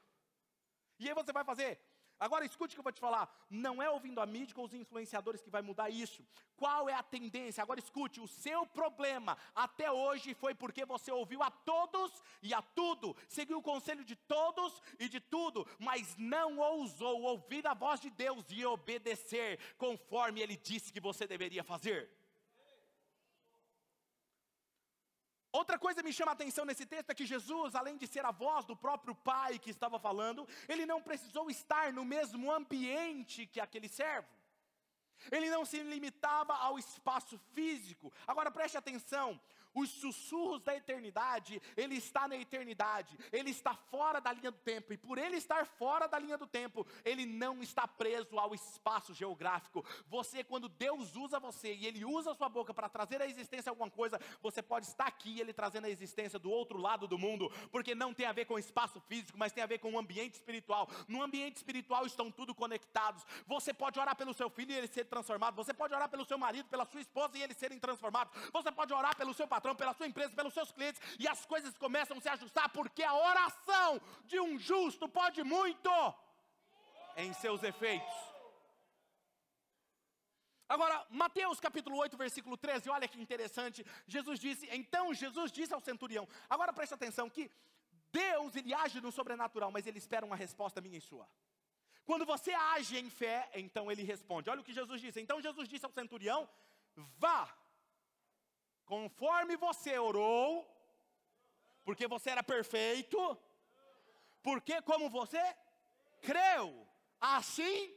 E 1.00 1.08
aí 1.08 1.16
você 1.16 1.32
vai 1.32 1.46
fazer 1.46 1.80
Agora 2.22 2.46
escute 2.46 2.74
o 2.74 2.76
que 2.76 2.80
eu 2.80 2.84
vou 2.84 2.92
te 2.92 3.00
falar. 3.00 3.28
Não 3.50 3.82
é 3.82 3.90
ouvindo 3.90 4.22
a 4.22 4.28
mídia 4.28 4.54
ou 4.56 4.66
os 4.66 4.76
influenciadores 4.76 5.42
que 5.42 5.50
vai 5.50 5.64
mudar 5.64 5.90
isso. 5.90 6.24
Qual 6.56 6.88
é 6.88 6.94
a 6.94 7.02
tendência? 7.02 7.64
Agora 7.64 7.80
escute, 7.80 8.22
o 8.22 8.28
seu 8.28 8.64
problema 8.64 9.36
até 9.56 9.92
hoje 9.92 10.36
foi 10.36 10.54
porque 10.54 10.86
você 10.86 11.12
ouviu 11.12 11.42
a 11.42 11.50
todos 11.50 12.22
e 12.44 12.54
a 12.54 12.62
tudo, 12.62 13.18
seguiu 13.28 13.58
o 13.58 13.64
conselho 13.64 14.06
de 14.06 14.16
todos 14.16 14.84
e 15.00 15.10
de 15.10 15.20
tudo, 15.20 15.68
mas 15.80 16.16
não 16.16 16.60
ousou 16.60 17.24
ouvir 17.24 17.66
a 17.66 17.74
voz 17.74 18.00
de 18.00 18.12
Deus 18.12 18.46
e 18.52 18.64
obedecer 18.64 19.60
conforme 19.76 20.42
ele 20.42 20.56
disse 20.56 20.94
que 20.94 21.00
você 21.00 21.26
deveria 21.26 21.64
fazer. 21.64 22.21
Outra 25.52 25.78
coisa 25.78 26.02
que 26.02 26.08
me 26.08 26.14
chama 26.14 26.32
a 26.32 26.34
atenção 26.34 26.64
nesse 26.64 26.86
texto 26.86 27.10
é 27.10 27.14
que 27.14 27.26
Jesus, 27.26 27.76
além 27.76 27.98
de 27.98 28.08
ser 28.08 28.26
a 28.26 28.32
voz 28.32 28.66
do 28.66 28.76
próprio 28.76 29.14
Pai 29.14 29.60
que 29.60 29.70
estava 29.70 30.00
falando, 30.00 30.48
ele 30.68 30.86
não 30.86 31.02
precisou 31.02 31.50
estar 31.50 31.92
no 31.92 32.06
mesmo 32.06 32.50
ambiente 32.50 33.46
que 33.46 33.60
aquele 33.60 33.90
servo. 33.90 34.28
Ele 35.30 35.50
não 35.50 35.66
se 35.66 35.84
limitava 35.84 36.54
ao 36.54 36.80
espaço 36.80 37.38
físico. 37.54 38.12
Agora 38.26 38.50
preste 38.50 38.78
atenção: 38.78 39.40
os 39.74 39.90
sussurros 39.90 40.62
da 40.62 40.76
eternidade, 40.76 41.62
ele 41.76 41.96
está 41.96 42.28
na 42.28 42.36
eternidade, 42.36 43.18
ele 43.32 43.50
está 43.50 43.76
fora 43.76 44.20
da 44.20 44.34
linha 44.34 44.52
do 44.52 44.58
tempo, 44.58 44.94
e 44.94 44.98
por 44.98 45.18
ele 45.18 45.38
estar 45.38 45.66
fora 45.66 46.08
da 46.08 46.20
linha 46.20 46.38
do 46.38 46.48
tempo, 46.48 46.86
ele 47.04 47.26
não 47.26 47.62
está 47.62 47.88
preso 47.88 48.38
ao 48.38 48.54
espaço 48.54 49.14
geográfico. 49.14 49.86
Você, 50.08 50.44
quando 50.44 50.70
Deus 50.70 51.16
usa 51.16 51.40
você 51.40 51.74
e 51.74 51.86
ele 51.86 52.04
usa 52.04 52.32
a 52.32 52.36
sua 52.36 52.50
boca 52.50 52.74
para 52.74 52.90
trazer 52.90 53.22
à 53.22 53.28
existência 53.28 53.70
alguma 53.70 53.90
coisa, 53.90 54.20
você 54.42 54.62
pode 54.62 54.86
estar 54.86 55.06
aqui 55.06 55.40
ele 55.40 55.54
trazendo 55.54 55.86
a 55.86 55.90
existência 55.90 56.40
do 56.40 56.50
outro 56.50 56.78
lado 56.78 57.08
do 57.08 57.18
mundo, 57.18 57.52
porque 57.72 57.96
não 57.96 58.14
tem 58.14 58.26
a 58.26 58.32
ver 58.32 58.46
com 58.46 58.58
espaço 58.60 59.00
físico, 59.02 59.38
mas 59.38 59.52
tem 59.52 59.64
a 59.64 59.68
ver 59.68 59.80
com 59.80 59.94
o 59.94 60.00
ambiente 60.00 60.36
espiritual. 60.36 60.90
No 61.08 61.22
ambiente 61.22 61.58
espiritual 61.58 62.06
estão 62.06 62.32
tudo 62.32 62.54
conectados. 62.54 63.26
Você 63.48 63.74
pode 63.74 64.00
orar 64.00 64.16
pelo 64.16 64.34
seu 64.34 64.50
filho 64.50 64.72
e 64.72 64.76
ele 64.76 64.88
ser 64.88 65.06
transformado, 65.06 65.56
você 65.56 65.74
pode 65.74 65.94
orar 65.94 66.10
pelo 66.10 66.26
seu 66.26 66.38
marido, 66.38 66.70
pela 66.70 66.86
sua 66.86 67.02
esposa 67.02 67.38
e 67.38 67.44
eles 67.44 67.58
serem 67.58 67.80
transformados, 67.80 68.34
você 68.52 68.72
pode 68.72 68.94
orar 68.94 69.16
pelo 69.16 69.34
seu 69.34 69.48
pela 69.62 69.94
sua 69.94 70.08
empresa, 70.08 70.36
pelos 70.36 70.54
seus 70.54 70.72
clientes, 70.72 71.02
e 71.20 71.28
as 71.28 71.46
coisas 71.46 71.78
começam 71.78 72.18
a 72.18 72.22
se 72.22 72.30
ajustar, 72.30 72.70
porque 72.70 73.04
a 73.04 73.14
oração 73.14 74.02
de 74.26 74.40
um 74.40 74.58
justo 74.58 75.08
pode 75.08 75.44
muito 75.44 75.90
em 77.16 77.32
seus 77.34 77.64
efeitos. 77.64 78.32
Agora, 80.68 81.06
Mateus 81.10 81.60
capítulo 81.60 81.98
8, 81.98 82.16
versículo 82.16 82.56
13, 82.56 82.90
olha 82.90 83.08
que 83.08 83.20
interessante. 83.20 83.86
Jesus 84.08 84.40
disse, 84.40 84.68
então 84.72 85.14
Jesus 85.14 85.52
disse 85.52 85.74
ao 85.74 85.82
centurião. 85.82 86.26
Agora 86.50 86.72
preste 86.72 86.94
atenção 86.94 87.30
que 87.30 87.52
Deus 88.12 88.56
ele 88.56 88.74
age 88.74 89.02
no 89.02 89.12
sobrenatural, 89.12 89.70
mas 89.70 89.86
ele 89.86 89.98
espera 89.98 90.26
uma 90.26 90.36
resposta 90.36 90.80
minha 90.80 90.98
e 90.98 91.02
sua. 91.02 91.28
Quando 92.06 92.26
você 92.26 92.54
age 92.54 92.98
em 92.98 93.10
fé, 93.10 93.50
então 93.54 93.92
ele 93.92 94.04
responde. 94.04 94.50
Olha 94.50 94.62
o 94.62 94.64
que 94.64 94.74
Jesus 94.74 95.02
disse. 95.02 95.20
Então 95.20 95.42
Jesus 95.42 95.68
disse 95.68 95.86
ao 95.86 95.92
centurião: 95.92 96.50
vá 96.96 97.48
Conforme 98.92 99.56
você 99.56 99.98
orou, 99.98 100.68
porque 101.86 102.06
você 102.14 102.30
era 102.30 102.44
perfeito, 102.44 103.18
porque 104.44 104.82
como 104.82 105.10
você 105.10 105.42
creu, 106.22 106.86
assim. 107.22 107.96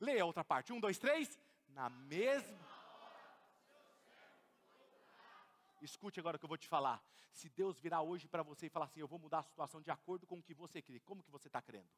Leia 0.00 0.22
a 0.22 0.24
outra 0.24 0.42
parte. 0.42 0.72
Um, 0.72 0.80
dois, 0.80 0.98
três. 0.98 1.38
Na 1.68 1.90
mesma. 1.90 2.66
Escute 5.82 6.18
agora 6.20 6.36
o 6.36 6.38
que 6.40 6.46
eu 6.46 6.54
vou 6.54 6.56
te 6.56 6.66
falar. 6.66 7.04
Se 7.32 7.50
Deus 7.50 7.78
virar 7.78 8.00
hoje 8.00 8.26
para 8.26 8.42
você 8.42 8.64
e 8.64 8.70
falar 8.70 8.86
assim, 8.86 9.00
eu 9.00 9.08
vou 9.08 9.18
mudar 9.18 9.40
a 9.40 9.50
situação 9.50 9.82
de 9.82 9.90
acordo 9.90 10.26
com 10.26 10.38
o 10.38 10.42
que 10.42 10.54
você 10.54 10.80
crê, 10.80 11.00
como 11.00 11.22
que 11.22 11.30
você 11.30 11.48
está 11.48 11.60
crendo? 11.60 11.90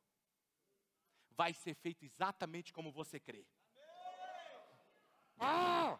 Vai 1.30 1.54
ser 1.54 1.74
feito 1.76 2.04
exatamente 2.04 2.72
como 2.72 2.90
você 2.90 3.20
crê. 3.20 3.46
Ah! 5.38 5.98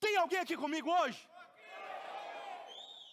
Tem 0.00 0.16
alguém 0.16 0.38
aqui 0.38 0.56
comigo 0.56 0.90
hoje? 0.90 1.28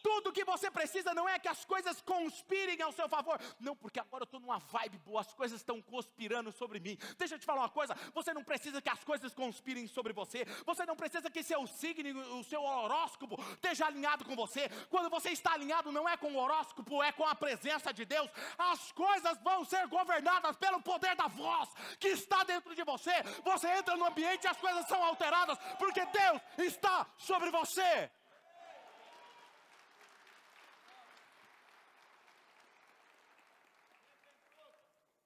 Tudo 0.03 0.33
que 0.33 0.43
você 0.43 0.69
precisa 0.69 1.13
não 1.13 1.27
é 1.27 1.39
que 1.39 1.47
as 1.47 1.63
coisas 1.63 2.01
conspirem 2.01 2.81
ao 2.81 2.91
seu 2.91 3.07
favor. 3.07 3.39
Não, 3.57 3.73
porque 3.73 4.01
agora 4.01 4.23
eu 4.23 4.25
estou 4.25 4.39
numa 4.41 4.59
vibe 4.59 4.97
boa, 4.97 5.21
as 5.21 5.33
coisas 5.33 5.61
estão 5.61 5.81
conspirando 5.81 6.51
sobre 6.51 6.77
mim. 6.81 6.97
Deixa 7.17 7.35
eu 7.35 7.39
te 7.39 7.45
falar 7.45 7.61
uma 7.61 7.69
coisa: 7.69 7.95
você 8.13 8.33
não 8.33 8.43
precisa 8.43 8.81
que 8.81 8.89
as 8.89 9.01
coisas 9.03 9.33
conspirem 9.33 9.87
sobre 9.87 10.11
você. 10.11 10.43
Você 10.65 10.85
não 10.85 10.97
precisa 10.97 11.31
que 11.31 11.41
seu 11.41 11.65
signo, 11.65 12.37
o 12.37 12.43
seu 12.43 12.61
horóscopo, 12.61 13.41
esteja 13.53 13.85
alinhado 13.85 14.25
com 14.25 14.35
você. 14.35 14.67
Quando 14.89 15.09
você 15.09 15.29
está 15.29 15.53
alinhado, 15.53 15.89
não 15.91 16.07
é 16.07 16.17
com 16.17 16.33
o 16.33 16.37
horóscopo, 16.37 17.01
é 17.01 17.13
com 17.13 17.25
a 17.25 17.33
presença 17.33 17.93
de 17.93 18.03
Deus. 18.03 18.29
As 18.57 18.91
coisas 18.91 19.37
vão 19.41 19.63
ser 19.63 19.87
governadas 19.87 20.57
pelo 20.57 20.81
poder 20.81 21.15
da 21.15 21.27
voz 21.27 21.69
que 21.97 22.09
está 22.09 22.43
dentro 22.43 22.75
de 22.75 22.83
você. 22.83 23.13
Você 23.45 23.69
entra 23.69 23.95
no 23.95 24.05
ambiente 24.05 24.43
e 24.43 24.47
as 24.47 24.57
coisas 24.57 24.85
são 24.87 25.01
alteradas, 25.01 25.57
porque 25.79 26.05
Deus 26.07 26.41
está 26.57 27.07
sobre 27.17 27.49
você. 27.51 28.11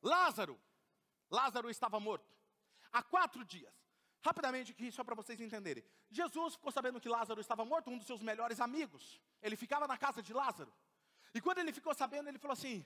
Lázaro, 0.08 0.56
Lázaro 1.30 1.70
estava 1.70 2.00
morto 2.00 2.32
há 2.92 3.04
quatro 3.04 3.44
dias. 3.44 3.74
Rapidamente 4.22 4.72
aqui, 4.72 4.92
só 4.92 5.04
para 5.04 5.16
vocês 5.16 5.40
entenderem. 5.40 5.84
Jesus 6.10 6.56
ficou 6.56 6.72
sabendo 6.72 7.00
que 7.00 7.10
Lázaro 7.10 7.40
estava 7.40 7.64
morto, 7.64 7.90
um 7.92 7.98
dos 7.98 8.08
seus 8.08 8.22
melhores 8.22 8.60
amigos. 8.60 9.22
Ele 9.42 9.56
ficava 9.56 9.88
na 9.88 9.98
casa 9.98 10.22
de 10.22 10.34
Lázaro. 10.34 10.74
E 11.34 11.40
quando 11.40 11.60
ele 11.60 11.72
ficou 11.72 11.94
sabendo, 11.94 12.28
ele 12.30 12.40
falou 12.40 12.54
assim: 12.54 12.86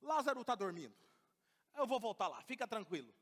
Lázaro 0.00 0.40
está 0.42 0.54
dormindo. 0.54 0.94
Eu 1.74 1.86
vou 1.86 1.98
voltar 1.98 2.28
lá, 2.28 2.42
fica 2.42 2.66
tranquilo. 2.66 3.12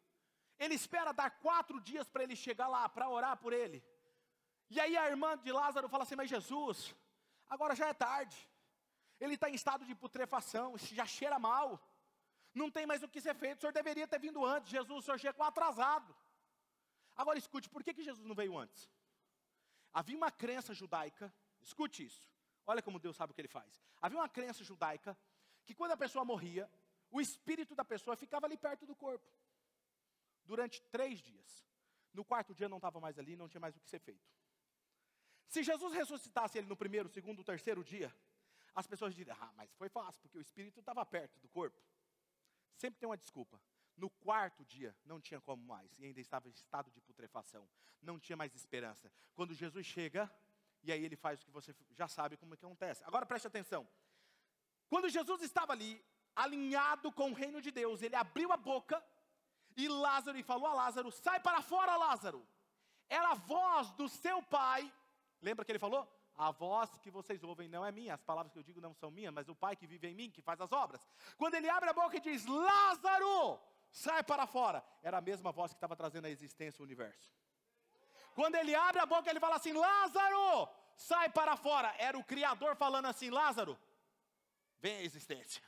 Ele 0.59 0.75
espera 0.75 1.13
dar 1.13 1.31
quatro 1.47 1.81
dias 1.81 2.09
para 2.09 2.23
ele 2.25 2.35
chegar 2.35 2.69
lá, 2.69 2.89
para 2.89 3.09
orar 3.09 3.37
por 3.37 3.53
ele. 3.53 3.83
E 4.69 4.81
aí 4.81 4.97
a 4.97 5.09
irmã 5.09 5.39
de 5.39 5.53
Lázaro 5.53 5.89
fala 5.89 6.05
assim: 6.05 6.17
Mas 6.17 6.29
Jesus, 6.29 6.95
agora 7.49 7.77
já 7.77 7.87
é 7.87 7.95
tarde. 7.95 8.49
Ele 9.21 9.35
está 9.35 9.49
em 9.51 9.55
estado 9.55 9.85
de 9.85 9.95
putrefação, 9.95 10.77
já 10.79 11.07
cheira 11.07 11.39
mal. 11.39 11.81
Não 12.55 12.71
tem 12.71 12.87
mais 12.87 13.03
o 13.03 13.09
que 13.09 13.21
ser 13.21 13.35
feito, 13.35 13.59
o 13.59 13.61
senhor 13.61 13.73
deveria 13.73 14.07
ter 14.09 14.19
vindo 14.19 14.45
antes. 14.45 14.71
Jesus, 14.71 14.99
o 14.99 15.03
senhor 15.03 15.19
chegou 15.19 15.45
atrasado. 15.45 16.15
Agora 17.17 17.39
escute, 17.39 17.69
por 17.69 17.83
que, 17.83 17.95
que 17.95 18.03
Jesus 18.03 18.27
não 18.27 18.35
veio 18.35 18.57
antes? 18.59 18.91
Havia 19.93 20.17
uma 20.17 20.31
crença 20.31 20.73
judaica, 20.73 21.33
escute 21.61 22.05
isso, 22.05 22.31
olha 22.67 22.81
como 22.81 22.99
Deus 22.99 23.17
sabe 23.17 23.33
o 23.33 23.35
que 23.35 23.41
ele 23.41 23.49
faz. 23.49 23.83
Havia 24.01 24.19
uma 24.19 24.29
crença 24.29 24.65
judaica 24.65 25.17
que 25.65 25.75
quando 25.75 25.93
a 25.93 25.97
pessoa 25.97 26.25
morria, 26.25 26.71
o 27.11 27.21
espírito 27.21 27.75
da 27.75 27.85
pessoa 27.85 28.17
ficava 28.17 28.47
ali 28.47 28.57
perto 28.57 28.87
do 28.87 28.95
corpo 28.95 29.31
durante 30.45 30.81
três 30.83 31.21
dias. 31.21 31.65
No 32.13 32.25
quarto 32.25 32.55
dia 32.55 32.69
não 32.69 32.79
estava 32.79 33.01
mais 33.01 33.19
ali, 33.19 33.37
não 33.37 33.49
tinha 33.49 33.61
mais 33.61 33.77
o 33.77 33.81
que 33.81 33.89
ser 33.89 34.01
feito. 34.01 34.29
Se 35.47 35.63
Jesus 35.63 35.93
ressuscitasse 35.93 36.59
ele 36.59 36.69
no 36.69 36.77
primeiro, 36.77 37.09
segundo, 37.09 37.43
terceiro 37.45 37.83
dia, 37.85 38.15
as 38.75 38.87
pessoas 38.87 39.15
diriam: 39.15 39.37
Ah, 39.41 39.53
mas 39.57 39.73
foi 39.75 39.89
fácil, 39.89 40.21
porque 40.23 40.39
o 40.39 40.41
espírito 40.41 40.81
estava 40.81 41.05
perto 41.05 41.39
do 41.41 41.49
corpo. 41.49 41.81
Sempre 42.81 42.99
tem 42.99 43.09
uma 43.09 43.17
desculpa. 43.25 43.61
No 43.95 44.09
quarto 44.09 44.65
dia, 44.65 44.97
não 45.05 45.21
tinha 45.21 45.39
como 45.39 45.63
mais, 45.63 45.93
e 45.99 46.07
ainda 46.07 46.21
estava 46.21 46.49
em 46.49 46.53
estado 46.53 46.91
de 46.91 47.01
putrefação. 47.03 47.69
Não 48.01 48.19
tinha 48.19 48.37
mais 48.43 48.55
esperança. 48.55 49.13
Quando 49.35 49.53
Jesus 49.53 49.85
chega, 49.85 50.23
e 50.83 50.91
aí 50.91 51.05
ele 51.05 51.17
faz 51.25 51.43
o 51.43 51.45
que 51.45 51.51
você 51.51 51.75
já 51.91 52.09
sabe 52.09 52.39
como 52.39 52.55
é 52.55 52.57
que 52.57 52.65
acontece. 52.65 53.05
Agora 53.05 53.27
preste 53.27 53.47
atenção. 53.47 53.87
Quando 54.89 55.11
Jesus 55.11 55.43
estava 55.43 55.73
ali, 55.75 56.03
alinhado 56.35 57.13
com 57.13 57.31
o 57.31 57.35
reino 57.35 57.61
de 57.61 57.71
Deus, 57.71 58.01
ele 58.01 58.17
abriu 58.17 58.51
a 58.51 58.57
boca 58.57 59.05
e 59.77 59.87
Lázaro 59.87 60.39
e 60.39 60.43
falou 60.43 60.67
a 60.67 60.75
Lázaro: 60.75 61.13
"Sai 61.13 61.39
para 61.41 61.61
fora, 61.61 61.97
Lázaro". 61.97 62.41
Era 63.11 63.33
a 63.33 63.35
voz 63.35 63.91
do 63.91 64.09
seu 64.09 64.43
pai. 64.43 64.91
Lembra 65.43 65.67
que 65.67 65.73
ele 65.73 65.79
falou? 65.87 66.09
A 66.41 66.51
voz 66.53 66.89
que 67.03 67.11
vocês 67.11 67.43
ouvem 67.45 67.69
não 67.69 67.85
é 67.85 67.93
minha, 67.93 68.15
as 68.15 68.23
palavras 68.23 68.51
que 68.51 68.59
eu 68.59 68.63
digo 68.63 68.81
não 68.81 68.95
são 68.95 69.11
minhas, 69.11 69.35
mas 69.39 69.47
o 69.51 69.55
Pai 69.55 69.77
que 69.77 69.87
vive 69.87 70.09
em 70.09 70.15
mim, 70.15 70.31
que 70.31 70.41
faz 70.41 70.59
as 70.59 70.73
obras. 70.73 71.07
Quando 71.37 71.55
ele 71.55 71.69
abre 71.69 71.91
a 71.91 71.93
boca 71.93 72.17
e 72.17 72.21
diz: 72.21 72.47
Lázaro, 72.47 73.61
sai 73.93 74.23
para 74.23 74.47
fora, 74.47 74.83
era 75.03 75.19
a 75.19 75.21
mesma 75.21 75.53
voz 75.53 75.71
que 75.71 75.77
estava 75.77 75.95
trazendo 75.95 76.25
a 76.25 76.31
existência 76.31 76.81
o 76.81 76.87
universo. 76.87 77.31
Quando 78.35 78.55
ele 78.55 78.75
abre 78.75 79.03
a 79.03 79.05
boca, 79.05 79.29
ele 79.29 79.39
fala 79.39 79.57
assim: 79.57 79.75
Lázaro, 79.75 80.67
sai 80.97 81.29
para 81.29 81.59
fora. 81.59 81.95
Era 81.99 82.17
o 82.17 82.25
Criador 82.25 82.75
falando 82.75 83.05
assim: 83.05 83.29
Lázaro, 83.29 83.79
vem 84.79 84.97
a 84.97 85.03
existência. 85.03 85.63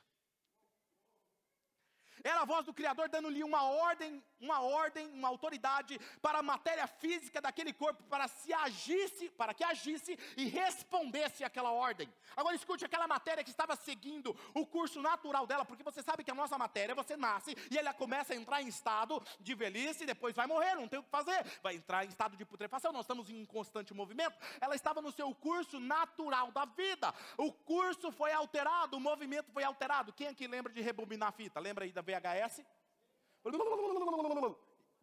Era 2.25 2.43
a 2.43 2.45
voz 2.45 2.65
do 2.65 2.73
Criador 2.73 3.09
dando-lhe 3.09 3.43
uma 3.43 3.63
ordem, 3.63 4.23
uma 4.41 4.61
ordem, 4.61 5.09
uma 5.13 5.29
autoridade 5.29 5.99
para 6.21 6.39
a 6.39 6.43
matéria 6.43 6.87
física 6.87 7.41
daquele 7.41 7.73
corpo, 7.73 8.03
para 8.05 8.29
se 8.29 8.53
agisse, 8.53 9.31
para 9.31 9.55
que 9.55 9.65
agisse 9.65 10.19
e 10.37 10.47
respondesse 10.47 11.45
àquela 11.45 11.71
ordem. 11.71 12.13
Agora 12.37 12.55
escute 12.55 12.85
aquela 12.85 13.07
matéria 13.07 13.45
que 13.45 13.51
estava 13.51 13.77
seguindo 13.77 14.37
o 14.55 14.67
curso 14.67 15.01
natural 15.01 15.47
dela, 15.47 15.65
porque 15.65 15.83
você 15.83 16.03
sabe 16.03 16.25
que 16.25 16.31
a 16.31 16.35
nossa 16.35 16.57
matéria, 16.59 16.95
você 16.95 17.17
nasce 17.17 17.57
e 17.71 17.79
ela 17.79 17.93
começa 17.93 18.33
a 18.33 18.37
entrar 18.37 18.63
em 18.63 18.69
estado 18.69 19.23
de 19.41 19.55
velhice 19.55 20.05
e 20.05 20.07
depois 20.07 20.35
vai 20.35 20.47
morrer, 20.47 20.75
não 20.75 20.89
tem 20.89 20.99
o 20.99 21.03
que 21.03 21.11
fazer, 21.11 21.45
vai 21.63 21.77
entrar 21.77 22.05
em 22.05 22.09
estado 22.09 22.37
de 22.37 22.45
putrefação. 22.45 22.93
Nós 22.93 23.05
estamos 23.05 23.31
em 23.31 23.45
constante 23.45 23.95
movimento. 23.95 24.37
Ela 24.61 24.75
estava 24.75 25.01
no 25.01 25.13
seu 25.13 25.35
curso 25.35 25.81
natural 25.81 26.51
da 26.51 26.65
vida. 26.65 27.13
O 27.37 27.53
curso 27.53 28.11
foi 28.11 28.33
alterado, 28.33 28.97
o 28.97 29.01
movimento 29.01 29.51
foi 29.53 29.65
alterado. 29.65 30.13
Quem 30.13 30.29
aqui 30.29 30.47
lembra 30.47 30.73
de 30.73 30.81
rebobinar 30.81 31.29
a 31.29 31.33
fita? 31.33 31.61
Lembra 31.61 31.85
aí 31.85 31.93
da 31.93 32.03
VHS. 32.21 32.65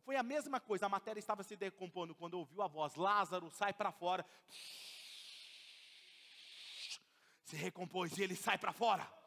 Foi 0.04 0.16
a 0.16 0.24
mesma 0.24 0.60
coisa, 0.60 0.86
a 0.86 0.90
matéria 0.90 1.20
estava 1.20 1.44
se 1.44 1.56
decompondo 1.56 2.16
quando 2.16 2.36
ouviu 2.36 2.62
a 2.62 2.68
voz: 2.68 2.96
Lázaro, 2.96 3.50
sai 3.52 3.74
para 3.74 3.92
fora. 3.92 4.26
Se 7.44 7.56
recompôs 7.56 8.18
e 8.18 8.24
ele 8.24 8.36
sai 8.36 8.58
para 8.58 8.72
fora. 8.72 9.19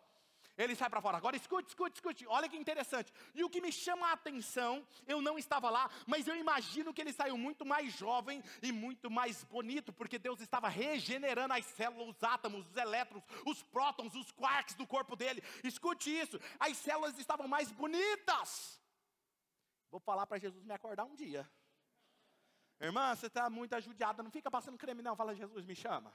Ele 0.56 0.74
sai 0.74 0.90
para 0.90 1.00
fora. 1.00 1.16
Agora 1.16 1.36
escute, 1.36 1.68
escute, 1.68 1.96
escute. 1.96 2.26
Olha 2.26 2.48
que 2.48 2.56
interessante. 2.56 3.12
E 3.34 3.42
o 3.42 3.48
que 3.48 3.60
me 3.60 3.72
chama 3.72 4.08
a 4.08 4.12
atenção, 4.12 4.86
eu 5.06 5.22
não 5.22 5.38
estava 5.38 5.70
lá, 5.70 5.90
mas 6.06 6.28
eu 6.28 6.36
imagino 6.36 6.92
que 6.92 7.00
ele 7.00 7.12
saiu 7.12 7.38
muito 7.38 7.64
mais 7.64 7.92
jovem 7.92 8.42
e 8.62 8.70
muito 8.70 9.10
mais 9.10 9.44
bonito, 9.44 9.92
porque 9.92 10.18
Deus 10.18 10.40
estava 10.40 10.68
regenerando 10.68 11.54
as 11.54 11.64
células, 11.64 12.16
os 12.16 12.22
átomos, 12.22 12.66
os 12.68 12.76
elétrons, 12.76 13.24
os 13.46 13.62
prótons, 13.62 14.14
os 14.14 14.30
quarks 14.32 14.74
do 14.74 14.86
corpo 14.86 15.16
dele. 15.16 15.42
Escute 15.64 16.10
isso. 16.10 16.38
As 16.60 16.76
células 16.76 17.18
estavam 17.18 17.48
mais 17.48 17.72
bonitas. 17.72 18.80
Vou 19.90 20.00
falar 20.00 20.26
para 20.26 20.38
Jesus 20.38 20.64
me 20.64 20.74
acordar 20.74 21.04
um 21.04 21.14
dia. 21.14 21.50
Irmã, 22.80 23.14
você 23.14 23.26
está 23.26 23.48
muito 23.48 23.74
ajudiada, 23.74 24.22
não 24.22 24.30
fica 24.30 24.50
passando 24.50 24.76
creme, 24.76 25.02
não. 25.02 25.14
Fala, 25.14 25.34
Jesus, 25.34 25.64
me 25.64 25.74
chama. 25.74 26.12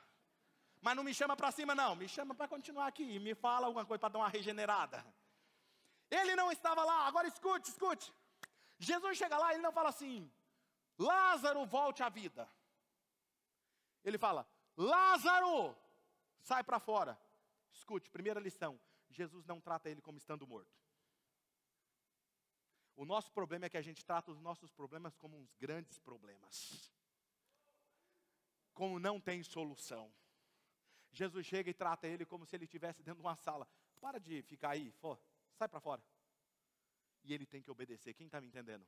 Mas 0.88 0.96
não 0.96 1.04
me 1.04 1.14
chama 1.14 1.36
para 1.36 1.52
cima, 1.52 1.76
não. 1.76 1.98
Me 1.98 2.08
chama 2.08 2.34
para 2.34 2.48
continuar 2.48 2.88
aqui. 2.88 3.20
Me 3.20 3.36
fala 3.36 3.68
alguma 3.68 3.86
coisa 3.86 4.00
para 4.00 4.14
dar 4.14 4.20
uma 4.20 4.30
regenerada. 4.30 5.06
Ele 6.10 6.34
não 6.34 6.50
estava 6.50 6.82
lá. 6.86 7.06
Agora 7.08 7.28
escute, 7.28 7.70
escute. 7.70 8.14
Jesus 8.80 9.18
chega 9.18 9.38
lá 9.38 9.52
e 9.52 9.56
ele 9.56 9.64
não 9.64 9.74
fala 9.74 9.90
assim: 9.90 10.32
Lázaro, 10.98 11.66
volte 11.66 12.04
à 12.04 12.08
vida. 12.08 12.50
Ele 14.02 14.18
fala: 14.18 14.48
Lázaro, 14.78 15.76
sai 16.40 16.64
para 16.64 16.80
fora. 16.80 17.20
Escute, 17.74 18.10
primeira 18.10 18.40
lição: 18.40 18.80
Jesus 19.10 19.46
não 19.46 19.60
trata 19.60 19.90
ele 19.90 20.02
como 20.02 20.18
estando 20.18 20.48
morto. 20.48 20.74
O 22.96 23.04
nosso 23.04 23.30
problema 23.34 23.66
é 23.66 23.70
que 23.70 23.78
a 23.78 23.82
gente 23.82 24.06
trata 24.06 24.32
os 24.32 24.40
nossos 24.40 24.72
problemas 24.72 25.18
como 25.18 25.36
uns 25.36 25.54
grandes 25.56 26.00
problemas. 26.00 26.94
Como 28.74 28.98
não 29.00 29.20
tem 29.20 29.44
solução. 29.44 30.10
Jesus 31.18 31.46
chega 31.46 31.70
e 31.70 31.74
trata 31.74 32.08
ele 32.08 32.26
como 32.26 32.46
se 32.46 32.56
ele 32.56 32.66
estivesse 32.66 33.02
dentro 33.02 33.22
de 33.22 33.28
uma 33.28 33.36
sala. 33.36 33.68
Para 34.00 34.20
de 34.20 34.42
ficar 34.44 34.72
aí, 34.72 34.92
for, 34.92 35.20
sai 35.56 35.68
para 35.68 35.80
fora. 35.80 36.02
E 37.24 37.34
ele 37.34 37.46
tem 37.46 37.62
que 37.62 37.72
obedecer. 37.72 38.14
Quem 38.14 38.28
está 38.28 38.40
me 38.40 38.48
entendendo? 38.48 38.86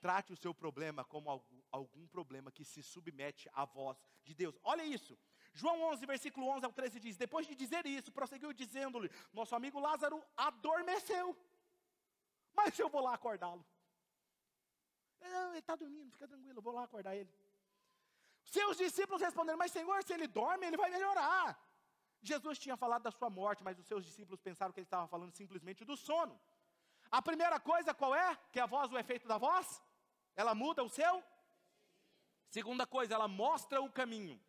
Trate 0.00 0.32
o 0.32 0.36
seu 0.36 0.52
problema 0.52 1.04
como 1.04 1.30
algum, 1.30 1.60
algum 1.70 2.06
problema 2.06 2.52
que 2.52 2.64
se 2.64 2.82
submete 2.82 3.48
à 3.52 3.64
voz 3.64 3.96
de 4.24 4.34
Deus. 4.34 4.58
Olha 4.62 4.84
isso. 4.84 5.18
João 5.52 5.82
11, 5.92 6.06
versículo 6.06 6.46
11 6.48 6.66
ao 6.66 6.72
13 6.72 7.00
diz: 7.00 7.16
Depois 7.16 7.46
de 7.46 7.54
dizer 7.54 7.86
isso, 7.86 8.12
prosseguiu 8.12 8.52
dizendo-lhe: 8.52 9.10
Nosso 9.32 9.54
amigo 9.56 9.80
Lázaro 9.80 10.22
adormeceu. 10.36 11.36
Mas 12.54 12.78
eu 12.78 12.88
vou 12.88 13.00
lá 13.00 13.14
acordá-lo. 13.14 13.64
Ele 15.20 15.58
está 15.58 15.74
dormindo, 15.74 16.12
fica 16.12 16.28
tranquilo, 16.28 16.58
eu 16.58 16.62
vou 16.62 16.72
lá 16.72 16.84
acordar 16.84 17.16
ele. 17.16 17.32
Seus 18.56 18.76
discípulos 18.76 19.20
responderam: 19.20 19.58
Mas 19.58 19.72
Senhor, 19.72 20.02
se 20.02 20.12
ele 20.12 20.26
dorme, 20.26 20.66
ele 20.66 20.76
vai 20.76 20.90
melhorar. 20.90 21.46
Jesus 22.20 22.58
tinha 22.58 22.76
falado 22.76 23.02
da 23.02 23.10
sua 23.10 23.30
morte, 23.30 23.62
mas 23.62 23.78
os 23.78 23.86
seus 23.86 24.04
discípulos 24.04 24.40
pensaram 24.40 24.72
que 24.72 24.80
ele 24.80 24.86
estava 24.86 25.06
falando 25.06 25.32
simplesmente 25.32 25.84
do 25.84 25.96
sono. 25.96 26.38
A 27.10 27.20
primeira 27.22 27.58
coisa 27.60 27.94
qual 27.94 28.14
é? 28.14 28.36
Que 28.52 28.60
a 28.60 28.66
voz, 28.66 28.90
o 28.92 28.98
efeito 28.98 29.26
da 29.28 29.38
voz? 29.38 29.82
Ela 30.34 30.54
muda 30.54 30.82
o 30.82 30.88
seu? 30.88 31.22
Segunda 32.48 32.86
coisa, 32.86 33.14
ela 33.14 33.28
mostra 33.28 33.80
o 33.80 33.90
caminho. 33.90 34.40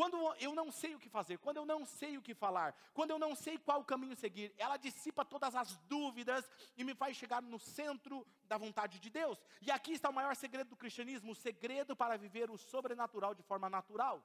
Quando 0.00 0.34
eu 0.40 0.54
não 0.54 0.72
sei 0.72 0.94
o 0.94 0.98
que 0.98 1.10
fazer, 1.10 1.36
quando 1.36 1.58
eu 1.58 1.66
não 1.66 1.84
sei 1.84 2.16
o 2.16 2.22
que 2.22 2.34
falar, 2.34 2.74
quando 2.94 3.10
eu 3.10 3.18
não 3.18 3.34
sei 3.34 3.58
qual 3.58 3.84
caminho 3.84 4.16
seguir, 4.16 4.50
ela 4.56 4.78
dissipa 4.78 5.26
todas 5.26 5.54
as 5.54 5.76
dúvidas 5.94 6.50
e 6.74 6.82
me 6.82 6.94
faz 6.94 7.18
chegar 7.18 7.42
no 7.42 7.58
centro 7.58 8.26
da 8.44 8.56
vontade 8.56 8.98
de 8.98 9.10
Deus. 9.10 9.38
E 9.60 9.70
aqui 9.70 9.92
está 9.92 10.08
o 10.08 10.14
maior 10.14 10.34
segredo 10.34 10.70
do 10.70 10.76
cristianismo: 10.82 11.32
o 11.32 11.34
segredo 11.34 11.94
para 11.94 12.16
viver 12.16 12.50
o 12.50 12.56
sobrenatural 12.56 13.34
de 13.34 13.42
forma 13.42 13.68
natural. 13.68 14.24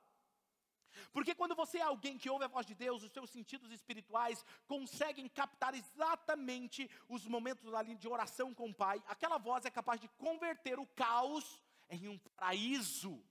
Porque 1.11 1.35
quando 1.35 1.53
você 1.53 1.79
é 1.79 1.81
alguém 1.81 2.17
que 2.17 2.29
ouve 2.29 2.45
a 2.45 2.53
voz 2.55 2.65
de 2.65 2.73
Deus, 2.73 3.03
os 3.03 3.11
seus 3.11 3.29
sentidos 3.29 3.69
espirituais 3.69 4.45
conseguem 4.67 5.27
captar 5.27 5.75
exatamente 5.75 6.89
os 7.09 7.27
momentos 7.27 7.73
ali 7.73 7.95
de 7.97 8.07
oração 8.07 8.53
com 8.53 8.69
o 8.69 8.73
Pai, 8.73 9.03
aquela 9.07 9.37
voz 9.37 9.65
é 9.65 9.69
capaz 9.69 9.99
de 9.99 10.07
converter 10.07 10.79
o 10.79 10.87
caos 10.87 11.61
em 11.89 12.07
um 12.07 12.17
paraíso. 12.17 13.21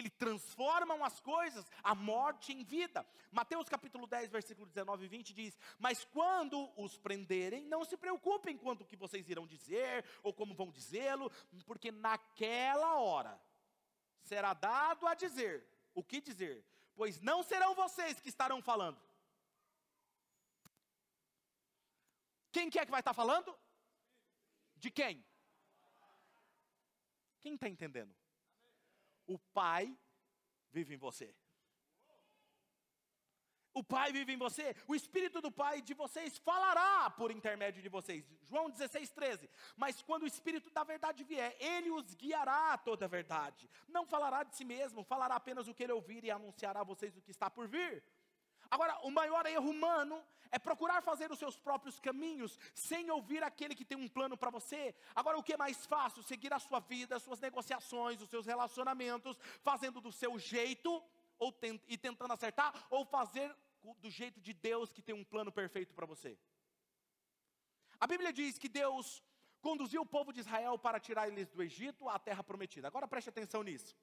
Ele 0.00 0.08
transforma 0.08 0.94
as 1.04 1.20
coisas, 1.20 1.70
a 1.82 1.94
morte 1.94 2.52
em 2.52 2.64
vida. 2.64 3.06
Mateus 3.30 3.68
capítulo 3.68 4.06
10, 4.06 4.30
versículo 4.30 4.66
19 4.66 5.04
e 5.04 5.08
20 5.08 5.34
diz: 5.34 5.58
Mas 5.78 6.04
quando 6.04 6.72
os 6.74 6.96
prenderem, 6.96 7.66
não 7.66 7.84
se 7.84 7.96
preocupem 7.98 8.56
quanto 8.56 8.86
que 8.86 8.96
vocês 8.96 9.28
irão 9.28 9.46
dizer, 9.46 10.04
ou 10.22 10.32
como 10.32 10.54
vão 10.54 10.70
dizê-lo, 10.70 11.30
porque 11.66 11.92
naquela 11.92 12.98
hora 12.98 13.38
será 14.22 14.54
dado 14.54 15.06
a 15.06 15.14
dizer 15.14 15.66
o 15.94 16.02
que 16.02 16.20
dizer, 16.20 16.64
pois 16.94 17.20
não 17.20 17.42
serão 17.42 17.74
vocês 17.74 18.18
que 18.20 18.30
estarão 18.30 18.62
falando. 18.62 19.00
Quem 22.50 22.70
que 22.70 22.78
é 22.78 22.86
que 22.86 22.90
vai 22.90 23.00
estar 23.00 23.12
falando? 23.12 23.54
De 24.76 24.90
quem? 24.90 25.22
Quem 27.40 27.54
está 27.54 27.68
entendendo? 27.68 28.19
O 29.34 29.38
Pai 29.38 29.84
vive 30.72 30.94
em 30.94 30.96
você. 31.06 31.32
O 33.72 33.84
Pai 33.84 34.12
vive 34.12 34.32
em 34.32 34.36
você, 34.36 34.74
o 34.88 34.94
Espírito 34.96 35.40
do 35.40 35.50
Pai 35.52 35.80
de 35.80 35.94
vocês 35.94 36.36
falará 36.38 37.08
por 37.10 37.30
intermédio 37.30 37.80
de 37.80 37.88
vocês. 37.88 38.28
João 38.48 38.68
16, 38.68 39.12
13. 39.12 39.48
Mas 39.76 40.02
quando 40.02 40.24
o 40.24 40.26
Espírito 40.26 40.68
da 40.70 40.82
verdade 40.82 41.22
vier, 41.22 41.56
ele 41.60 41.90
os 41.90 42.12
guiará 42.14 42.72
a 42.72 42.78
toda 42.78 43.04
a 43.04 43.08
verdade. 43.08 43.70
Não 43.86 44.04
falará 44.04 44.42
de 44.42 44.56
si 44.56 44.64
mesmo, 44.64 45.04
falará 45.04 45.36
apenas 45.36 45.68
o 45.68 45.74
que 45.74 45.84
ele 45.84 45.92
ouvir 45.92 46.24
e 46.24 46.32
anunciará 46.32 46.80
a 46.80 46.90
vocês 46.92 47.16
o 47.16 47.22
que 47.22 47.30
está 47.30 47.48
por 47.48 47.68
vir. 47.68 48.02
Agora, 48.70 48.98
o 49.02 49.10
maior 49.10 49.44
erro 49.46 49.70
humano 49.70 50.22
é 50.50 50.58
procurar 50.58 51.02
fazer 51.02 51.30
os 51.30 51.38
seus 51.38 51.56
próprios 51.56 51.98
caminhos 51.98 52.58
sem 52.74 53.10
ouvir 53.10 53.42
aquele 53.42 53.74
que 53.74 53.84
tem 53.84 53.98
um 53.98 54.08
plano 54.08 54.36
para 54.36 54.50
você. 54.50 54.94
Agora, 55.14 55.38
o 55.38 55.42
que 55.42 55.52
é 55.52 55.56
mais 55.56 55.86
fácil? 55.86 56.22
Seguir 56.22 56.52
a 56.52 56.58
sua 56.58 56.80
vida, 56.80 57.16
as 57.16 57.22
suas 57.22 57.40
negociações, 57.40 58.20
os 58.20 58.28
seus 58.28 58.46
relacionamentos, 58.46 59.38
fazendo 59.62 60.00
do 60.00 60.12
seu 60.12 60.38
jeito 60.38 61.02
ou 61.38 61.50
tent, 61.52 61.82
e 61.88 61.96
tentando 61.96 62.32
acertar, 62.32 62.86
ou 62.90 63.04
fazer 63.04 63.54
do 63.98 64.10
jeito 64.10 64.40
de 64.40 64.52
Deus 64.52 64.92
que 64.92 65.02
tem 65.02 65.14
um 65.14 65.24
plano 65.24 65.50
perfeito 65.50 65.94
para 65.94 66.06
você. 66.06 66.38
A 67.98 68.06
Bíblia 68.06 68.32
diz 68.32 68.58
que 68.58 68.68
Deus 68.68 69.22
conduziu 69.60 70.02
o 70.02 70.06
povo 70.06 70.32
de 70.32 70.40
Israel 70.40 70.78
para 70.78 71.00
tirar 71.00 71.28
eles 71.28 71.48
do 71.48 71.62
Egito 71.62 72.08
à 72.08 72.18
terra 72.18 72.42
prometida. 72.42 72.88
Agora 72.88 73.08
preste 73.08 73.30
atenção 73.30 73.62
nisso. 73.62 73.96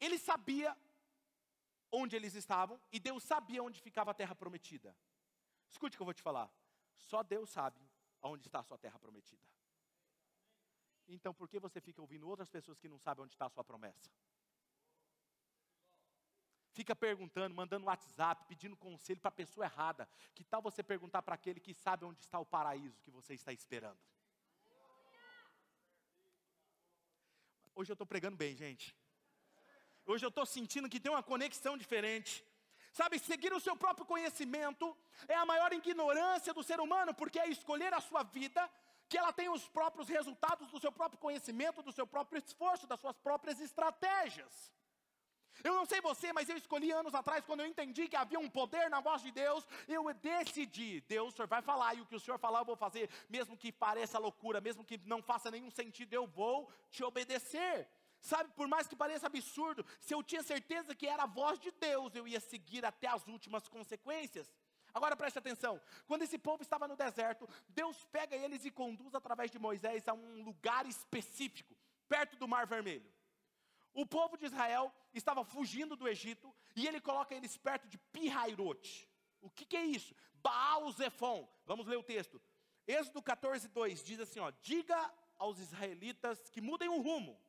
Ele 0.00 0.18
sabia 0.18 0.76
onde 1.90 2.16
eles 2.16 2.34
estavam 2.34 2.80
e 2.92 2.98
Deus 2.98 3.22
sabia 3.22 3.62
onde 3.62 3.80
ficava 3.80 4.10
a 4.10 4.14
terra 4.14 4.34
prometida. 4.34 4.96
Escute 5.68 5.96
o 5.96 5.98
que 5.98 6.02
eu 6.02 6.06
vou 6.06 6.14
te 6.14 6.22
falar. 6.22 6.50
Só 6.96 7.22
Deus 7.22 7.50
sabe 7.50 7.80
onde 8.22 8.48
está 8.48 8.60
a 8.60 8.64
sua 8.64 8.78
terra 8.78 8.98
prometida. 8.98 9.46
Então 11.08 11.32
por 11.32 11.48
que 11.48 11.58
você 11.58 11.80
fica 11.80 12.00
ouvindo 12.00 12.28
outras 12.28 12.48
pessoas 12.48 12.78
que 12.78 12.88
não 12.88 12.98
sabem 12.98 13.24
onde 13.24 13.34
está 13.34 13.46
a 13.46 13.50
sua 13.50 13.64
promessa? 13.64 14.10
fica 16.76 16.94
perguntando, 16.94 17.54
mandando 17.54 17.86
WhatsApp, 17.86 18.44
pedindo 18.46 18.76
conselho 18.76 19.18
para 19.18 19.30
a 19.30 19.32
pessoa 19.32 19.64
errada. 19.64 20.06
Que 20.34 20.44
tal 20.44 20.60
você 20.60 20.82
perguntar 20.82 21.22
para 21.22 21.34
aquele 21.34 21.58
que 21.58 21.72
sabe 21.72 22.04
onde 22.04 22.20
está 22.20 22.38
o 22.38 22.44
paraíso 22.44 23.00
que 23.02 23.10
você 23.10 23.32
está 23.32 23.50
esperando? 23.50 23.98
Hoje 27.74 27.90
eu 27.90 27.94
estou 27.94 28.06
pregando 28.06 28.36
bem, 28.36 28.54
gente. 28.54 28.94
Hoje 30.06 30.24
eu 30.24 30.28
estou 30.28 30.46
sentindo 30.46 30.88
que 30.88 31.00
tem 31.00 31.10
uma 31.10 31.22
conexão 31.22 31.76
diferente. 31.76 32.44
Sabe, 32.92 33.18
seguir 33.18 33.52
o 33.52 33.60
seu 33.60 33.76
próprio 33.76 34.06
conhecimento 34.06 34.96
é 35.28 35.34
a 35.34 35.44
maior 35.44 35.72
ignorância 35.72 36.54
do 36.54 36.62
ser 36.62 36.80
humano, 36.80 37.12
porque 37.12 37.38
é 37.38 37.48
escolher 37.48 37.92
a 37.92 38.00
sua 38.00 38.22
vida 38.22 38.70
que 39.08 39.18
ela 39.18 39.32
tem 39.32 39.48
os 39.48 39.68
próprios 39.68 40.08
resultados 40.08 40.70
do 40.70 40.80
seu 40.80 40.90
próprio 40.90 41.18
conhecimento, 41.18 41.82
do 41.82 41.92
seu 41.92 42.06
próprio 42.06 42.38
esforço, 42.38 42.86
das 42.86 43.00
suas 43.00 43.16
próprias 43.18 43.60
estratégias. 43.60 44.72
Eu 45.64 45.74
não 45.74 45.86
sei 45.86 46.00
você, 46.00 46.32
mas 46.32 46.48
eu 46.48 46.56
escolhi 46.56 46.90
anos 46.90 47.14
atrás, 47.14 47.44
quando 47.44 47.60
eu 47.60 47.66
entendi 47.66 48.08
que 48.08 48.16
havia 48.16 48.38
um 48.38 48.48
poder 48.48 48.88
na 48.88 49.00
voz 49.00 49.22
de 49.22 49.30
Deus, 49.30 49.66
eu 49.88 50.12
decidi, 50.14 51.00
Deus, 51.02 51.32
o 51.32 51.36
Senhor 51.36 51.48
vai 51.48 51.62
falar, 51.62 51.94
e 51.94 52.00
o 52.00 52.06
que 52.06 52.16
o 52.16 52.20
Senhor 52.20 52.38
falar 52.38 52.60
eu 52.60 52.64
vou 52.64 52.76
fazer, 52.76 53.08
mesmo 53.28 53.56
que 53.56 53.72
pareça 53.72 54.18
loucura, 54.18 54.60
mesmo 54.60 54.84
que 54.84 54.98
não 55.04 55.22
faça 55.22 55.50
nenhum 55.50 55.70
sentido, 55.70 56.12
eu 56.12 56.26
vou 56.26 56.70
te 56.90 57.02
obedecer. 57.02 57.88
Sabe, 58.26 58.50
por 58.56 58.66
mais 58.66 58.88
que 58.88 58.96
pareça 58.96 59.28
absurdo, 59.28 59.86
se 60.00 60.12
eu 60.12 60.20
tinha 60.20 60.42
certeza 60.42 60.96
que 60.96 61.06
era 61.06 61.22
a 61.22 61.26
voz 61.26 61.60
de 61.60 61.70
Deus, 61.70 62.12
eu 62.12 62.26
ia 62.26 62.40
seguir 62.40 62.84
até 62.84 63.06
as 63.06 63.28
últimas 63.28 63.68
consequências. 63.68 64.52
Agora 64.92 65.14
preste 65.14 65.38
atenção: 65.38 65.80
quando 66.08 66.22
esse 66.22 66.36
povo 66.36 66.60
estava 66.60 66.88
no 66.88 66.96
deserto, 66.96 67.48
Deus 67.68 68.04
pega 68.06 68.34
eles 68.34 68.64
e 68.64 68.70
conduz 68.72 69.14
através 69.14 69.48
de 69.52 69.60
Moisés 69.60 70.08
a 70.08 70.12
um 70.12 70.42
lugar 70.42 70.86
específico, 70.86 71.76
perto 72.08 72.34
do 72.34 72.48
Mar 72.48 72.66
Vermelho. 72.66 73.08
O 73.94 74.04
povo 74.04 74.36
de 74.36 74.46
Israel 74.46 74.92
estava 75.14 75.44
fugindo 75.44 75.94
do 75.94 76.08
Egito 76.08 76.52
e 76.74 76.88
ele 76.88 77.00
coloca 77.00 77.32
eles 77.32 77.56
perto 77.56 77.86
de 77.86 77.96
Pihairote. 77.96 79.08
O 79.40 79.48
que, 79.48 79.64
que 79.64 79.76
é 79.76 79.84
isso? 79.84 80.16
Baal 80.42 80.90
Zephon. 80.90 81.48
Vamos 81.64 81.86
ler 81.86 81.96
o 81.96 82.02
texto. 82.02 82.42
Êxodo 82.88 83.22
14, 83.22 83.68
2 83.68 84.02
diz 84.02 84.18
assim: 84.18 84.40
ó, 84.40 84.50
Diga 84.62 85.14
aos 85.38 85.60
israelitas 85.60 86.48
que 86.50 86.60
mudem 86.60 86.88
o 86.88 87.00
rumo 87.00 87.45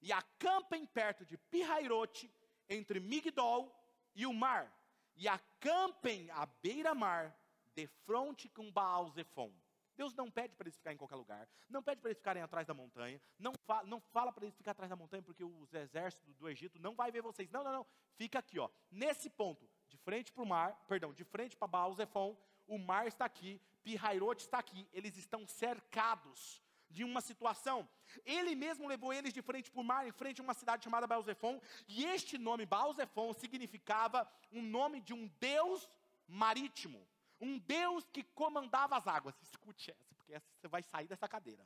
e 0.00 0.12
acampem 0.12 0.86
perto 0.86 1.24
de 1.24 1.36
Pihairote, 1.36 2.30
entre 2.68 3.00
Migdol 3.00 3.74
e 4.14 4.26
o 4.26 4.32
mar, 4.32 4.72
e 5.16 5.26
acampem 5.26 6.30
à 6.30 6.46
beira-mar, 6.46 7.36
de 7.74 7.86
frente 7.86 8.48
com 8.48 8.70
Baal 8.70 9.08
Zephon. 9.10 9.52
Deus 9.96 10.14
não 10.14 10.30
pede 10.30 10.54
para 10.54 10.68
eles 10.68 10.76
ficarem 10.76 10.94
em 10.94 10.98
qualquer 10.98 11.16
lugar, 11.16 11.48
não 11.68 11.82
pede 11.82 12.00
para 12.00 12.10
eles 12.10 12.18
ficarem 12.18 12.42
atrás 12.42 12.64
da 12.66 12.72
montanha, 12.72 13.20
não 13.36 13.52
fala, 13.66 13.82
não 13.88 14.00
fala 14.00 14.32
para 14.32 14.44
eles 14.44 14.56
ficar 14.56 14.70
atrás 14.70 14.88
da 14.88 14.94
montanha 14.94 15.22
porque 15.22 15.42
os 15.42 15.74
exércitos 15.74 16.36
do 16.36 16.48
Egito 16.48 16.78
não 16.78 16.94
vai 16.94 17.10
ver 17.10 17.20
vocês. 17.20 17.50
Não, 17.50 17.64
não, 17.64 17.72
não. 17.72 17.86
Fica 18.14 18.38
aqui, 18.38 18.60
ó. 18.60 18.70
Nesse 18.92 19.28
ponto, 19.28 19.68
de 19.88 19.96
frente 19.96 20.32
para 20.32 20.42
o 20.44 20.46
mar, 20.46 20.84
perdão, 20.86 21.12
de 21.12 21.24
frente 21.24 21.56
para 21.56 21.66
Baal 21.66 21.92
Zephon, 21.94 22.36
o 22.68 22.78
mar 22.78 23.08
está 23.08 23.24
aqui, 23.24 23.60
Pirairote 23.82 24.44
está 24.44 24.58
aqui. 24.58 24.88
Eles 24.92 25.16
estão 25.16 25.46
cercados 25.48 26.62
de 26.90 27.04
uma 27.04 27.20
situação. 27.20 27.88
Ele 28.24 28.54
mesmo 28.54 28.88
levou 28.88 29.12
eles 29.12 29.32
de 29.32 29.42
frente 29.42 29.70
para 29.70 29.80
o 29.80 29.84
mar, 29.84 30.06
em 30.06 30.12
frente 30.12 30.40
a 30.40 30.44
uma 30.44 30.54
cidade 30.54 30.84
chamada 30.84 31.06
Baal-Zephon, 31.06 31.60
e 31.86 32.04
este 32.04 32.38
nome 32.38 32.66
Baal-Zephon 32.66 33.32
significava 33.32 34.30
um 34.50 34.62
nome 34.62 35.00
de 35.00 35.12
um 35.12 35.26
deus 35.40 35.88
marítimo 36.26 37.06
um 37.40 37.58
Deus 37.58 38.04
que 38.12 38.22
comandava 38.22 38.96
as 38.96 39.06
águas. 39.06 39.34
Escute 39.42 39.90
essa, 39.90 40.14
porque 40.14 40.34
essa 40.34 40.46
você 40.54 40.68
vai 40.68 40.82
sair 40.82 41.06
dessa 41.06 41.28
cadeira. 41.28 41.64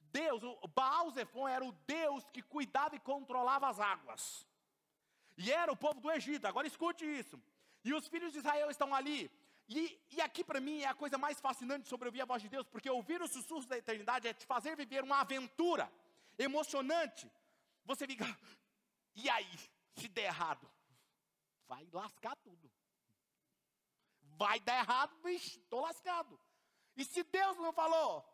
Deus, 0.00 0.42
o 0.42 0.68
Baal 0.68 1.10
Zephon 1.10 1.48
era 1.48 1.64
o 1.64 1.72
Deus 1.86 2.24
que 2.32 2.42
cuidava 2.42 2.96
e 2.96 3.00
controlava 3.00 3.68
as 3.68 3.80
águas. 3.80 4.46
E 5.36 5.52
era 5.52 5.70
o 5.70 5.76
povo 5.76 6.00
do 6.00 6.10
Egito. 6.10 6.46
Agora 6.46 6.66
escute 6.66 7.04
isso. 7.04 7.40
E 7.84 7.92
os 7.92 8.06
filhos 8.08 8.32
de 8.32 8.38
Israel 8.38 8.70
estão 8.70 8.94
ali. 8.94 9.30
E, 9.68 10.00
e 10.10 10.20
aqui 10.20 10.44
para 10.44 10.60
mim 10.60 10.82
é 10.82 10.86
a 10.86 10.94
coisa 10.94 11.18
mais 11.18 11.40
fascinante 11.40 11.88
sobre 11.88 12.08
ouvir 12.08 12.22
a 12.22 12.26
voz 12.26 12.40
de 12.42 12.48
Deus, 12.48 12.66
porque 12.68 12.88
ouvir 12.88 13.20
os 13.20 13.32
sussurros 13.32 13.66
da 13.66 13.76
eternidade 13.76 14.28
é 14.28 14.34
te 14.34 14.46
fazer 14.46 14.76
viver 14.76 15.02
uma 15.02 15.20
aventura 15.20 15.92
emocionante. 16.38 17.30
Você 17.84 18.06
fica, 18.06 18.24
e 19.14 19.28
aí, 19.28 19.58
se 19.96 20.08
der 20.08 20.26
errado? 20.26 20.70
Vai 21.66 21.86
lascar 21.92 22.36
tudo 22.36 22.70
vai 24.36 24.60
dar 24.60 24.78
errado, 24.78 25.16
bicho, 25.22 25.58
estou 25.58 25.80
lascado. 25.80 26.38
E 26.96 27.04
se 27.04 27.22
Deus 27.24 27.56
não 27.56 27.72
falou? 27.72 28.24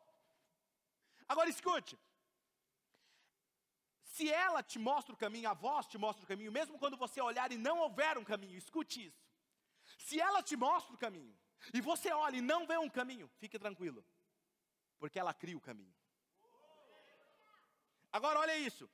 Agora 1.29 1.49
escute. 1.49 1.99
Se 4.03 4.31
ela 4.31 4.63
te 4.63 4.79
mostra 4.79 5.15
o 5.15 5.17
caminho, 5.17 5.49
a 5.49 5.55
voz 5.55 5.87
te 5.87 5.97
mostra 5.97 6.25
o 6.25 6.29
caminho, 6.29 6.53
mesmo 6.53 6.79
quando 6.79 6.97
você 6.97 7.21
olhar 7.21 7.51
e 7.51 7.57
não 7.57 7.79
houver 7.79 8.19
um 8.19 8.25
caminho, 8.25 8.59
escute 8.59 9.07
isso. 9.07 9.32
Se 10.07 10.21
ela 10.21 10.43
te 10.43 10.57
mostra 10.57 10.95
o 10.95 10.99
caminho, 11.05 11.35
e 11.73 11.81
você 11.81 12.11
olha 12.25 12.37
e 12.37 12.49
não 12.53 12.67
vê 12.67 12.77
um 12.77 12.91
caminho, 12.99 13.29
fique 13.43 13.59
tranquilo, 13.59 14.05
porque 14.99 15.19
ela 15.19 15.35
cria 15.43 15.57
o 15.57 15.67
caminho. 15.69 15.95
Agora 18.13 18.41
olha 18.41 18.57
isso. 18.57 18.91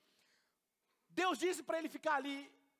Deus 1.08 1.38
disse 1.38 1.62
para 1.62 1.78
ele 1.78 1.88
ficar 1.88 2.14
ali 2.16 2.36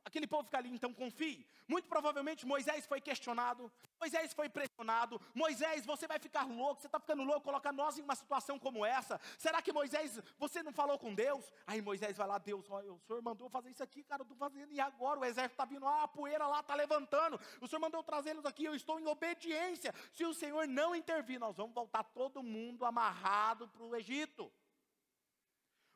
Aquele 0.08 0.26
povo 0.26 0.44
fica 0.44 0.56
ali, 0.56 0.70
então 0.70 0.92
confie. 0.92 1.46
Muito 1.68 1.86
provavelmente 1.86 2.46
Moisés 2.46 2.86
foi 2.86 2.98
questionado, 2.98 3.70
Moisés 4.00 4.32
foi 4.32 4.48
pressionado. 4.48 5.20
Moisés, 5.34 5.84
você 5.84 6.06
vai 6.06 6.18
ficar 6.18 6.44
louco, 6.46 6.80
você 6.80 6.86
está 6.88 6.98
ficando 6.98 7.22
louco, 7.24 7.42
colocar 7.42 7.72
nós 7.72 7.98
em 7.98 8.02
uma 8.02 8.16
situação 8.16 8.58
como 8.58 8.86
essa. 8.86 9.20
Será 9.36 9.60
que 9.60 9.70
Moisés, 9.70 10.18
você 10.38 10.62
não 10.62 10.72
falou 10.72 10.98
com 10.98 11.14
Deus? 11.14 11.52
Aí 11.66 11.82
Moisés 11.82 12.16
vai 12.16 12.26
lá, 12.26 12.38
Deus, 12.38 12.64
ó, 12.70 12.80
o 12.80 12.98
senhor 13.06 13.20
mandou 13.22 13.50
fazer 13.50 13.68
isso 13.68 13.82
aqui, 13.82 14.02
cara, 14.02 14.22
eu 14.22 14.24
estou 14.24 14.38
fazendo, 14.38 14.72
e 14.72 14.80
agora 14.80 15.20
o 15.20 15.24
exército 15.26 15.52
está 15.52 15.66
vindo, 15.66 15.86
ah, 15.86 16.04
a 16.04 16.08
poeira 16.08 16.46
lá 16.46 16.60
está 16.60 16.74
levantando. 16.74 17.38
O 17.60 17.68
senhor 17.68 17.80
mandou 17.80 18.02
trazê-los 18.02 18.46
aqui, 18.46 18.64
eu 18.64 18.74
estou 18.74 18.98
em 18.98 19.06
obediência. 19.06 19.94
Se 20.14 20.24
o 20.24 20.32
senhor 20.32 20.66
não 20.66 20.96
intervir, 20.96 21.38
nós 21.38 21.54
vamos 21.54 21.74
voltar 21.74 22.02
todo 22.02 22.42
mundo 22.42 22.86
amarrado 22.86 23.68
para 23.68 23.82
o 23.84 23.94
Egito. 23.94 24.50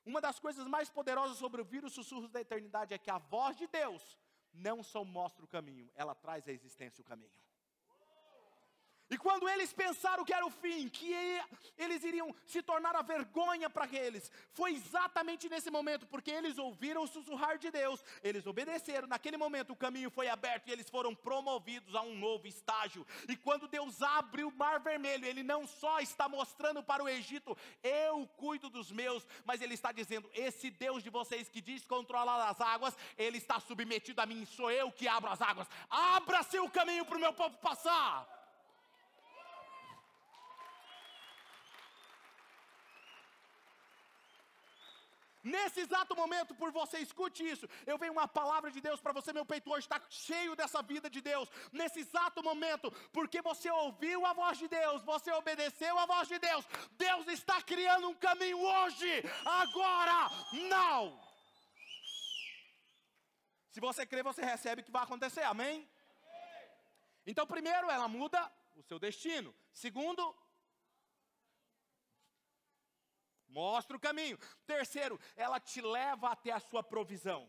Uma 0.04 0.20
das 0.20 0.38
coisas 0.38 0.66
mais 0.66 0.90
poderosas 0.90 1.38
sobre 1.38 1.60
ouvir 1.60 1.84
os 1.84 1.92
sussurros 1.92 2.30
da 2.30 2.40
eternidade 2.40 2.92
é 2.92 2.98
que 2.98 3.10
a 3.10 3.18
voz 3.18 3.56
de 3.56 3.66
Deus 3.68 4.18
não 4.52 4.82
só 4.82 5.04
mostra 5.04 5.44
o 5.44 5.48
caminho, 5.48 5.90
ela 5.94 6.14
traz 6.14 6.46
à 6.48 6.52
existência 6.52 7.00
o 7.00 7.04
caminho. 7.04 7.32
E 9.12 9.18
quando 9.18 9.46
eles 9.46 9.74
pensaram 9.74 10.24
que 10.24 10.32
era 10.32 10.46
o 10.46 10.50
fim, 10.50 10.88
que 10.88 11.14
eles 11.76 12.02
iriam 12.02 12.34
se 12.46 12.62
tornar 12.62 12.96
a 12.96 13.02
vergonha 13.02 13.68
para 13.68 13.86
eles, 13.92 14.32
foi 14.54 14.72
exatamente 14.72 15.50
nesse 15.50 15.70
momento, 15.70 16.06
porque 16.06 16.30
eles 16.30 16.56
ouviram 16.56 17.02
o 17.02 17.06
sussurrar 17.06 17.58
de 17.58 17.70
Deus, 17.70 18.02
eles 18.22 18.46
obedeceram, 18.46 19.06
naquele 19.06 19.36
momento 19.36 19.74
o 19.74 19.76
caminho 19.76 20.10
foi 20.10 20.28
aberto 20.28 20.66
e 20.66 20.72
eles 20.72 20.88
foram 20.88 21.14
promovidos 21.14 21.94
a 21.94 22.00
um 22.00 22.16
novo 22.16 22.46
estágio. 22.46 23.06
E 23.28 23.36
quando 23.36 23.68
Deus 23.68 24.00
abre 24.00 24.44
o 24.44 24.50
mar 24.50 24.80
vermelho, 24.80 25.26
Ele 25.26 25.42
não 25.42 25.66
só 25.66 26.00
está 26.00 26.26
mostrando 26.26 26.82
para 26.82 27.04
o 27.04 27.08
Egito, 27.08 27.54
eu 27.82 28.26
cuido 28.38 28.70
dos 28.70 28.90
meus, 28.90 29.26
mas 29.44 29.60
Ele 29.60 29.74
está 29.74 29.92
dizendo: 29.92 30.30
esse 30.32 30.70
Deus 30.70 31.02
de 31.02 31.10
vocês 31.10 31.50
que 31.50 31.60
diz 31.60 31.84
controlar 31.84 32.48
as 32.48 32.62
águas, 32.62 32.96
Ele 33.18 33.36
está 33.36 33.60
submetido 33.60 34.22
a 34.22 34.26
mim, 34.26 34.46
sou 34.46 34.70
eu 34.70 34.90
que 34.90 35.06
abro 35.06 35.30
as 35.30 35.42
águas, 35.42 35.68
abra-se 35.90 36.58
o 36.58 36.70
caminho 36.70 37.04
para 37.04 37.18
o 37.18 37.20
meu 37.20 37.34
povo 37.34 37.58
passar. 37.58 38.41
Nesse 45.42 45.80
exato 45.80 46.14
momento, 46.14 46.54
por 46.54 46.70
você, 46.70 46.98
escute 46.98 47.44
isso. 47.44 47.68
Eu 47.86 47.98
venho 47.98 48.12
uma 48.12 48.28
palavra 48.28 48.70
de 48.70 48.80
Deus 48.80 49.00
para 49.00 49.12
você, 49.12 49.32
meu 49.32 49.44
peito 49.44 49.70
hoje 49.70 49.86
está 49.86 50.00
cheio 50.08 50.54
dessa 50.54 50.82
vida 50.82 51.10
de 51.10 51.20
Deus. 51.20 51.48
Nesse 51.72 52.00
exato 52.00 52.42
momento, 52.42 52.90
porque 53.12 53.42
você 53.42 53.70
ouviu 53.70 54.24
a 54.24 54.32
voz 54.32 54.58
de 54.58 54.68
Deus, 54.68 55.02
você 55.02 55.32
obedeceu 55.32 55.98
a 55.98 56.06
voz 56.06 56.28
de 56.28 56.38
Deus. 56.38 56.64
Deus 56.92 57.26
está 57.26 57.60
criando 57.62 58.08
um 58.08 58.14
caminho 58.14 58.60
hoje, 58.60 59.10
agora, 59.44 60.30
não. 60.70 61.20
Se 63.70 63.80
você 63.80 64.04
crê, 64.06 64.22
você 64.22 64.42
recebe 64.44 64.82
o 64.82 64.84
que 64.84 64.92
vai 64.92 65.02
acontecer, 65.02 65.42
amém? 65.42 65.88
Então, 67.26 67.46
primeiro, 67.46 67.90
ela 67.90 68.06
muda 68.06 68.40
o 68.76 68.82
seu 68.82 68.98
destino. 68.98 69.54
Segundo, 69.72 70.22
mostra 73.52 73.96
o 73.96 74.00
caminho. 74.00 74.38
Terceiro, 74.66 75.20
ela 75.36 75.60
te 75.60 75.80
leva 75.80 76.30
até 76.30 76.50
a 76.50 76.60
sua 76.60 76.82
provisão. 76.82 77.48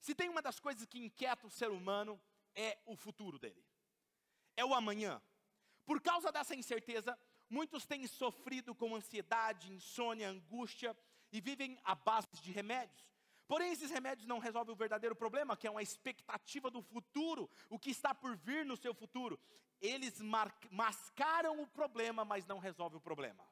Se 0.00 0.14
tem 0.14 0.28
uma 0.28 0.42
das 0.42 0.58
coisas 0.58 0.86
que 0.86 0.98
inquieta 0.98 1.46
o 1.46 1.50
ser 1.50 1.70
humano, 1.70 2.20
é 2.54 2.78
o 2.86 2.96
futuro 2.96 3.38
dele, 3.38 3.64
é 4.56 4.64
o 4.64 4.74
amanhã. 4.74 5.22
Por 5.84 6.00
causa 6.00 6.32
dessa 6.32 6.54
incerteza, 6.54 7.16
muitos 7.48 7.86
têm 7.86 8.06
sofrido 8.06 8.74
com 8.74 8.96
ansiedade, 8.96 9.72
insônia, 9.72 10.28
angústia 10.28 10.96
e 11.30 11.40
vivem 11.40 11.78
à 11.84 11.94
base 11.94 12.28
de 12.42 12.50
remédios. 12.50 13.14
Porém, 13.46 13.70
esses 13.70 13.90
remédios 13.90 14.26
não 14.26 14.40
resolvem 14.40 14.74
o 14.74 14.76
verdadeiro 14.76 15.14
problema, 15.14 15.56
que 15.56 15.68
é 15.68 15.70
uma 15.70 15.82
expectativa 15.82 16.68
do 16.68 16.82
futuro, 16.82 17.48
o 17.70 17.78
que 17.78 17.90
está 17.90 18.12
por 18.12 18.36
vir 18.36 18.64
no 18.64 18.76
seu 18.76 18.92
futuro. 18.92 19.38
Eles 19.80 20.20
mascaram 20.70 21.60
o 21.62 21.66
problema, 21.66 22.24
mas 22.24 22.44
não 22.46 22.58
resolvem 22.58 22.98
o 22.98 23.00
problema. 23.00 23.46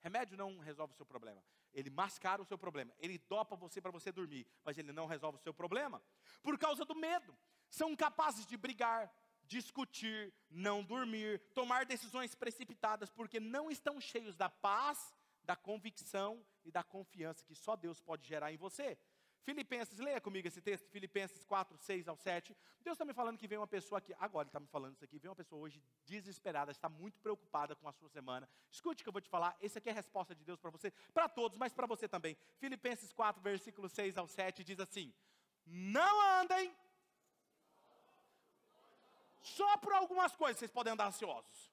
Remédio 0.00 0.36
não 0.36 0.58
resolve 0.58 0.92
o 0.92 0.96
seu 0.96 1.06
problema. 1.06 1.42
Ele 1.72 1.90
mascara 1.90 2.40
o 2.40 2.44
seu 2.44 2.56
problema. 2.56 2.92
Ele 2.98 3.18
dopa 3.18 3.56
você 3.56 3.80
para 3.80 3.90
você 3.90 4.10
dormir, 4.12 4.46
mas 4.64 4.78
ele 4.78 4.92
não 4.92 5.06
resolve 5.06 5.38
o 5.38 5.40
seu 5.40 5.52
problema. 5.52 6.02
Por 6.42 6.58
causa 6.58 6.84
do 6.84 6.94
medo. 6.94 7.36
São 7.70 7.94
capazes 7.94 8.46
de 8.46 8.56
brigar, 8.56 9.12
discutir, 9.44 10.32
não 10.50 10.82
dormir, 10.82 11.40
tomar 11.54 11.84
decisões 11.84 12.34
precipitadas, 12.34 13.10
porque 13.10 13.38
não 13.38 13.70
estão 13.70 14.00
cheios 14.00 14.36
da 14.36 14.48
paz, 14.48 15.14
da 15.44 15.56
convicção 15.56 16.44
e 16.64 16.70
da 16.70 16.82
confiança 16.82 17.44
que 17.44 17.54
só 17.54 17.74
Deus 17.74 18.00
pode 18.00 18.26
gerar 18.26 18.52
em 18.52 18.56
você. 18.56 18.98
Filipenses, 19.42 19.98
leia 19.98 20.20
comigo 20.20 20.46
esse 20.46 20.60
texto, 20.60 20.88
Filipenses 20.90 21.44
4, 21.44 21.76
6 21.78 22.08
ao 22.08 22.16
7. 22.16 22.56
Deus 22.80 22.94
está 22.94 23.04
me 23.04 23.14
falando 23.14 23.38
que 23.38 23.46
vem 23.46 23.58
uma 23.58 23.66
pessoa 23.66 23.98
aqui, 23.98 24.14
agora 24.18 24.44
Ele 24.44 24.50
está 24.50 24.60
me 24.60 24.66
falando 24.66 24.94
isso 24.94 25.04
aqui, 25.04 25.18
vem 25.18 25.30
uma 25.30 25.36
pessoa 25.36 25.62
hoje 25.62 25.82
desesperada, 26.04 26.70
está 26.70 26.88
muito 26.88 27.18
preocupada 27.20 27.74
com 27.74 27.88
a 27.88 27.92
sua 27.92 28.08
semana. 28.08 28.48
Escute 28.70 29.02
o 29.02 29.04
que 29.04 29.08
eu 29.08 29.12
vou 29.12 29.22
te 29.22 29.28
falar, 29.28 29.56
esse 29.60 29.78
aqui 29.78 29.88
é 29.88 29.92
a 29.92 29.94
resposta 29.94 30.34
de 30.34 30.44
Deus 30.44 30.58
para 30.58 30.70
você, 30.70 30.90
para 31.12 31.28
todos, 31.28 31.56
mas 31.56 31.72
para 31.72 31.86
você 31.86 32.08
também. 32.08 32.36
Filipenses 32.58 33.12
4, 33.12 33.40
versículo 33.42 33.88
6 33.88 34.18
ao 34.18 34.28
7 34.28 34.62
diz 34.64 34.78
assim: 34.80 35.12
Não 35.66 36.40
andem 36.40 36.74
só 39.40 39.76
por 39.78 39.92
algumas 39.92 40.36
coisas, 40.36 40.58
vocês 40.58 40.70
podem 40.70 40.92
andar 40.92 41.06
ansiosos. 41.06 41.72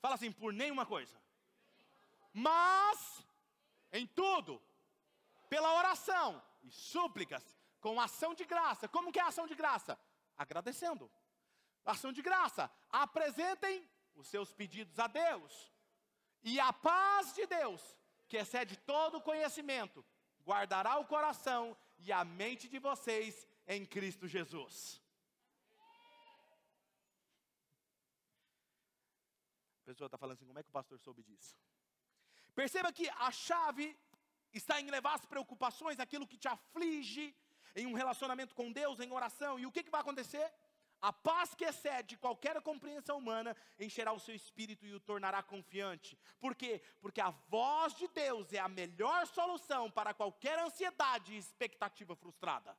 Fala 0.00 0.14
assim, 0.14 0.30
por 0.32 0.52
nenhuma 0.52 0.84
coisa. 0.84 1.16
Mas, 2.32 3.24
em 3.92 4.06
tudo, 4.06 4.60
pela 5.48 5.74
oração 5.78 6.42
e 6.66 6.70
súplicas, 6.70 7.44
com 7.80 8.00
ação 8.00 8.34
de 8.34 8.44
graça. 8.44 8.88
Como 8.88 9.12
que 9.12 9.18
é 9.18 9.22
ação 9.22 9.46
de 9.46 9.54
graça? 9.54 9.98
Agradecendo. 10.36 11.10
Ação 11.84 12.12
de 12.12 12.22
graça. 12.22 12.70
Apresentem 12.90 13.88
os 14.14 14.26
seus 14.28 14.52
pedidos 14.52 14.98
a 14.98 15.06
Deus. 15.06 15.72
E 16.42 16.58
a 16.60 16.72
paz 16.72 17.34
de 17.34 17.46
Deus, 17.46 17.82
que 18.28 18.36
excede 18.36 18.76
todo 18.78 19.20
conhecimento, 19.20 20.04
guardará 20.44 20.98
o 20.98 21.06
coração 21.06 21.76
e 21.98 22.12
a 22.12 22.24
mente 22.24 22.68
de 22.68 22.78
vocês 22.78 23.46
em 23.66 23.84
Cristo 23.84 24.28
Jesus. 24.28 25.02
A 29.82 29.84
pessoa 29.86 30.06
está 30.06 30.18
falando 30.18 30.34
assim: 30.36 30.46
como 30.46 30.58
é 30.58 30.62
que 30.62 30.68
o 30.68 30.72
pastor 30.72 30.98
soube 30.98 31.22
disso? 31.22 31.56
Perceba 32.54 32.92
que 32.92 33.08
a 33.10 33.30
chave 33.30 33.96
está 34.52 34.80
em 34.80 34.90
levar 34.90 35.14
as 35.14 35.24
preocupações, 35.24 36.00
aquilo 36.00 36.26
que 36.26 36.38
te 36.38 36.48
aflige, 36.48 37.34
em 37.74 37.86
um 37.86 37.92
relacionamento 37.92 38.54
com 38.54 38.72
Deus, 38.72 39.00
em 39.00 39.12
oração. 39.12 39.58
E 39.58 39.66
o 39.66 39.72
que, 39.72 39.82
que 39.82 39.90
vai 39.90 40.00
acontecer? 40.00 40.50
A 41.00 41.12
paz 41.12 41.54
que 41.54 41.64
excede 41.64 42.16
qualquer 42.16 42.60
compreensão 42.62 43.18
humana 43.18 43.54
encherá 43.78 44.12
o 44.12 44.18
seu 44.18 44.34
espírito 44.34 44.86
e 44.86 44.94
o 44.94 45.00
tornará 45.00 45.42
confiante. 45.42 46.18
Por 46.40 46.54
quê? 46.54 46.82
Porque 47.00 47.20
a 47.20 47.30
voz 47.30 47.94
de 47.94 48.08
Deus 48.08 48.52
é 48.52 48.58
a 48.58 48.68
melhor 48.68 49.26
solução 49.26 49.90
para 49.90 50.14
qualquer 50.14 50.58
ansiedade 50.58 51.34
e 51.34 51.38
expectativa 51.38 52.16
frustrada. 52.16 52.76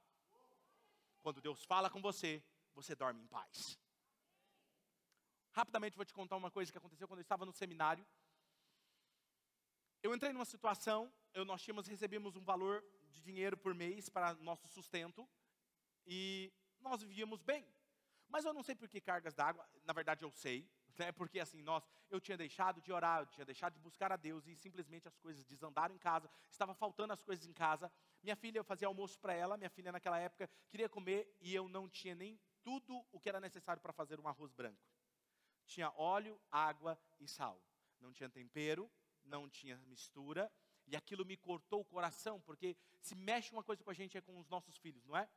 Quando 1.22 1.42
Deus 1.42 1.64
fala 1.64 1.90
com 1.90 2.02
você, 2.02 2.44
você 2.74 2.96
dorme 2.96 3.22
em 3.22 3.28
paz. 3.28 3.80
Rapidamente 5.52 5.96
vou 5.96 6.06
te 6.06 6.14
contar 6.14 6.38
uma 6.38 6.52
coisa 6.52 6.72
que 6.72 6.78
aconteceu 6.78 7.08
quando 7.08 7.20
eu 7.20 7.24
estava 7.24 7.46
no 7.46 7.52
seminário. 7.52 8.06
Eu 10.04 10.14
entrei 10.14 10.32
numa 10.32 10.46
situação, 10.46 11.12
eu, 11.34 11.44
nós 11.44 11.62
tínhamos, 11.62 11.88
recebemos 11.88 12.36
um 12.36 12.44
valor 12.44 12.84
de 13.10 13.22
dinheiro 13.22 13.58
por 13.58 13.74
mês 13.74 14.10
para 14.10 14.36
nosso 14.36 14.68
sustento 14.68 15.28
e 16.06 16.54
nós 16.80 17.02
vivíamos 17.02 17.42
bem. 17.42 17.68
Mas 18.30 18.46
eu 18.46 18.54
não 18.54 18.62
sei 18.62 18.76
por 18.76 18.88
que 18.88 19.02
cargas 19.02 19.34
d'água, 19.34 19.68
na 19.84 19.94
verdade 19.94 20.24
eu 20.24 20.32
sei, 20.32 20.70
né, 20.98 21.12
porque 21.12 21.40
assim, 21.40 21.62
nós, 21.62 21.84
eu 22.10 22.20
tinha 22.20 22.38
deixado 22.38 22.82
de 22.82 22.92
orar, 22.92 23.22
eu 23.22 23.26
tinha 23.28 23.46
deixado 23.46 23.74
de 23.74 23.80
buscar 23.80 24.12
a 24.12 24.16
Deus 24.18 24.46
e 24.48 24.56
simplesmente 24.56 25.08
as 25.08 25.18
coisas 25.18 25.46
desandaram 25.46 25.96
em 25.96 25.98
casa, 25.98 26.30
estava 26.50 26.74
faltando 26.74 27.14
as 27.14 27.24
coisas 27.24 27.46
em 27.46 27.54
casa. 27.54 27.92
Minha 28.22 28.36
filha, 28.36 28.60
eu 28.60 28.64
fazia 28.64 28.88
almoço 28.88 29.20
para 29.20 29.34
ela, 29.34 29.58
minha 29.58 29.70
filha 29.70 29.92
naquela 29.92 30.20
época 30.20 30.50
queria 30.70 30.90
comer 30.90 31.36
e 31.40 31.56
eu 31.56 31.68
não 31.68 31.90
tinha 31.90 32.14
nem 32.14 32.40
tudo 32.64 33.06
o 33.12 33.20
que 33.20 33.30
era 33.30 33.40
necessário 33.40 33.82
para 33.82 33.94
fazer 33.94 34.20
um 34.20 34.28
arroz 34.28 34.52
branco. 34.52 34.86
Tinha 35.66 35.92
óleo, 35.96 36.40
água 36.52 37.00
e 37.20 37.28
sal. 37.28 37.62
Não 38.00 38.12
tinha 38.12 38.30
tempero, 38.30 38.92
não 39.28 39.50
tinha 39.50 39.78
mistura, 39.86 40.52
e 40.88 40.96
aquilo 40.96 41.26
me 41.26 41.38
cortou 41.38 41.82
o 41.82 41.86
coração, 41.86 42.40
porque 42.42 42.76
se 43.02 43.16
mexe 43.16 43.52
uma 43.52 43.64
coisa 43.64 43.84
com 43.84 43.90
a 43.90 43.94
gente 43.94 44.18
é 44.18 44.22
com 44.22 44.40
os 44.40 44.48
nossos 44.48 44.78
filhos, 44.78 45.06
não 45.06 45.16
é? 45.16 45.30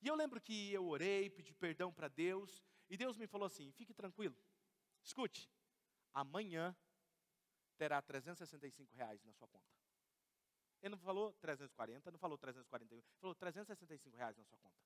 E 0.00 0.08
eu 0.08 0.14
lembro 0.14 0.40
que 0.40 0.72
eu 0.72 0.86
orei, 0.86 1.30
pedi 1.30 1.54
perdão 1.54 1.92
para 1.92 2.08
Deus, 2.08 2.62
e 2.88 2.96
Deus 2.96 3.16
me 3.16 3.26
falou 3.26 3.46
assim: 3.46 3.70
fique 3.72 3.94
tranquilo, 3.94 4.36
escute, 5.02 5.50
amanhã 6.12 6.76
terá 7.76 8.00
365 8.00 8.94
reais 8.94 9.22
na 9.24 9.32
sua 9.32 9.48
conta. 9.48 9.74
Ele 10.80 10.90
não 10.90 10.98
falou 10.98 11.32
340, 11.34 12.10
não 12.10 12.18
falou 12.18 12.36
341, 12.36 13.02
falou 13.18 13.34
365 13.34 14.16
reais 14.16 14.36
na 14.36 14.44
sua 14.44 14.58
conta. 14.58 14.76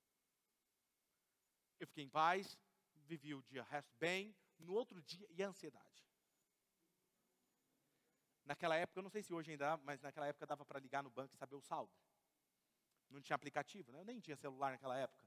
Eu 1.79 1.87
fiquei 1.87 2.03
em 2.03 2.09
paz, 2.09 2.57
vivi 3.05 3.33
o 3.33 3.41
dia 3.43 3.63
resto 3.63 3.93
bem, 3.99 4.35
no 4.57 4.73
outro 4.73 5.01
dia, 5.01 5.27
e 5.29 5.43
a 5.43 5.47
ansiedade. 5.47 6.08
Naquela 8.49 8.75
época, 8.75 8.97
eu 8.97 9.03
não 9.03 9.11
sei 9.11 9.21
se 9.21 9.31
hoje 9.31 9.51
ainda, 9.51 9.77
mas 9.77 10.01
naquela 10.01 10.25
época 10.25 10.43
dava 10.43 10.65
para 10.65 10.79
ligar 10.79 11.03
no 11.03 11.09
banco 11.11 11.35
e 11.35 11.37
saber 11.37 11.53
o 11.53 11.61
saldo. 11.61 11.93
Não 13.07 13.21
tinha 13.21 13.35
aplicativo, 13.35 13.91
né? 13.91 13.99
Eu 13.99 14.03
nem 14.03 14.19
tinha 14.19 14.35
celular 14.35 14.71
naquela 14.71 14.97
época. 14.97 15.23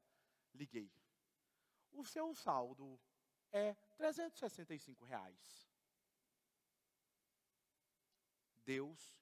Liguei. 0.52 0.92
O 1.92 2.04
seu 2.04 2.34
saldo 2.34 3.00
é 3.52 3.74
365 3.96 5.04
reais. 5.04 5.70
Deus 8.64 9.16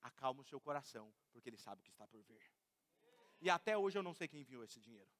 acalma 0.00 0.40
o 0.40 0.44
seu 0.44 0.58
coração, 0.58 1.12
porque 1.30 1.50
Ele 1.50 1.58
sabe 1.58 1.82
o 1.82 1.84
que 1.84 1.90
está 1.90 2.06
por 2.06 2.22
vir. 2.22 2.42
E 3.38 3.50
até 3.50 3.76
hoje 3.76 3.98
eu 3.98 4.02
não 4.02 4.14
sei 4.14 4.28
quem 4.28 4.40
enviou 4.40 4.64
esse 4.64 4.80
dinheiro. 4.80 5.10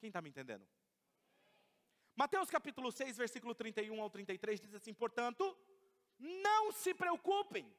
Quem 0.00 0.08
está 0.08 0.20
me 0.20 0.30
entendendo? 0.30 0.66
Mateus 2.16 2.50
capítulo 2.50 2.90
6, 2.90 3.16
versículo 3.16 3.54
31 3.54 4.02
ao 4.02 4.10
33 4.10 4.60
diz 4.60 4.74
assim: 4.74 4.92
Portanto, 4.92 5.56
não 6.24 6.72
se 6.72 6.94
preocupem, 6.94 7.70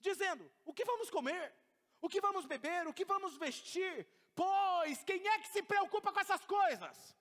dizendo: 0.00 0.50
o 0.64 0.72
que 0.72 0.84
vamos 0.84 1.10
comer? 1.10 1.54
O 2.00 2.08
que 2.08 2.20
vamos 2.20 2.44
beber? 2.44 2.86
O 2.86 2.92
que 2.92 3.04
vamos 3.04 3.36
vestir? 3.36 4.06
Pois 4.34 5.02
quem 5.04 5.26
é 5.26 5.38
que 5.38 5.48
se 5.48 5.62
preocupa 5.62 6.12
com 6.12 6.20
essas 6.20 6.44
coisas? 6.44 7.16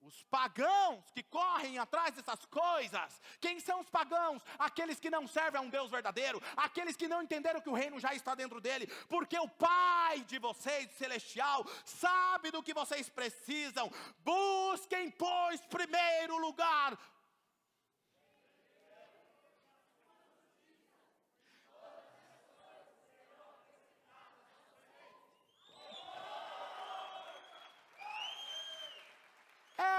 Os 0.00 0.22
pagãos 0.24 1.10
que 1.10 1.22
correm 1.22 1.78
atrás 1.78 2.14
dessas 2.14 2.44
coisas. 2.46 3.20
Quem 3.40 3.58
são 3.58 3.80
os 3.80 3.90
pagãos? 3.90 4.42
Aqueles 4.58 5.00
que 5.00 5.10
não 5.10 5.26
servem 5.26 5.60
a 5.60 5.64
um 5.64 5.68
Deus 5.68 5.90
verdadeiro, 5.90 6.40
aqueles 6.56 6.96
que 6.96 7.08
não 7.08 7.22
entenderam 7.22 7.60
que 7.60 7.68
o 7.68 7.74
reino 7.74 7.98
já 7.98 8.14
está 8.14 8.34
dentro 8.34 8.60
dele, 8.60 8.86
porque 9.08 9.38
o 9.38 9.48
Pai 9.48 10.20
de 10.20 10.38
vocês, 10.38 10.90
celestial, 10.92 11.66
sabe 11.84 12.50
do 12.50 12.62
que 12.62 12.72
vocês 12.72 13.08
precisam. 13.08 13.90
Busquem, 14.20 15.10
pois, 15.10 15.60
primeiro 15.62 16.36
lugar 16.38 16.96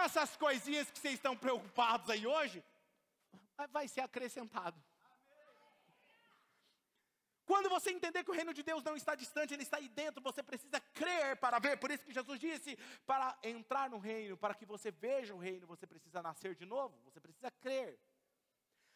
essas 0.05 0.35
coisinhas 0.35 0.89
que 0.89 0.99
vocês 0.99 1.15
estão 1.15 1.35
preocupados 1.35 2.09
aí 2.09 2.25
hoje, 2.25 2.63
vai 3.71 3.87
ser 3.87 4.01
acrescentado. 4.01 4.81
Quando 7.45 7.69
você 7.69 7.91
entender 7.91 8.25
que 8.25 8.31
o 8.31 8.33
reino 8.33 8.53
de 8.53 8.61
Deus 8.61 8.83
não 8.83 8.95
está 8.97 9.15
distante, 9.15 9.53
ele 9.53 9.63
está 9.63 9.77
aí 9.77 9.87
dentro, 9.87 10.21
você 10.21 10.43
precisa 10.43 10.81
crer 10.93 11.37
para 11.37 11.59
ver. 11.59 11.77
Por 11.77 11.89
isso 11.89 12.03
que 12.03 12.13
Jesus 12.13 12.37
disse: 12.37 12.77
para 13.05 13.37
entrar 13.41 13.89
no 13.89 13.97
reino, 13.97 14.35
para 14.35 14.53
que 14.53 14.65
você 14.65 14.91
veja 14.91 15.33
o 15.33 15.37
reino, 15.37 15.65
você 15.65 15.87
precisa 15.87 16.21
nascer 16.21 16.55
de 16.55 16.65
novo, 16.65 16.93
você 17.05 17.21
precisa 17.21 17.49
crer. 17.49 17.97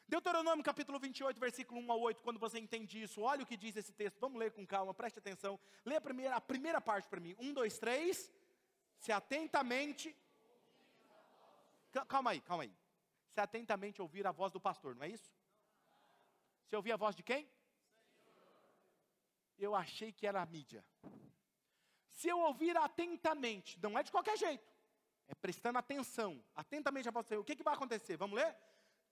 Deuteronômio 0.06 0.62
capítulo 0.66 1.00
28, 1.00 1.39
versículo 1.39 1.80
1 1.80 1.92
ao 1.94 2.02
8, 2.02 2.22
quando 2.22 2.38
você 2.38 2.60
entende 2.60 3.02
isso, 3.02 3.22
olha 3.22 3.44
o 3.44 3.46
que 3.46 3.56
diz 3.56 3.78
esse 3.78 3.94
texto, 3.94 4.20
vamos 4.20 4.38
ler 4.38 4.52
com 4.52 4.68
calma, 4.68 4.94
preste 4.94 5.20
atenção. 5.20 5.58
Lê 5.86 5.96
a 5.96 6.02
primeira, 6.02 6.36
a 6.36 6.42
primeira 6.42 6.82
parte 6.82 7.08
para 7.08 7.22
mim. 7.22 7.34
Um, 7.39 7.54
dois, 7.54 7.80
três. 7.80 8.30
Se 9.00 9.14
atentamente 9.14 10.14
Calma 12.08 12.32
aí, 12.32 12.42
calma 12.42 12.64
aí. 12.64 12.74
Se 13.34 13.39
atentamente 13.39 14.02
ouvir 14.02 14.26
a 14.28 14.32
voz 14.32 14.52
do 14.52 14.60
pastor, 14.60 14.96
não 14.96 15.04
é 15.04 15.10
isso? 15.10 15.32
Se 16.68 16.76
ouvir 16.76 16.92
a 16.92 16.98
voz 16.98 17.16
de 17.16 17.24
quem? 17.24 17.50
Eu 19.58 19.76
achei 19.76 20.12
que 20.12 20.26
era 20.26 20.42
a 20.42 20.46
mídia. 20.46 20.84
Se 22.10 22.28
eu 22.30 22.39
ouvir 22.39 22.76
atentamente, 22.78 23.80
não 23.82 23.98
é 23.98 24.04
de 24.04 24.12
qualquer 24.12 24.38
jeito, 24.38 24.70
é 25.28 25.36
prestando 25.36 25.80
atenção, 25.80 26.44
atentamente 26.56 27.08
a 27.10 27.24
Senhor, 27.24 27.42
o 27.42 27.44
que, 27.44 27.56
que 27.56 27.64
vai 27.64 27.74
acontecer? 27.74 28.18
Vamos 28.18 28.38
ler? 28.38 28.56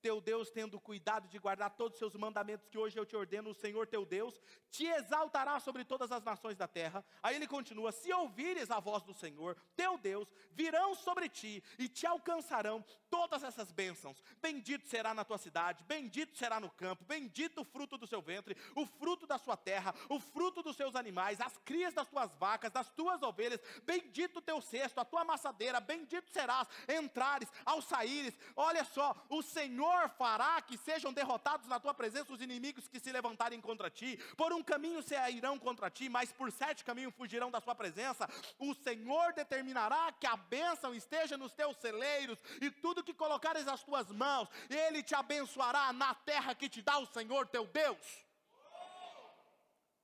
Teu 0.02 0.20
Deus, 0.22 0.50
tendo 0.50 0.80
cuidado 0.80 1.28
de 1.28 1.38
guardar 1.38 1.72
todos 1.72 1.94
os 1.94 2.00
seus 2.00 2.16
mandamentos 2.16 2.68
que 2.68 2.78
hoje 2.78 2.98
eu 2.98 3.06
te 3.06 3.16
ordeno, 3.16 3.52
o 3.52 3.54
Senhor 3.54 3.88
teu 3.88 4.06
Deus, 4.06 4.40
te 4.70 4.86
exaltará 4.86 5.60
sobre 5.60 5.84
todas 5.84 6.12
as 6.12 6.24
nações 6.24 6.58
da 6.58 6.68
terra. 6.68 7.04
Aí 7.22 7.36
ele 7.36 7.48
continua: 7.48 7.92
se 7.92 8.12
ouvires 8.14 8.72
a 8.72 8.80
voz 8.80 9.04
do 9.04 9.14
Senhor, 9.14 9.56
teu 9.76 9.98
Deus, 9.98 10.28
virão 10.52 10.96
sobre 10.96 11.30
ti 11.30 11.64
e 11.78 11.88
te 11.88 12.06
alcançarão 12.06 12.84
todas 13.10 13.44
essas 13.44 13.72
bênçãos. 13.72 14.24
Bendito 14.42 14.88
será 14.88 15.14
na 15.14 15.26
tua 15.26 15.38
cidade, 15.38 15.84
bendito 15.84 16.38
será 16.38 16.60
no 16.60 16.70
campo, 16.70 17.04
bendito 17.06 17.62
o 17.62 17.66
fruto 17.66 17.98
do 17.98 18.08
seu 18.08 18.22
ventre, 18.22 18.56
o 18.76 18.86
fruto 18.86 19.26
da 19.26 19.38
sua 19.38 19.58
terra, 19.58 19.94
o 20.08 20.20
fruto 20.20 20.62
dos 20.62 20.76
seus 20.76 20.96
animais, 20.96 21.42
as 21.42 21.58
crias 21.60 21.94
das 21.94 22.08
tuas 22.08 22.34
vacas, 22.36 22.72
das 22.72 22.90
tuas 22.90 23.22
ovelhas, 23.22 23.62
bendito 23.84 24.38
o 24.38 24.42
teu 24.42 24.62
cesto, 24.62 25.00
a 25.00 25.06
tua 25.06 25.22
amassadeira, 25.22 25.80
bendito 25.80 26.30
serás, 26.30 26.68
entrares, 26.88 27.50
ao 27.66 27.82
saíres. 27.82 28.38
Olha 28.56 28.84
só, 28.84 29.16
o 29.30 29.42
Senhor 29.42 29.89
Senhor 29.90 30.10
fará 30.10 30.62
que 30.62 30.78
sejam 30.78 31.12
derrotados 31.12 31.68
na 31.68 31.80
tua 31.80 31.94
presença 31.94 32.32
os 32.32 32.42
inimigos 32.42 32.88
que 32.88 33.00
se 33.00 33.12
levantarem 33.12 33.60
contra 33.60 33.90
ti. 33.90 34.18
Por 34.38 34.54
um 34.54 34.64
caminho 34.64 35.02
se 35.02 35.16
irão 35.32 35.58
contra 35.58 35.90
ti, 35.90 36.08
mas 36.08 36.32
por 36.32 36.52
sete 36.52 36.86
caminhos 36.86 37.16
fugirão 37.16 37.50
da 37.50 37.60
sua 37.60 37.74
presença. 37.74 38.30
O 38.60 38.76
Senhor 38.76 39.34
determinará 39.34 40.12
que 40.12 40.28
a 40.28 40.38
bênção 40.38 40.94
esteja 40.94 41.38
nos 41.38 41.54
teus 41.54 41.76
celeiros 41.78 42.38
e 42.62 42.70
tudo 42.70 43.04
que 43.04 43.14
colocares 43.14 43.68
as 43.68 43.84
tuas 43.84 44.12
mãos, 44.12 44.48
Ele 44.70 45.02
te 45.02 45.16
abençoará 45.16 45.92
na 45.92 46.14
terra 46.14 46.54
que 46.54 46.70
te 46.70 46.82
dá 46.82 47.00
o 47.00 47.08
Senhor 47.08 47.48
teu 47.48 47.66
Deus. 47.66 48.26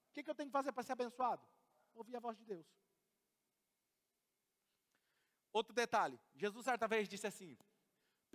O 0.09 0.13
que, 0.15 0.23
que 0.23 0.29
eu 0.29 0.35
tenho 0.35 0.49
que 0.49 0.53
fazer 0.53 0.71
para 0.71 0.83
ser 0.83 0.93
abençoado? 0.93 1.41
Ouvir 1.93 2.15
a 2.15 2.19
voz 2.19 2.37
de 2.37 2.45
Deus. 2.45 2.65
Outro 5.53 5.73
detalhe: 5.73 6.19
Jesus 6.35 6.65
certa 6.65 6.87
vez 6.87 7.07
disse 7.07 7.27
assim: 7.27 7.57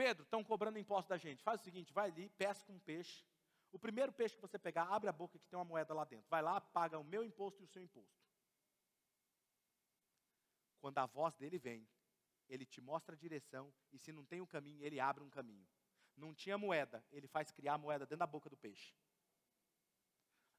Pedro, 0.01 0.23
estão 0.23 0.43
cobrando 0.43 0.79
imposto 0.79 1.11
da 1.11 1.19
gente. 1.19 1.43
Faz 1.43 1.61
o 1.61 1.65
seguinte, 1.65 1.93
vai 1.93 2.09
ali, 2.09 2.31
pesca 2.31 2.73
um 2.73 2.79
peixe. 2.79 3.23
O 3.71 3.79
primeiro 3.79 4.11
peixe 4.11 4.35
que 4.35 4.41
você 4.41 4.59
pegar, 4.59 4.85
abre 4.85 5.11
a 5.11 5.13
boca 5.13 5.39
que 5.39 5.47
tem 5.47 5.59
uma 5.59 5.65
moeda 5.65 5.93
lá 5.93 6.05
dentro. 6.05 6.27
Vai 6.31 6.41
lá, 6.41 6.59
paga 6.59 6.99
o 6.99 7.05
meu 7.05 7.23
imposto 7.23 7.61
e 7.61 7.65
o 7.65 7.69
seu 7.69 7.83
imposto. 7.83 8.19
Quando 10.81 10.97
a 10.97 11.05
voz 11.05 11.35
dele 11.35 11.59
vem, 11.59 11.87
ele 12.49 12.65
te 12.65 12.81
mostra 12.81 13.15
a 13.15 13.19
direção 13.19 13.71
e 13.93 13.99
se 13.99 14.11
não 14.11 14.25
tem 14.25 14.41
um 14.41 14.47
caminho, 14.47 14.83
ele 14.83 14.99
abre 14.99 15.23
um 15.23 15.29
caminho. 15.29 15.69
Não 16.17 16.33
tinha 16.33 16.57
moeda, 16.57 17.05
ele 17.13 17.29
faz 17.29 17.51
criar 17.51 17.75
a 17.75 17.79
moeda 17.79 18.07
dentro 18.07 18.21
da 18.21 18.27
boca 18.27 18.49
do 18.49 18.57
peixe. 18.57 18.97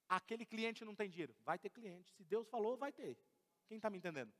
Aquele 0.07 0.45
cliente 0.45 0.85
não 0.85 0.93
tem 0.93 1.09
dinheiro, 1.09 1.35
vai 1.43 1.57
ter 1.57 1.71
cliente. 1.71 2.13
Se 2.13 2.23
Deus 2.23 2.47
falou, 2.47 2.77
vai 2.77 2.91
ter. 2.91 3.17
Quem 3.65 3.77
está 3.77 3.89
me 3.89 3.97
entendendo? 3.97 4.31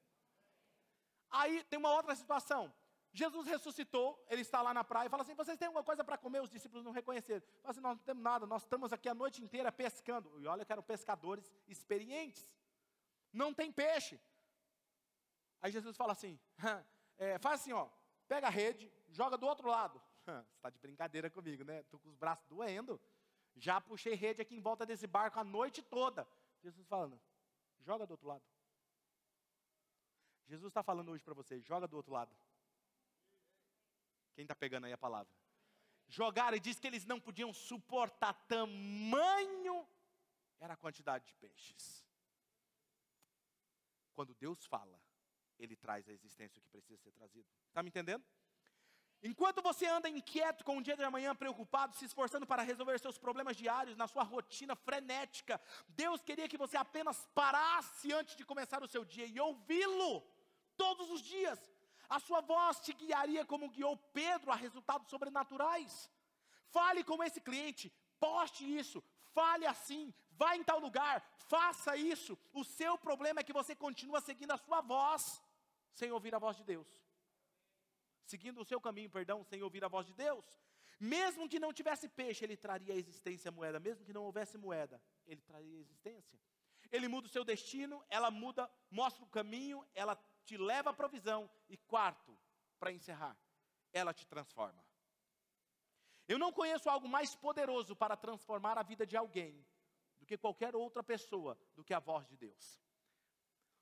Aí 1.27 1.63
tem 1.63 1.79
uma 1.79 1.91
outra 1.91 2.15
situação. 2.15 2.71
Jesus 3.13 3.45
ressuscitou, 3.45 4.23
ele 4.29 4.41
está 4.41 4.61
lá 4.61 4.73
na 4.73 4.83
praia 4.83 5.07
e 5.07 5.09
fala 5.09 5.23
assim: 5.23 5.35
vocês 5.35 5.57
têm 5.57 5.67
alguma 5.67 5.83
coisa 5.83 6.03
para 6.03 6.17
comer? 6.17 6.41
Os 6.41 6.49
discípulos 6.49 6.83
não 6.83 6.91
reconheceram. 6.91 7.41
Fala 7.61 7.71
assim: 7.71 7.81
nós 7.81 7.97
não 7.97 8.03
temos 8.03 8.23
nada, 8.23 8.45
nós 8.45 8.63
estamos 8.63 8.93
aqui 8.93 9.09
a 9.09 9.13
noite 9.13 9.43
inteira 9.43 9.71
pescando. 9.71 10.31
E 10.39 10.47
olha 10.47 10.63
que 10.63 10.71
eram 10.71 10.83
pescadores 10.83 11.51
experientes. 11.67 12.49
Não 13.33 13.53
tem 13.53 13.71
peixe. 13.71 14.19
Aí 15.61 15.71
Jesus 15.71 15.97
fala 15.97 16.13
assim: 16.13 16.39
é, 17.17 17.37
faz 17.37 17.61
assim, 17.61 17.73
ó, 17.73 17.89
pega 18.27 18.47
a 18.47 18.49
rede, 18.49 18.91
joga 19.09 19.37
do 19.37 19.45
outro 19.45 19.67
lado. 19.67 20.01
Você 20.25 20.31
está 20.55 20.69
de 20.69 20.79
brincadeira 20.79 21.29
comigo, 21.29 21.65
né? 21.65 21.81
Estou 21.81 21.99
com 21.99 22.09
os 22.09 22.15
braços 22.15 22.45
doendo. 22.47 22.99
Já 23.55 23.81
puxei 23.81 24.13
rede 24.13 24.41
aqui 24.41 24.55
em 24.55 24.61
volta 24.61 24.85
desse 24.85 25.05
barco 25.05 25.37
a 25.37 25.43
noite 25.43 25.81
toda. 25.81 26.25
Jesus 26.63 26.87
falando: 26.87 27.19
joga 27.81 28.07
do 28.07 28.11
outro 28.11 28.27
lado. 28.27 28.43
Jesus 30.47 30.69
está 30.69 30.81
falando 30.81 31.11
hoje 31.11 31.23
para 31.23 31.33
vocês: 31.33 31.61
joga 31.65 31.89
do 31.89 31.97
outro 31.97 32.13
lado. 32.13 32.33
Quem 34.33 34.43
está 34.43 34.55
pegando 34.55 34.85
aí 34.85 34.93
a 34.93 34.97
palavra? 34.97 35.33
Jogaram 36.07 36.57
e 36.57 36.59
diz 36.59 36.79
que 36.79 36.87
eles 36.87 37.05
não 37.05 37.19
podiam 37.19 37.53
suportar 37.53 38.33
tamanho 38.47 39.87
era 40.61 40.75
a 40.75 40.77
quantidade 40.77 41.25
de 41.25 41.33
peixes. 41.33 42.05
Quando 44.13 44.35
Deus 44.35 44.65
fala, 44.65 45.01
Ele 45.57 45.75
traz 45.75 46.07
a 46.07 46.13
existência 46.13 46.59
o 46.59 46.61
que 46.61 46.69
precisa 46.69 46.97
ser 46.97 47.11
trazido. 47.11 47.47
Está 47.67 47.81
me 47.81 47.89
entendendo? 47.89 48.23
Enquanto 49.23 49.61
você 49.61 49.85
anda 49.87 50.09
inquieto 50.09 50.63
com 50.63 50.77
o 50.77 50.81
dia 50.81 50.95
de 50.95 51.03
amanhã, 51.03 51.35
preocupado, 51.35 51.95
se 51.95 52.05
esforçando 52.05 52.45
para 52.45 52.63
resolver 52.63 52.99
seus 52.99 53.17
problemas 53.17 53.57
diários, 53.57 53.97
na 53.97 54.07
sua 54.07 54.23
rotina 54.23 54.75
frenética, 54.75 55.59
Deus 55.89 56.21
queria 56.21 56.47
que 56.47 56.57
você 56.57 56.77
apenas 56.77 57.27
parasse 57.33 58.11
antes 58.13 58.35
de 58.35 58.45
começar 58.45 58.83
o 58.83 58.87
seu 58.87 59.03
dia 59.03 59.25
e 59.25 59.39
ouvi-lo 59.39 60.21
todos 60.75 61.09
os 61.09 61.21
dias. 61.21 61.70
A 62.15 62.19
sua 62.19 62.41
voz 62.41 62.81
te 62.85 62.91
guiaria 63.01 63.43
como 63.51 63.69
guiou 63.75 63.95
Pedro 64.19 64.51
a 64.51 64.55
resultados 64.55 65.09
sobrenaturais. 65.09 65.91
Fale 66.75 67.01
com 67.09 67.23
esse 67.23 67.39
cliente, 67.47 67.85
poste 68.19 68.63
isso, 68.81 69.01
fale 69.37 69.65
assim, 69.65 70.13
vá 70.31 70.49
em 70.57 70.63
tal 70.69 70.79
lugar, 70.87 71.15
faça 71.53 71.95
isso. 71.95 72.37
O 72.51 72.65
seu 72.65 72.97
problema 72.97 73.39
é 73.39 73.43
que 73.47 73.57
você 73.59 73.73
continua 73.85 74.19
seguindo 74.19 74.51
a 74.51 74.57
sua 74.57 74.81
voz, 74.81 75.41
sem 75.93 76.11
ouvir 76.11 76.35
a 76.35 76.43
voz 76.45 76.57
de 76.57 76.65
Deus. 76.65 76.89
Seguindo 78.25 78.59
o 78.59 78.65
seu 78.65 78.81
caminho, 78.81 79.09
perdão, 79.09 79.41
sem 79.45 79.63
ouvir 79.63 79.83
a 79.85 79.87
voz 79.87 80.05
de 80.05 80.13
Deus. 80.13 80.45
Mesmo 80.99 81.47
que 81.47 81.61
não 81.61 81.71
tivesse 81.71 82.09
peixe, 82.09 82.43
ele 82.43 82.57
traria 82.57 82.93
a 82.93 82.97
existência 82.97 83.47
a 83.47 83.51
moeda. 83.53 83.79
Mesmo 83.79 84.03
que 84.03 84.11
não 84.17 84.23
houvesse 84.23 84.57
moeda, 84.57 85.01
ele 85.25 85.41
traria 85.41 85.77
a 85.77 85.79
existência. 85.79 86.37
Ele 86.91 87.07
muda 87.07 87.27
o 87.27 87.31
seu 87.31 87.45
destino, 87.45 88.03
ela 88.09 88.29
muda, 88.29 88.69
mostra 88.89 89.23
o 89.23 89.27
caminho, 89.27 89.85
ela 89.95 90.15
te 90.43 90.57
leva 90.57 90.89
à 90.89 90.93
provisão. 90.93 91.49
E 91.69 91.77
quarto, 91.77 92.37
para 92.79 92.91
encerrar, 92.91 93.37
ela 93.93 94.13
te 94.13 94.25
transforma. 94.27 94.83
Eu 96.27 96.39
não 96.39 96.51
conheço 96.51 96.89
algo 96.89 97.07
mais 97.07 97.35
poderoso 97.35 97.95
para 97.95 98.15
transformar 98.15 98.77
a 98.77 98.83
vida 98.83 99.05
de 99.05 99.17
alguém 99.17 99.65
do 100.19 100.25
que 100.25 100.37
qualquer 100.37 100.75
outra 100.75 101.03
pessoa, 101.03 101.57
do 101.75 101.83
que 101.83 101.93
a 101.93 101.99
voz 101.99 102.27
de 102.27 102.37
Deus. 102.37 102.79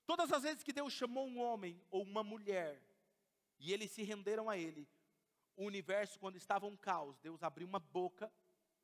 Todas 0.05 0.31
as 0.31 0.43
vezes 0.43 0.63
que 0.63 0.73
Deus 0.73 0.93
chamou 0.93 1.27
um 1.27 1.39
homem 1.39 1.79
ou 1.91 2.01
uma 2.01 2.23
mulher 2.23 2.81
e 3.59 3.73
eles 3.73 3.91
se 3.91 4.01
renderam 4.01 4.49
a 4.49 4.57
Ele, 4.57 4.89
o 5.55 5.65
universo, 5.65 6.17
quando 6.17 6.37
estava 6.37 6.65
um 6.65 6.77
caos, 6.77 7.19
Deus 7.19 7.43
abriu 7.43 7.67
uma 7.67 7.79
boca, 7.79 8.31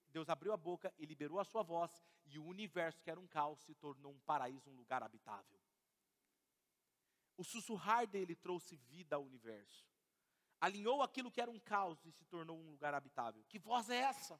Deus 0.10 0.30
abriu 0.30 0.52
a 0.52 0.58
boca 0.58 0.94
e 1.00 1.06
liberou 1.06 1.40
a 1.40 1.46
sua 1.46 1.64
voz, 1.64 2.06
e 2.26 2.38
o 2.38 2.46
universo, 2.46 3.02
que 3.02 3.10
era 3.10 3.20
um 3.20 3.28
caos, 3.28 3.62
se 3.62 3.74
tornou 3.74 4.12
um 4.12 4.20
paraíso, 4.20 4.70
um 4.70 4.76
lugar 4.76 5.02
habitável. 5.02 5.60
O 7.38 7.44
sussurrar 7.44 8.08
dele 8.08 8.36
trouxe 8.36 8.76
vida 8.76 9.16
ao 9.16 9.24
universo. 9.24 9.86
Alinhou 10.60 11.02
aquilo 11.02 11.32
que 11.32 11.42
era 11.42 11.52
um 11.52 11.60
caos 11.60 12.04
e 12.06 12.12
se 12.12 12.26
tornou 12.26 12.58
um 12.58 12.72
lugar 12.72 12.94
habitável. 12.94 13.44
Que 13.50 13.60
voz 13.60 13.90
é 13.90 13.98
essa? 13.98 14.40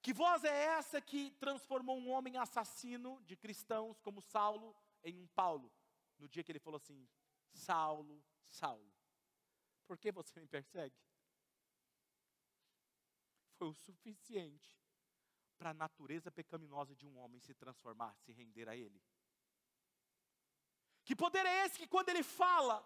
Que 0.00 0.12
voz 0.12 0.42
é 0.42 0.64
essa 0.64 1.00
que 1.00 1.30
transformou 1.32 1.96
um 1.98 2.10
homem 2.10 2.36
assassino 2.36 3.22
de 3.22 3.36
cristãos 3.36 4.00
como 4.00 4.20
Saulo 4.20 4.74
em 5.04 5.16
um 5.16 5.26
Paulo? 5.28 5.72
No 6.18 6.28
dia 6.28 6.42
que 6.42 6.50
ele 6.50 6.58
falou 6.58 6.78
assim: 6.78 7.08
Saulo, 7.52 8.24
Saulo, 8.44 8.92
por 9.86 9.98
que 9.98 10.10
você 10.10 10.40
me 10.40 10.48
persegue? 10.48 10.96
Foi 13.54 13.68
o 13.68 13.74
suficiente 13.74 14.76
para 15.56 15.70
a 15.70 15.74
natureza 15.74 16.32
pecaminosa 16.32 16.96
de 16.96 17.06
um 17.06 17.16
homem 17.18 17.40
se 17.40 17.54
transformar, 17.54 18.16
se 18.16 18.32
render 18.32 18.68
a 18.68 18.76
ele. 18.76 19.00
Que 21.04 21.14
poder 21.16 21.44
é 21.46 21.64
esse 21.64 21.78
que 21.78 21.86
quando 21.86 22.08
ele 22.10 22.22
fala, 22.22 22.76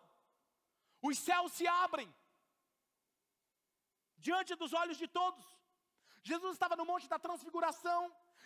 os 1.02 1.18
céus 1.18 1.52
se 1.52 1.66
abrem 1.66 2.12
diante 4.18 4.54
dos 4.54 4.72
olhos 4.72 4.96
de 4.96 5.08
todos? 5.08 5.44
Jesus 6.22 6.54
estava 6.54 6.76
no 6.76 6.84
Monte 6.84 7.08
da 7.08 7.18
Transfiguração, 7.18 8.00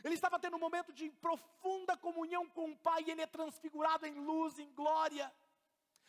ele 0.04 0.14
estava 0.14 0.38
tendo 0.38 0.56
um 0.56 0.60
momento 0.66 0.92
de 0.92 1.10
profunda 1.26 1.96
comunhão 1.96 2.46
com 2.48 2.70
o 2.70 2.76
Pai, 2.76 3.02
e 3.02 3.10
ele 3.10 3.22
é 3.22 3.26
transfigurado 3.26 4.06
em 4.06 4.18
luz, 4.30 4.58
em 4.58 4.70
glória. 4.72 5.32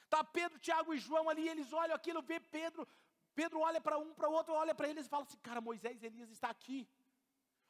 Está 0.04 0.24
Pedro, 0.24 0.60
Tiago 0.60 0.94
e 0.94 0.98
João 0.98 1.30
ali, 1.30 1.48
eles 1.48 1.72
olham 1.72 1.96
aquilo, 1.96 2.22
vê 2.22 2.40
Pedro, 2.40 2.88
Pedro 3.34 3.60
olha 3.60 3.80
para 3.80 3.98
um, 3.98 4.14
para 4.14 4.30
o 4.30 4.34
outro, 4.34 4.54
olha 4.54 4.76
para 4.76 4.90
eles 4.90 5.06
e 5.06 5.10
fala 5.10 5.24
assim: 5.24 5.38
Cara, 5.40 5.62
Moisés, 5.62 6.04
Elias 6.04 6.30
está 6.30 6.50
aqui. 6.50 6.88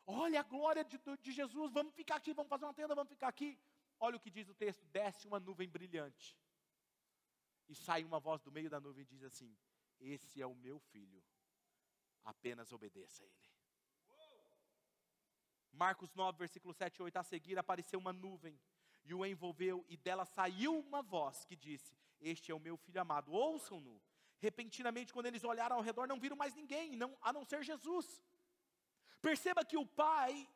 Olha 0.06 0.40
a 0.40 0.44
glória 0.44 0.84
de, 0.84 1.00
de 1.22 1.32
Jesus, 1.32 1.72
vamos 1.72 1.94
ficar 1.94 2.16
aqui, 2.16 2.34
vamos 2.34 2.50
fazer 2.50 2.66
uma 2.66 2.74
tenda, 2.74 2.96
vamos 2.96 3.12
ficar 3.12 3.28
aqui. 3.28 3.58
Olha 4.04 4.18
o 4.18 4.20
que 4.20 4.32
diz 4.32 4.50
o 4.50 4.56
texto: 4.56 4.84
desce 4.88 5.28
uma 5.28 5.40
nuvem 5.40 5.70
brilhante. 5.70 6.38
E 7.70 7.76
sai 7.76 8.04
uma 8.04 8.20
voz 8.20 8.42
do 8.42 8.52
meio 8.52 8.70
da 8.70 8.80
nuvem 8.80 9.04
e 9.04 9.06
diz 9.06 9.24
assim: 9.24 9.56
Esse 10.00 10.42
é 10.42 10.46
o 10.46 10.56
meu 10.56 10.80
filho, 10.80 11.24
apenas 12.24 12.74
obedeça 12.74 13.24
a 13.24 13.28
ele. 13.28 13.52
Marcos 15.72 16.14
9, 16.14 16.38
versículo 16.38 16.74
7 16.74 16.98
e 16.98 17.04
8, 17.04 17.18
a 17.18 17.24
seguir 17.24 17.58
apareceu 17.58 18.00
uma 18.00 18.12
nuvem 18.12 18.60
e 19.04 19.14
o 19.14 19.26
envolveu, 19.26 19.86
e 19.88 19.96
dela 19.98 20.26
saiu 20.26 20.80
uma 20.80 21.02
voz 21.02 21.46
que 21.46 21.56
disse: 21.56 21.96
Este 22.20 22.52
é 22.52 22.56
o 22.56 22.60
meu 22.60 22.76
filho 22.78 23.00
amado, 23.00 23.32
ouçam-no. 23.32 24.02
Repentinamente, 24.40 25.14
quando 25.14 25.28
eles 25.28 25.44
olharam 25.44 25.76
ao 25.76 25.84
redor, 25.84 26.08
não 26.08 26.20
viram 26.20 26.36
mais 26.36 26.56
ninguém, 26.56 26.96
não, 26.96 27.16
a 27.22 27.32
não 27.32 27.46
ser 27.46 27.64
Jesus. 27.64 28.22
Perceba 29.22 29.64
que 29.64 29.78
o 29.78 29.86
pai 29.86 30.50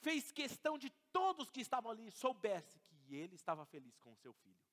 fez 0.00 0.32
questão 0.32 0.78
de 0.78 0.90
todos 1.30 1.48
que 1.48 1.60
estavam 1.60 1.92
ali 1.92 2.10
soubesse 2.10 2.80
que 2.80 3.14
ele 3.14 3.36
estava 3.36 3.64
feliz 3.64 3.96
com 3.98 4.12
o 4.12 4.16
seu 4.16 4.32
filho. 4.32 4.64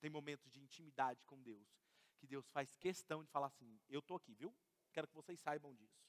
Tem 0.00 0.10
momentos 0.10 0.50
de 0.50 0.60
intimidade 0.60 1.24
com 1.24 1.40
Deus, 1.40 1.68
que 2.18 2.26
Deus 2.26 2.48
faz 2.48 2.74
questão 2.74 3.22
de 3.22 3.30
falar 3.30 3.46
assim: 3.46 3.80
Eu 3.88 4.00
estou 4.00 4.16
aqui, 4.16 4.34
viu? 4.34 4.52
Quero 4.92 5.06
que 5.06 5.14
vocês 5.14 5.38
saibam 5.38 5.72
disso. 5.74 6.02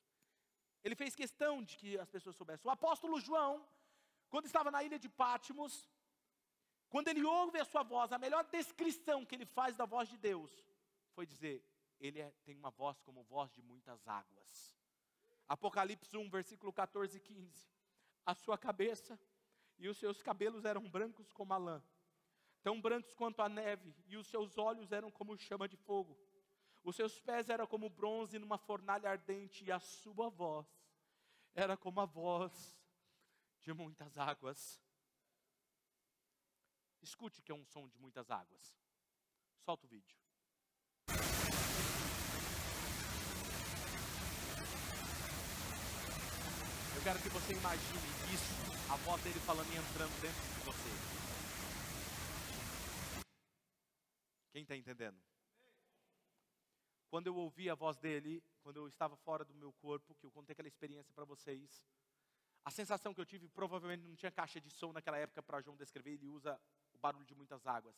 Ele 0.84 0.96
fez 0.96 1.16
questão 1.16 1.62
de 1.64 1.78
que 1.78 2.00
as 2.00 2.10
pessoas 2.10 2.36
soubessem. 2.36 2.68
O 2.68 2.72
apóstolo 2.72 3.20
João, 3.20 3.68
quando 4.30 4.46
estava 4.46 4.72
na 4.72 4.84
ilha 4.84 4.98
de 4.98 5.10
Pátimos, 5.10 5.88
quando 6.90 7.10
ele 7.10 7.24
ouve 7.24 7.60
a 7.60 7.66
sua 7.66 7.84
voz, 7.84 8.12
a 8.12 8.18
melhor 8.18 8.44
descrição 8.46 9.24
que 9.24 9.36
ele 9.36 9.46
faz 9.46 9.78
da 9.78 9.86
voz 9.86 10.10
de 10.10 10.18
Deus 10.18 10.52
foi 11.14 11.28
dizer: 11.28 11.64
Ele 12.00 12.20
é, 12.20 12.32
tem 12.44 12.56
uma 12.56 12.72
voz 12.72 13.00
como 13.02 13.24
voz 13.24 13.52
de 13.52 13.62
muitas 13.62 14.08
águas. 14.08 14.76
Apocalipse 15.48 16.18
1, 16.18 16.28
versículo 16.30 16.74
14 16.74 17.18
e 17.18 17.20
15. 17.20 17.70
A 18.26 18.34
sua 18.34 18.58
cabeça 18.58 19.20
e 19.80 19.88
os 19.88 19.98
seus 19.98 20.22
cabelos 20.22 20.66
eram 20.66 20.88
brancos 20.90 21.32
como 21.32 21.54
a 21.54 21.58
lã, 21.58 21.84
tão 22.62 22.80
brancos 22.80 23.16
quanto 23.16 23.42
a 23.42 23.50
neve, 23.50 23.96
e 24.06 24.18
os 24.18 24.28
seus 24.28 24.58
olhos 24.58 24.92
eram 24.92 25.10
como 25.10 25.38
chama 25.38 25.68
de 25.68 25.78
fogo. 25.78 26.20
Os 26.84 26.96
seus 26.96 27.20
pés 27.20 27.50
eram 27.50 27.66
como 27.66 27.90
bronze 27.90 28.38
numa 28.38 28.58
fornalha 28.58 29.10
ardente, 29.10 29.64
e 29.64 29.72
a 29.72 29.80
sua 29.80 30.30
voz 30.30 30.68
era 31.54 31.78
como 31.78 32.02
a 32.02 32.06
voz 32.06 32.78
de 33.62 33.74
muitas 33.74 34.18
águas. 34.18 34.82
Escute 37.02 37.42
que 37.42 37.52
é 37.52 37.56
um 37.56 37.66
som 37.66 37.88
de 37.88 37.98
muitas 37.98 38.30
águas. 38.30 38.76
Solta 39.64 39.86
o 39.86 39.90
vídeo. 39.90 40.18
Eu 46.96 47.04
quero 47.04 47.22
que 47.22 47.30
você 47.30 47.54
imagine 47.54 48.10
isso, 48.34 48.79
a 48.92 48.96
voz 48.98 49.22
dele 49.24 49.40
falando 49.42 49.72
e 49.72 49.78
entrando 49.78 50.22
dentro 50.22 50.42
de 50.42 50.66
você. 50.66 50.90
Quem 54.52 54.64
está 54.64 54.76
entendendo? 54.76 55.18
Quando 57.08 57.28
eu 57.28 57.36
ouvi 57.36 57.70
a 57.70 57.76
voz 57.76 57.98
dele, 57.98 58.44
quando 58.62 58.78
eu 58.78 58.88
estava 58.88 59.16
fora 59.16 59.46
do 59.46 59.54
meu 59.54 59.72
corpo, 59.74 60.16
que 60.16 60.26
eu 60.26 60.32
contei 60.32 60.54
aquela 60.54 60.68
experiência 60.68 61.14
para 61.14 61.24
vocês, 61.24 61.84
a 62.66 62.72
sensação 62.72 63.14
que 63.14 63.22
eu 63.22 63.26
tive, 63.26 63.48
provavelmente 63.48 64.08
não 64.08 64.16
tinha 64.16 64.32
caixa 64.32 64.60
de 64.60 64.70
som 64.72 64.92
naquela 64.92 65.18
época 65.18 65.42
para 65.42 65.62
João 65.62 65.78
descrever, 65.78 66.14
ele 66.14 66.28
usa 66.28 66.60
o 66.92 66.98
barulho 66.98 67.26
de 67.26 67.36
muitas 67.36 67.66
águas. 67.68 67.96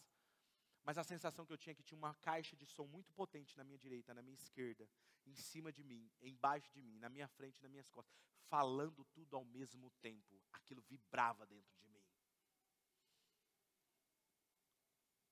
Mas 0.83 0.97
a 0.97 1.03
sensação 1.03 1.45
que 1.45 1.53
eu 1.53 1.57
tinha 1.57 1.71
é 1.71 1.75
que 1.75 1.83
tinha 1.83 1.97
uma 1.97 2.15
caixa 2.15 2.55
de 2.55 2.65
som 2.65 2.87
muito 2.87 3.13
potente 3.13 3.55
na 3.55 3.63
minha 3.63 3.77
direita, 3.77 4.13
na 4.13 4.21
minha 4.21 4.35
esquerda, 4.35 4.89
em 5.25 5.35
cima 5.35 5.71
de 5.71 5.83
mim, 5.83 6.09
embaixo 6.21 6.71
de 6.71 6.81
mim, 6.81 6.97
na 6.97 7.09
minha 7.09 7.27
frente, 7.27 7.61
nas 7.61 7.71
minhas 7.71 7.89
costas, 7.89 8.15
falando 8.47 9.05
tudo 9.05 9.35
ao 9.35 9.45
mesmo 9.45 9.91
tempo. 10.01 10.41
Aquilo 10.51 10.81
vibrava 10.81 11.45
dentro 11.45 11.75
de 11.77 11.87
mim. 11.87 12.01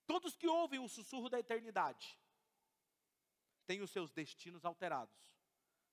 Todos 0.05 0.35
que 0.35 0.47
ouvem 0.47 0.79
o 0.79 0.89
sussurro 0.89 1.29
da 1.29 1.39
eternidade 1.39 2.19
têm 3.65 3.81
os 3.81 3.91
seus 3.91 4.11
destinos 4.11 4.65
alterados, 4.65 5.15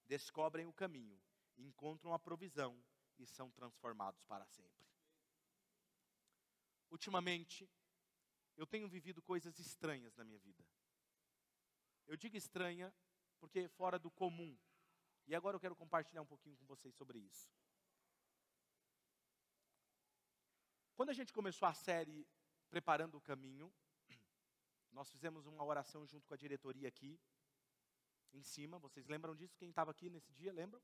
descobrem 0.06 0.66
o 0.66 0.72
caminho, 0.72 1.20
encontram 1.58 2.14
a 2.14 2.18
provisão 2.18 2.82
e 3.18 3.26
são 3.26 3.50
transformados 3.50 4.22
para 4.24 4.46
sempre. 4.46 4.86
Ultimamente, 6.90 7.68
eu 8.56 8.66
tenho 8.66 8.88
vivido 8.88 9.20
coisas 9.22 9.58
estranhas 9.58 10.16
na 10.16 10.24
minha 10.24 10.38
vida. 10.38 10.64
Eu 12.06 12.16
digo 12.16 12.36
estranha 12.36 12.92
porque 13.38 13.60
é 13.60 13.68
fora 13.68 13.98
do 13.98 14.10
comum. 14.10 14.56
E 15.26 15.34
agora 15.34 15.56
eu 15.56 15.60
quero 15.60 15.76
compartilhar 15.76 16.22
um 16.22 16.26
pouquinho 16.26 16.56
com 16.56 16.64
vocês 16.64 16.94
sobre 16.94 17.18
isso. 17.18 17.50
Quando 20.94 21.10
a 21.10 21.12
gente 21.12 21.32
começou 21.32 21.68
a 21.68 21.74
série 21.74 22.26
Preparando 22.70 23.16
o 23.16 23.20
Caminho, 23.20 23.72
nós 24.90 25.10
fizemos 25.10 25.46
uma 25.46 25.62
oração 25.62 26.06
junto 26.06 26.26
com 26.26 26.32
a 26.34 26.36
diretoria 26.36 26.88
aqui, 26.88 27.20
em 28.32 28.42
cima. 28.42 28.78
Vocês 28.78 29.06
lembram 29.06 29.34
disso? 29.34 29.56
Quem 29.58 29.68
estava 29.68 29.90
aqui 29.90 30.08
nesse 30.08 30.32
dia, 30.32 30.52
lembram? 30.52 30.82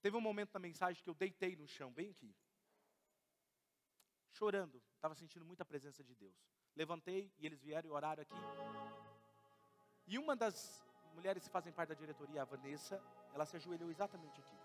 Teve 0.00 0.16
um 0.16 0.20
momento 0.20 0.52
na 0.54 0.60
mensagem 0.60 1.02
que 1.02 1.10
eu 1.10 1.14
deitei 1.14 1.56
no 1.56 1.66
chão, 1.66 1.92
bem 1.92 2.10
aqui 2.10 2.34
chorando, 4.32 4.80
estava 4.94 5.14
sentindo 5.14 5.44
muita 5.44 5.64
presença 5.64 6.02
de 6.02 6.14
Deus. 6.14 6.34
Levantei 6.76 7.32
e 7.38 7.46
eles 7.46 7.60
vieram 7.60 7.88
e 7.88 7.92
oraram 7.92 8.22
aqui. 8.22 8.34
E 10.06 10.18
uma 10.18 10.34
das 10.34 10.84
mulheres 11.14 11.44
que 11.44 11.50
fazem 11.50 11.72
parte 11.72 11.90
da 11.90 11.94
diretoria, 11.94 12.42
a 12.42 12.44
Vanessa, 12.44 13.02
ela 13.34 13.44
se 13.44 13.56
ajoelhou 13.56 13.90
exatamente 13.90 14.40
aqui. 14.40 14.56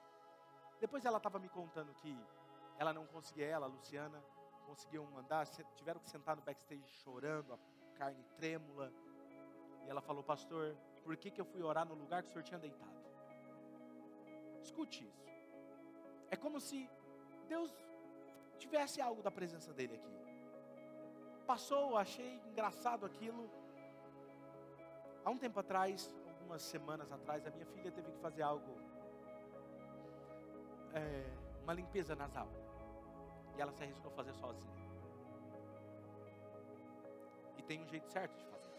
Depois 0.79 1.05
ela 1.05 1.17
estava 1.17 1.39
me 1.39 1.49
contando 1.49 1.93
que 1.95 2.17
ela 2.77 2.93
não 2.93 3.05
conseguia, 3.07 3.45
ela, 3.45 3.65
a 3.65 3.69
Luciana, 3.69 4.23
conseguiam 4.65 5.05
andar, 5.17 5.47
tiveram 5.75 5.99
que 5.99 6.09
sentar 6.09 6.35
no 6.35 6.41
backstage 6.41 6.87
chorando, 7.03 7.53
a 7.53 7.59
carne 7.97 8.23
trêmula. 8.35 8.91
E 9.85 9.89
ela 9.89 10.01
falou, 10.01 10.23
pastor, 10.23 10.75
por 11.03 11.15
que, 11.15 11.31
que 11.31 11.39
eu 11.39 11.45
fui 11.45 11.61
orar 11.61 11.85
no 11.85 11.93
lugar 11.93 12.23
que 12.23 12.29
o 12.29 12.31
senhor 12.31 12.43
tinha 12.43 12.59
deitado? 12.59 12.95
Escute 14.61 15.05
isso. 15.05 15.25
É 16.31 16.35
como 16.35 16.59
se 16.59 16.89
Deus 17.47 17.71
tivesse 18.57 19.01
algo 19.01 19.21
da 19.21 19.31
presença 19.31 19.73
dele 19.73 19.95
aqui. 19.95 20.15
Passou, 21.45 21.97
achei 21.97 22.41
engraçado 22.47 23.05
aquilo. 23.05 23.49
Há 25.23 25.29
um 25.29 25.37
tempo 25.37 25.59
atrás, 25.59 26.13
algumas 26.27 26.61
semanas 26.61 27.11
atrás, 27.11 27.45
a 27.45 27.51
minha 27.51 27.65
filha 27.65 27.91
teve 27.91 28.11
que 28.11 28.19
fazer 28.19 28.41
algo, 28.41 28.75
é, 30.93 31.25
uma 31.63 31.73
limpeza 31.73 32.15
nasal. 32.15 32.47
E 33.57 33.61
ela 33.61 33.71
se 33.71 33.83
arriscou 33.83 34.11
a 34.11 34.15
fazer 34.15 34.33
sozinha. 34.33 34.75
E 37.57 37.63
tem 37.63 37.81
um 37.81 37.87
jeito 37.87 38.07
certo 38.07 38.37
de 38.37 38.45
fazer. 38.45 38.75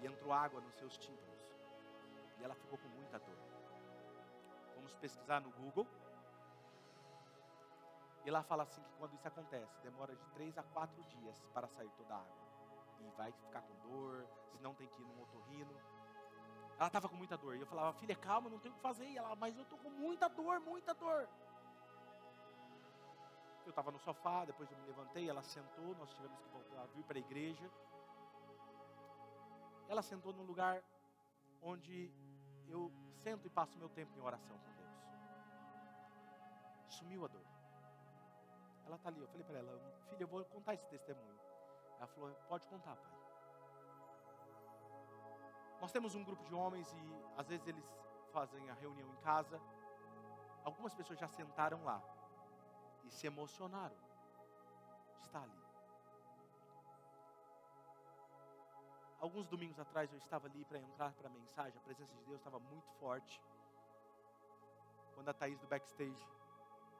E 0.00 0.06
entrou 0.06 0.32
água 0.32 0.60
nos 0.60 0.74
seus 0.74 0.96
tímpanos. 0.96 1.54
E 2.38 2.44
ela 2.44 2.54
ficou 2.54 2.78
com 2.78 2.88
muita 2.88 3.18
dor. 3.18 3.38
Vamos 4.74 4.94
pesquisar 4.94 5.40
no 5.40 5.50
Google 5.50 5.86
E 8.24 8.30
lá 8.30 8.42
fala 8.42 8.62
assim 8.62 8.82
que 8.82 8.92
quando 8.98 9.14
isso 9.14 9.26
acontece, 9.26 9.80
demora 9.82 10.14
de 10.14 10.24
três 10.26 10.56
a 10.56 10.62
quatro 10.62 11.02
dias 11.04 11.42
para 11.52 11.66
sair 11.68 11.90
toda 11.96 12.14
a 12.14 12.18
água. 12.18 12.42
E 13.00 13.10
vai 13.16 13.32
ficar 13.32 13.62
com 13.62 13.74
dor, 13.88 14.26
se 14.50 14.58
não 14.58 14.74
tem 14.74 14.86
que 14.86 15.02
ir 15.02 15.04
no 15.04 15.22
otorrino. 15.22 15.74
Ela 16.76 16.86
estava 16.86 17.08
com 17.08 17.16
muita 17.16 17.36
dor. 17.36 17.56
E 17.56 17.60
eu 17.60 17.66
falava, 17.66 17.92
filha, 17.98 18.14
calma, 18.14 18.48
não 18.48 18.60
tenho 18.60 18.74
o 18.74 18.76
que 18.76 18.82
fazer. 18.82 19.06
E 19.06 19.18
ela, 19.18 19.34
mas 19.34 19.56
eu 19.56 19.62
estou 19.62 19.78
com 19.78 19.90
muita 19.90 20.28
dor, 20.28 20.60
muita 20.60 20.94
dor. 20.94 21.28
Eu 23.64 23.70
estava 23.70 23.90
no 23.90 23.98
sofá, 23.98 24.44
depois 24.44 24.70
eu 24.70 24.78
me 24.78 24.86
levantei, 24.86 25.28
ela 25.28 25.42
sentou, 25.42 25.94
nós 25.96 26.12
tivemos 26.14 26.38
que 26.40 26.48
voltar, 26.48 26.86
vir 26.94 27.04
para 27.04 27.18
a 27.18 27.20
igreja. 27.20 27.70
Ela 29.88 30.02
sentou 30.02 30.32
num 30.32 30.44
lugar 30.44 30.82
onde 31.60 32.10
eu 32.68 32.90
sento 33.22 33.46
e 33.46 33.50
passo 33.50 33.78
meu 33.78 33.88
tempo 33.88 34.16
em 34.16 34.20
oração 34.20 34.58
com 34.58 34.72
Deus. 34.72 34.90
Sumiu 36.88 37.24
a 37.24 37.28
dor. 37.28 37.51
Ela 38.86 38.96
está 38.96 39.08
ali, 39.08 39.20
eu 39.20 39.28
falei 39.28 39.44
para 39.44 39.58
ela, 39.58 39.80
filha, 40.08 40.22
eu 40.24 40.28
vou 40.28 40.44
contar 40.46 40.74
esse 40.74 40.86
testemunho. 40.86 41.38
Ela 41.98 42.06
falou, 42.06 42.34
pode 42.48 42.66
contar, 42.66 42.96
pai. 42.96 43.12
Nós 45.80 45.90
temos 45.90 46.14
um 46.14 46.22
grupo 46.22 46.44
de 46.44 46.54
homens 46.54 46.92
e 46.92 47.40
às 47.40 47.48
vezes 47.48 47.66
eles 47.66 47.84
fazem 48.32 48.70
a 48.70 48.74
reunião 48.74 49.08
em 49.08 49.16
casa. 49.16 49.60
Algumas 50.64 50.94
pessoas 50.94 51.18
já 51.18 51.26
sentaram 51.26 51.82
lá 51.84 52.00
e 53.04 53.10
se 53.10 53.26
emocionaram 53.26 53.96
estar 55.20 55.42
ali. 55.42 55.62
Alguns 59.18 59.46
domingos 59.46 59.78
atrás 59.78 60.12
eu 60.12 60.18
estava 60.18 60.48
ali 60.48 60.64
para 60.64 60.78
entrar 60.78 61.12
para 61.12 61.28
a 61.28 61.30
mensagem, 61.30 61.78
a 61.78 61.84
presença 61.84 62.14
de 62.16 62.24
Deus 62.24 62.38
estava 62.38 62.58
muito 62.58 62.90
forte. 63.00 63.40
Quando 65.14 65.28
a 65.28 65.32
Thaís 65.32 65.58
do 65.60 65.66
backstage, 65.66 66.26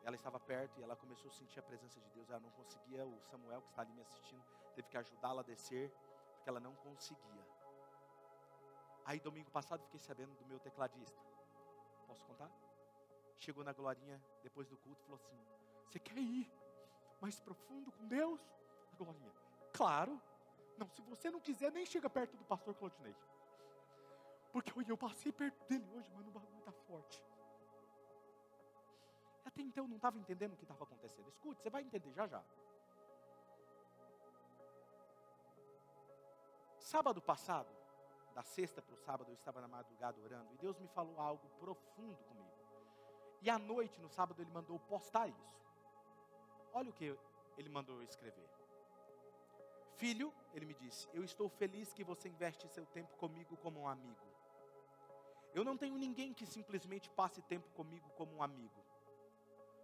ela 0.04 0.16
estava 0.16 0.38
perto 0.40 0.78
e 0.80 0.82
ela 0.82 0.96
começou 0.96 1.28
a 1.30 1.32
sentir 1.32 1.58
a 1.58 1.62
presença 1.62 2.00
de 2.00 2.10
Deus, 2.10 2.28
ela 2.28 2.40
não 2.40 2.50
conseguia, 2.50 3.04
o 3.04 3.20
Samuel 3.22 3.62
que 3.62 3.70
está 3.70 3.82
ali 3.82 3.92
me 3.92 4.02
assistindo, 4.02 4.44
teve 4.74 4.88
que 4.88 4.96
ajudá-la 4.96 5.40
a 5.40 5.44
descer, 5.44 5.90
porque 6.34 6.48
ela 6.48 6.60
não 6.60 6.74
conseguia. 6.76 7.46
Aí 9.04 9.20
domingo 9.20 9.50
passado 9.50 9.82
fiquei 9.84 10.00
sabendo 10.00 10.34
do 10.36 10.46
meu 10.46 10.58
tecladista. 10.60 11.20
Posso 12.06 12.24
contar? 12.24 12.50
Chegou 13.36 13.64
na 13.64 13.72
Glorinha 13.72 14.22
depois 14.42 14.68
do 14.68 14.76
culto 14.76 15.00
e 15.00 15.04
falou 15.04 15.16
assim: 15.16 15.38
Você 15.86 15.98
quer 15.98 16.18
ir 16.18 16.52
mais 17.20 17.40
profundo 17.40 17.90
com 17.92 18.06
Deus? 18.06 18.40
A 18.92 18.96
Glorinha, 18.96 19.32
claro. 19.72 20.20
Não, 20.78 20.88
se 20.88 21.02
você 21.02 21.30
não 21.30 21.40
quiser, 21.40 21.70
nem 21.70 21.84
chega 21.84 22.08
perto 22.08 22.36
do 22.36 22.44
pastor 22.44 22.74
Claudinei. 22.74 23.14
Porque 24.52 24.72
eu, 24.90 24.96
passei 24.96 25.32
perto 25.32 25.64
dele 25.66 25.86
hoje, 25.94 26.10
mas 26.14 26.26
o 26.26 26.30
bagulho 26.30 26.58
está 26.58 26.72
forte. 26.72 27.22
Até 29.52 29.62
então 29.62 29.84
eu 29.84 29.88
não 29.88 29.96
estava 29.96 30.18
entendendo 30.18 30.54
o 30.54 30.56
que 30.56 30.64
estava 30.64 30.82
acontecendo. 30.84 31.28
Escute, 31.28 31.62
você 31.62 31.68
vai 31.68 31.82
entender 31.82 32.12
já 32.12 32.26
já. 32.26 32.42
Sábado 36.78 37.20
passado, 37.20 37.68
da 38.34 38.42
sexta 38.42 38.80
para 38.80 38.94
o 38.94 38.98
sábado, 38.98 39.30
eu 39.30 39.34
estava 39.34 39.60
na 39.60 39.68
madrugada 39.68 40.20
orando 40.20 40.52
e 40.54 40.56
Deus 40.56 40.78
me 40.78 40.88
falou 40.88 41.20
algo 41.20 41.46
profundo 41.60 42.16
comigo. 42.24 42.50
E 43.42 43.50
à 43.50 43.58
noite, 43.58 44.00
no 44.00 44.08
sábado, 44.08 44.40
Ele 44.40 44.50
mandou 44.50 44.78
postar 44.78 45.28
isso. 45.28 45.62
Olha 46.72 46.88
o 46.88 46.92
que 46.92 47.16
Ele 47.58 47.68
mandou 47.68 48.02
escrever. 48.02 48.48
Filho, 49.96 50.32
ele 50.54 50.66
me 50.66 50.74
disse, 50.74 51.08
eu 51.12 51.22
estou 51.22 51.48
feliz 51.48 51.92
que 51.92 52.02
você 52.02 52.28
investe 52.28 52.66
seu 52.68 52.84
tempo 52.86 53.16
comigo 53.18 53.56
como 53.58 53.80
um 53.80 53.88
amigo. 53.88 54.26
Eu 55.54 55.62
não 55.62 55.76
tenho 55.76 55.96
ninguém 55.96 56.32
que 56.32 56.46
simplesmente 56.46 57.10
passe 57.10 57.42
tempo 57.42 57.68
comigo 57.70 58.10
como 58.16 58.36
um 58.36 58.42
amigo. 58.42 58.82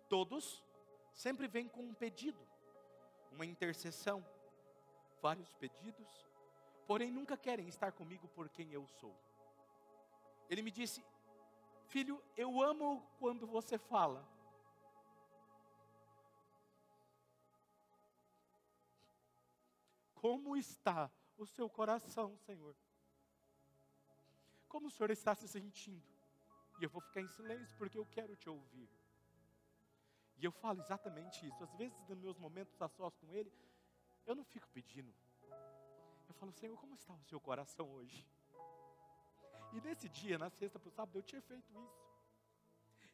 Todos 0.09 0.65
sempre 1.13 1.47
vêm 1.47 1.69
com 1.69 1.83
um 1.83 1.95
pedido, 1.95 2.41
uma 3.33 3.45
intercessão, 3.45 4.25
vários 5.21 5.53
pedidos, 5.55 6.27
porém 6.87 7.11
nunca 7.11 7.37
querem 7.37 7.69
estar 7.69 7.93
comigo 7.93 8.27
por 8.29 8.49
quem 8.49 8.73
eu 8.73 8.87
sou. 8.87 9.15
Ele 10.49 10.63
me 10.63 10.71
disse, 10.71 11.05
filho, 11.87 12.23
eu 12.37 12.63
amo 12.63 13.03
quando 13.19 13.47
você 13.47 13.77
fala, 13.77 14.27
Como 20.21 20.57
está 20.57 21.09
o 21.37 21.47
seu 21.47 21.71
coração, 21.71 22.37
Senhor? 22.39 22.75
Como 24.67 24.89
o 24.89 24.91
Senhor 24.91 25.11
está 25.11 25.33
se 25.35 25.47
sentindo? 25.47 26.03
E 26.81 26.85
eu 26.85 26.91
vou 26.91 27.01
ficar 27.01 27.21
em 27.21 27.29
silêncio 27.29 27.77
porque 27.77 27.97
eu 27.97 28.05
quero 28.05 28.35
te 28.35 28.49
ouvir. 28.49 28.91
E 30.39 30.45
eu 30.45 30.53
falo 30.53 30.81
exatamente 30.81 31.47
isso. 31.47 31.63
Às 31.63 31.75
vezes, 31.75 31.99
nos 32.09 32.19
meus 32.19 32.39
momentos 32.39 32.81
a 32.81 32.89
sós 32.89 33.15
com 33.17 33.33
Ele, 33.35 33.53
eu 34.27 34.35
não 34.35 34.45
fico 34.45 34.69
pedindo. 34.69 35.13
Eu 36.29 36.35
falo, 36.35 36.53
Senhor, 36.53 36.77
como 36.79 36.95
está 36.95 37.13
o 37.13 37.25
seu 37.25 37.41
coração 37.41 37.91
hoje? 37.91 38.27
E 39.73 39.81
nesse 39.81 40.09
dia, 40.09 40.39
na 40.39 40.51
sexta 40.51 40.79
para 40.79 40.89
o 40.89 40.93
sábado, 40.93 41.19
eu 41.19 41.23
tinha 41.23 41.43
feito 41.43 41.73
isso. 41.73 41.99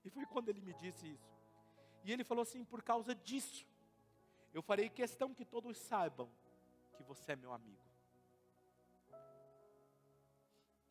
E 0.05 0.11
foi 0.11 0.27
quando 0.27 0.49
ele 0.51 0.61
me 0.61 0.75
disse 0.75 1.09
isso. 1.11 1.33
E 2.05 2.12
ele 2.12 2.22
falou 2.22 2.43
assim: 2.43 2.64
por 2.64 2.83
causa 2.83 3.14
disso, 3.14 3.66
eu 4.53 4.62
farei 4.62 4.89
questão 4.89 5.35
que 5.35 5.45
todos 5.45 5.79
saibam 5.79 6.31
que 6.97 7.03
você 7.03 7.33
é 7.33 7.37
meu 7.37 7.53
amigo. 7.53 7.83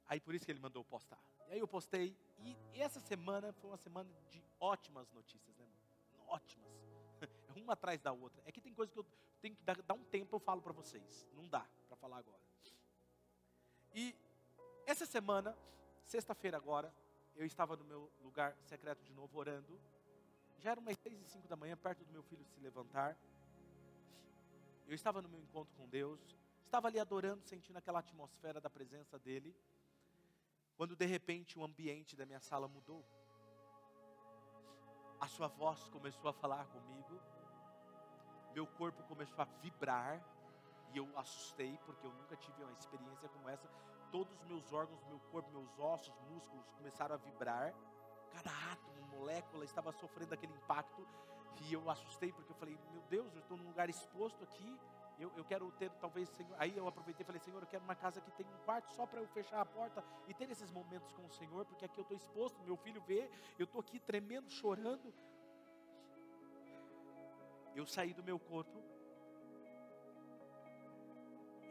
Aí 0.07 0.19
por 0.19 0.35
isso 0.35 0.45
que 0.45 0.51
ele 0.51 0.59
mandou 0.59 0.83
postar. 0.83 1.19
E 1.47 1.53
aí 1.53 1.59
eu 1.59 1.67
postei. 1.67 2.15
E 2.39 2.57
essa 2.81 2.99
semana 2.99 3.53
foi 3.53 3.69
uma 3.69 3.77
semana 3.77 4.09
de 4.29 4.43
ótimas 4.59 5.09
notícias, 5.11 5.55
né? 5.57 5.62
Ótimas. 6.33 6.73
Uma 7.55 7.73
atrás 7.73 8.01
da 8.01 8.11
outra. 8.11 8.41
É 8.45 8.51
que 8.51 8.59
tem 8.59 8.73
coisa 8.73 8.91
que 8.91 8.97
eu 8.97 9.05
tenho 9.39 9.55
que 9.55 9.63
dar, 9.63 9.79
dar 9.83 9.93
um 9.93 10.03
tempo 10.05 10.35
eu 10.35 10.39
falo 10.39 10.61
para 10.61 10.73
vocês. 10.73 11.27
Não 11.33 11.47
dá 11.47 11.65
para 11.87 11.95
falar 11.97 12.17
agora. 12.17 12.41
E 13.93 14.15
essa 14.87 15.05
semana, 15.05 15.55
sexta-feira 16.03 16.57
agora, 16.57 16.91
eu 17.35 17.45
estava 17.45 17.75
no 17.75 17.83
meu 17.85 18.11
lugar 18.21 18.57
secreto 18.63 19.03
de 19.03 19.13
novo 19.13 19.37
orando. 19.37 19.79
Já 20.57 20.71
eram 20.71 20.81
umas 20.81 20.97
seis 20.97 21.19
e 21.21 21.25
cinco 21.25 21.47
da 21.47 21.55
manhã, 21.55 21.77
perto 21.77 22.03
do 22.03 22.11
meu 22.11 22.23
filho 22.23 22.43
se 22.45 22.59
levantar. 22.59 23.15
Eu 24.87 24.95
estava 24.95 25.21
no 25.21 25.29
meu 25.29 25.39
encontro 25.39 25.73
com 25.75 25.87
Deus, 25.87 26.19
estava 26.65 26.87
ali 26.87 26.99
adorando, 26.99 27.43
sentindo 27.43 27.77
aquela 27.77 27.99
atmosfera 27.99 28.59
da 28.59 28.69
presença 28.69 29.19
dEle, 29.19 29.55
quando 30.75 30.95
de 30.95 31.05
repente 31.05 31.57
o 31.57 31.63
ambiente 31.63 32.15
da 32.15 32.25
minha 32.25 32.39
sala 32.39 32.67
mudou. 32.67 33.05
A 35.23 35.27
sua 35.27 35.47
voz 35.47 35.87
começou 35.87 36.29
a 36.29 36.33
falar 36.33 36.65
comigo, 36.65 37.17
meu 38.53 38.67
corpo 38.67 39.01
começou 39.03 39.41
a 39.41 39.45
vibrar, 39.61 40.21
e 40.91 40.97
eu 40.97 41.07
assustei, 41.17 41.79
porque 41.85 42.05
eu 42.05 42.11
nunca 42.11 42.35
tive 42.35 42.61
uma 42.61 42.73
experiência 42.73 43.29
como 43.29 43.47
essa. 43.47 43.65
Todos 44.11 44.33
os 44.33 44.43
meus 44.43 44.73
órgãos, 44.73 45.01
meu 45.05 45.21
corpo, 45.31 45.49
meus 45.51 45.79
ossos, 45.79 46.13
músculos 46.29 46.69
começaram 46.71 47.15
a 47.15 47.17
vibrar. 47.17 47.73
Cada 48.33 48.51
átomo, 48.73 49.17
molécula 49.17 49.63
estava 49.63 49.93
sofrendo 49.93 50.33
aquele 50.33 50.51
impacto. 50.51 51.07
E 51.61 51.73
eu 51.73 51.89
assustei 51.89 52.33
porque 52.33 52.51
eu 52.51 52.57
falei, 52.57 52.77
meu 52.91 53.01
Deus, 53.03 53.33
eu 53.33 53.39
estou 53.39 53.55
num 53.55 53.67
lugar 53.67 53.89
exposto 53.89 54.43
aqui. 54.43 54.77
Eu, 55.23 55.31
eu 55.37 55.45
quero 55.45 55.71
ter, 55.79 55.89
talvez, 56.01 56.27
Senhor. 56.27 56.53
Aí 56.59 56.75
eu 56.75 56.85
aproveitei 56.85 57.23
e 57.23 57.25
falei, 57.25 57.39
Senhor, 57.39 57.61
eu 57.63 57.67
quero 57.67 57.83
uma 57.85 57.95
casa 57.95 58.19
que 58.19 58.31
tem 58.31 58.45
um 58.45 58.57
quarto 58.65 58.89
só 58.91 59.05
para 59.05 59.21
eu 59.21 59.27
fechar 59.27 59.61
a 59.61 59.65
porta 59.65 60.03
e 60.27 60.33
ter 60.33 60.49
esses 60.51 60.69
momentos 60.69 61.13
com 61.13 61.25
o 61.25 61.31
Senhor, 61.31 61.65
porque 61.65 61.85
aqui 61.85 61.97
eu 61.97 62.01
estou 62.01 62.17
exposto, 62.17 62.61
meu 62.61 62.75
filho 62.75 63.01
vê, 63.01 63.29
eu 63.57 63.63
estou 63.63 63.79
aqui 63.79 64.01
tremendo, 64.01 64.49
chorando. 64.49 65.13
Eu 67.73 67.85
saí 67.85 68.13
do 68.13 68.21
meu 68.21 68.37
corpo. 68.37 68.83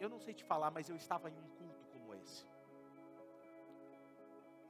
Eu 0.00 0.08
não 0.08 0.18
sei 0.18 0.32
te 0.32 0.44
falar, 0.44 0.70
mas 0.70 0.88
eu 0.88 0.96
estava 0.96 1.28
em 1.28 1.38
um 1.38 1.48
culto 1.50 1.84
como 1.92 2.14
esse. 2.14 2.46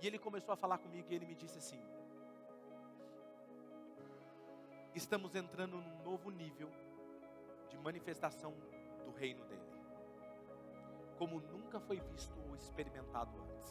E 0.01 0.07
ele 0.09 0.19
começou 0.19 0.53
a 0.53 0.57
falar 0.57 0.79
comigo 0.79 1.07
e 1.09 1.15
ele 1.15 1.25
me 1.25 1.37
disse 1.37 1.57
assim: 1.57 1.81
estamos 4.93 5.37
entrando 5.37 5.77
num 5.77 6.03
novo 6.03 6.31
nível 6.31 6.69
de 7.73 7.79
manifestação 7.79 8.53
do 9.05 9.11
reino 9.13 9.45
dele, 9.47 9.73
como 11.19 11.41
nunca 11.41 11.81
foi 11.81 11.99
visto 12.01 12.39
ou 12.47 12.55
experimentado 12.55 13.33
antes. 13.41 13.71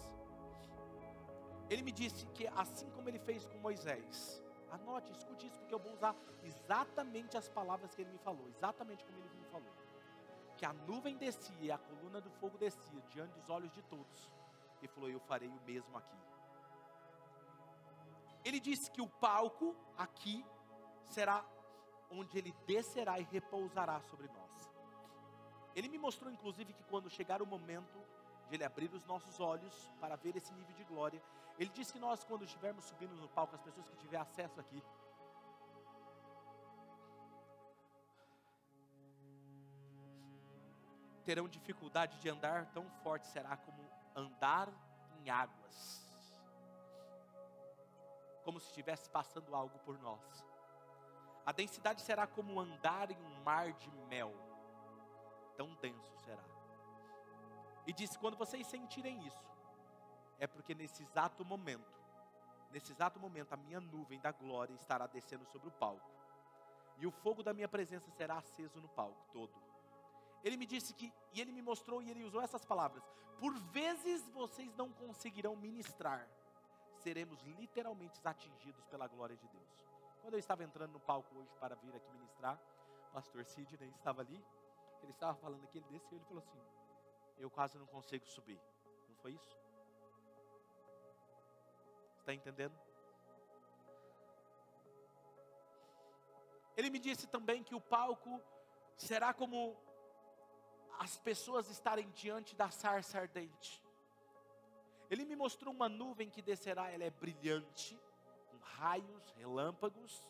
Ele 1.70 1.84
me 1.84 1.92
disse 1.92 2.26
que 2.28 2.48
assim 2.48 2.90
como 2.92 3.08
ele 3.08 3.20
fez 3.20 3.46
com 3.48 3.58
Moisés, 3.60 4.44
anote, 4.72 5.12
escute 5.12 5.48
isso, 5.48 5.60
porque 5.60 5.74
eu 5.74 5.80
vou 5.80 5.94
usar 5.94 6.16
exatamente 6.44 7.38
as 7.38 7.48
palavras 7.48 7.94
que 7.94 8.02
ele 8.02 8.12
me 8.12 8.18
falou, 8.18 8.48
exatamente 8.50 9.06
como 9.06 9.18
ele 9.20 9.30
me 9.36 9.46
falou. 9.46 9.74
Que 10.58 10.66
a 10.66 10.74
nuvem 10.74 11.16
descia 11.18 11.56
e 11.62 11.72
a 11.72 11.78
coluna 11.78 12.20
do 12.20 12.30
fogo 12.32 12.58
descia 12.58 13.02
diante 13.10 13.34
dos 13.40 13.50
olhos 13.50 13.72
de 13.72 13.82
todos. 13.84 14.32
E 14.82 14.88
falou: 14.88 15.10
Eu 15.10 15.20
farei 15.20 15.48
o 15.48 15.62
mesmo 15.62 15.98
aqui. 15.98 16.18
Ele 18.44 18.60
disse 18.60 18.90
que 18.92 19.02
o 19.02 19.08
palco 19.08 19.76
aqui 19.98 20.46
será 21.04 21.44
onde 22.12 22.38
ele 22.38 22.54
descerá 22.66 23.20
e 23.20 23.24
repousará 23.24 24.00
sobre 24.02 24.28
nós. 24.28 24.72
Ele 25.76 25.88
me 25.88 25.98
mostrou, 25.98 26.32
inclusive, 26.32 26.74
que 26.74 26.84
quando 26.84 27.10
chegar 27.10 27.42
o 27.42 27.46
momento 27.46 27.98
de 28.50 28.56
ele 28.56 28.64
abrir 28.64 28.94
os 28.94 29.06
nossos 29.06 29.40
olhos 29.40 29.90
para 30.00 30.16
ver 30.16 30.36
esse 30.36 30.54
nível 30.54 30.76
de 30.76 30.84
glória, 30.84 31.22
ele 31.58 31.70
disse 31.70 31.94
que 31.94 32.00
nós, 32.00 32.24
quando 32.24 32.44
estivermos 32.44 32.86
subindo 32.86 33.16
no 33.16 33.30
palco, 33.30 33.56
as 33.56 33.62
pessoas 33.62 33.88
que 33.88 33.96
tiver 33.98 34.18
acesso 34.18 34.60
aqui, 34.60 34.84
terão 41.24 41.48
dificuldade 41.48 42.20
de 42.20 42.30
andar, 42.30 42.66
tão 42.74 42.90
forte 43.04 43.28
será 43.28 43.56
como 43.56 43.90
andar 44.16 44.68
em 45.20 45.30
águas, 45.30 46.04
como 48.44 48.60
se 48.60 48.68
estivesse 48.68 49.10
passando 49.10 49.56
algo 49.56 49.80
por 49.80 49.98
nós. 50.00 50.51
A 51.52 51.54
densidade 51.54 52.02
será 52.02 52.26
como 52.26 52.62
andar 52.62 53.12
em 53.12 53.22
um 53.26 53.44
mar 53.44 53.74
de 53.74 53.92
mel. 54.08 54.34
Tão 55.58 55.76
denso 55.82 56.16
será. 56.24 56.46
E 57.86 57.92
disse: 57.92 58.18
quando 58.18 58.38
vocês 58.38 58.66
sentirem 58.66 59.28
isso, 59.28 59.46
é 60.40 60.48
porque 60.48 60.74
nesse 60.74 61.04
exato 61.04 61.44
momento, 61.44 62.00
nesse 62.72 62.94
exato 62.94 63.20
momento, 63.20 63.52
a 63.52 63.58
minha 63.58 63.82
nuvem 63.82 64.18
da 64.22 64.32
glória 64.32 64.74
estará 64.76 65.08
descendo 65.08 65.46
sobre 65.48 65.68
o 65.68 65.74
palco. 65.74 66.10
E 66.98 67.06
o 67.06 67.12
fogo 67.12 67.44
da 67.44 67.54
minha 67.54 67.68
presença 67.68 68.10
será 68.12 68.38
aceso 68.38 68.80
no 68.80 68.88
palco 68.88 69.22
todo. 69.34 69.52
Ele 70.46 70.56
me 70.56 70.66
disse 70.66 70.94
que, 70.94 71.12
e 71.34 71.42
ele 71.42 71.52
me 71.52 71.62
mostrou, 71.62 72.02
e 72.02 72.10
ele 72.10 72.24
usou 72.24 72.40
essas 72.42 72.64
palavras: 72.64 73.04
por 73.42 73.54
vezes 73.74 74.26
vocês 74.30 74.74
não 74.78 74.90
conseguirão 74.94 75.58
ministrar, 75.58 76.26
seremos 77.00 77.42
literalmente 77.42 78.22
atingidos 78.24 78.86
pela 78.86 79.06
glória 79.06 79.36
de 79.36 79.50
Deus. 79.50 79.91
Quando 80.22 80.34
eu 80.36 80.40
estava 80.40 80.64
entrando 80.64 80.92
no 80.92 81.00
palco 81.00 81.36
hoje 81.36 81.52
para 81.60 81.76
vir 81.76 81.96
aqui 81.96 82.10
ministrar, 82.12 82.60
o 83.10 83.14
pastor 83.14 83.44
Sidney 83.44 83.90
estava 83.90 84.22
ali, 84.22 84.44
ele 85.02 85.12
estava 85.12 85.36
falando 85.36 85.64
aqui, 85.64 85.80
ele 85.80 85.88
desceu, 85.90 86.18
ele 86.18 86.26
falou 86.26 86.44
assim: 86.44 86.62
Eu 87.38 87.50
quase 87.50 87.78
não 87.78 87.88
consigo 87.88 88.28
subir. 88.28 88.60
Não 89.10 89.16
foi 89.16 89.34
isso? 89.34 89.58
Está 92.20 92.34
entendendo? 92.34 92.78
Ele 96.78 96.90
me 96.90 97.00
disse 97.00 97.28
também 97.28 97.64
que 97.64 97.76
o 97.76 97.82
palco 97.82 98.42
será 98.96 99.34
como 99.34 99.76
as 101.00 101.18
pessoas 101.18 101.68
estarem 101.70 102.10
diante 102.12 102.56
da 102.56 102.70
sarça 102.70 103.20
ardente. 103.20 103.84
Ele 105.10 105.26
me 105.26 105.36
mostrou 105.36 105.74
uma 105.74 105.90
nuvem 105.90 106.30
que 106.30 106.42
descerá, 106.42 106.90
ela 106.90 107.04
é 107.04 107.10
brilhante, 107.10 108.00
raios, 108.62 109.30
relâmpagos, 109.32 110.28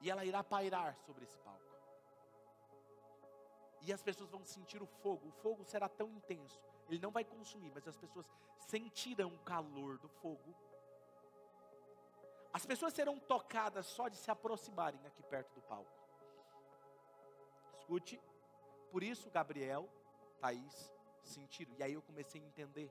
e 0.00 0.10
ela 0.10 0.24
irá 0.24 0.42
pairar 0.44 0.96
sobre 0.98 1.24
esse 1.24 1.36
palco. 1.38 1.62
E 3.80 3.92
as 3.92 4.02
pessoas 4.02 4.30
vão 4.30 4.44
sentir 4.44 4.82
o 4.82 4.86
fogo, 4.86 5.28
o 5.28 5.32
fogo 5.32 5.64
será 5.64 5.88
tão 5.88 6.10
intenso, 6.10 6.60
ele 6.88 7.00
não 7.00 7.10
vai 7.10 7.24
consumir, 7.24 7.70
mas 7.74 7.86
as 7.86 7.96
pessoas 7.96 8.26
sentirão 8.58 9.34
o 9.34 9.38
calor 9.40 9.98
do 9.98 10.08
fogo. 10.08 10.54
As 12.52 12.64
pessoas 12.64 12.92
serão 12.92 13.18
tocadas 13.18 13.86
só 13.86 14.08
de 14.08 14.16
se 14.16 14.30
aproximarem 14.30 15.04
aqui 15.06 15.22
perto 15.22 15.52
do 15.54 15.62
palco. 15.62 15.90
Escute, 17.78 18.20
por 18.90 19.02
isso 19.02 19.30
Gabriel, 19.30 19.88
Thaís 20.40 20.92
sentiram. 21.22 21.74
E 21.78 21.82
aí 21.82 21.92
eu 21.92 22.02
comecei 22.02 22.40
a 22.40 22.44
entender. 22.44 22.90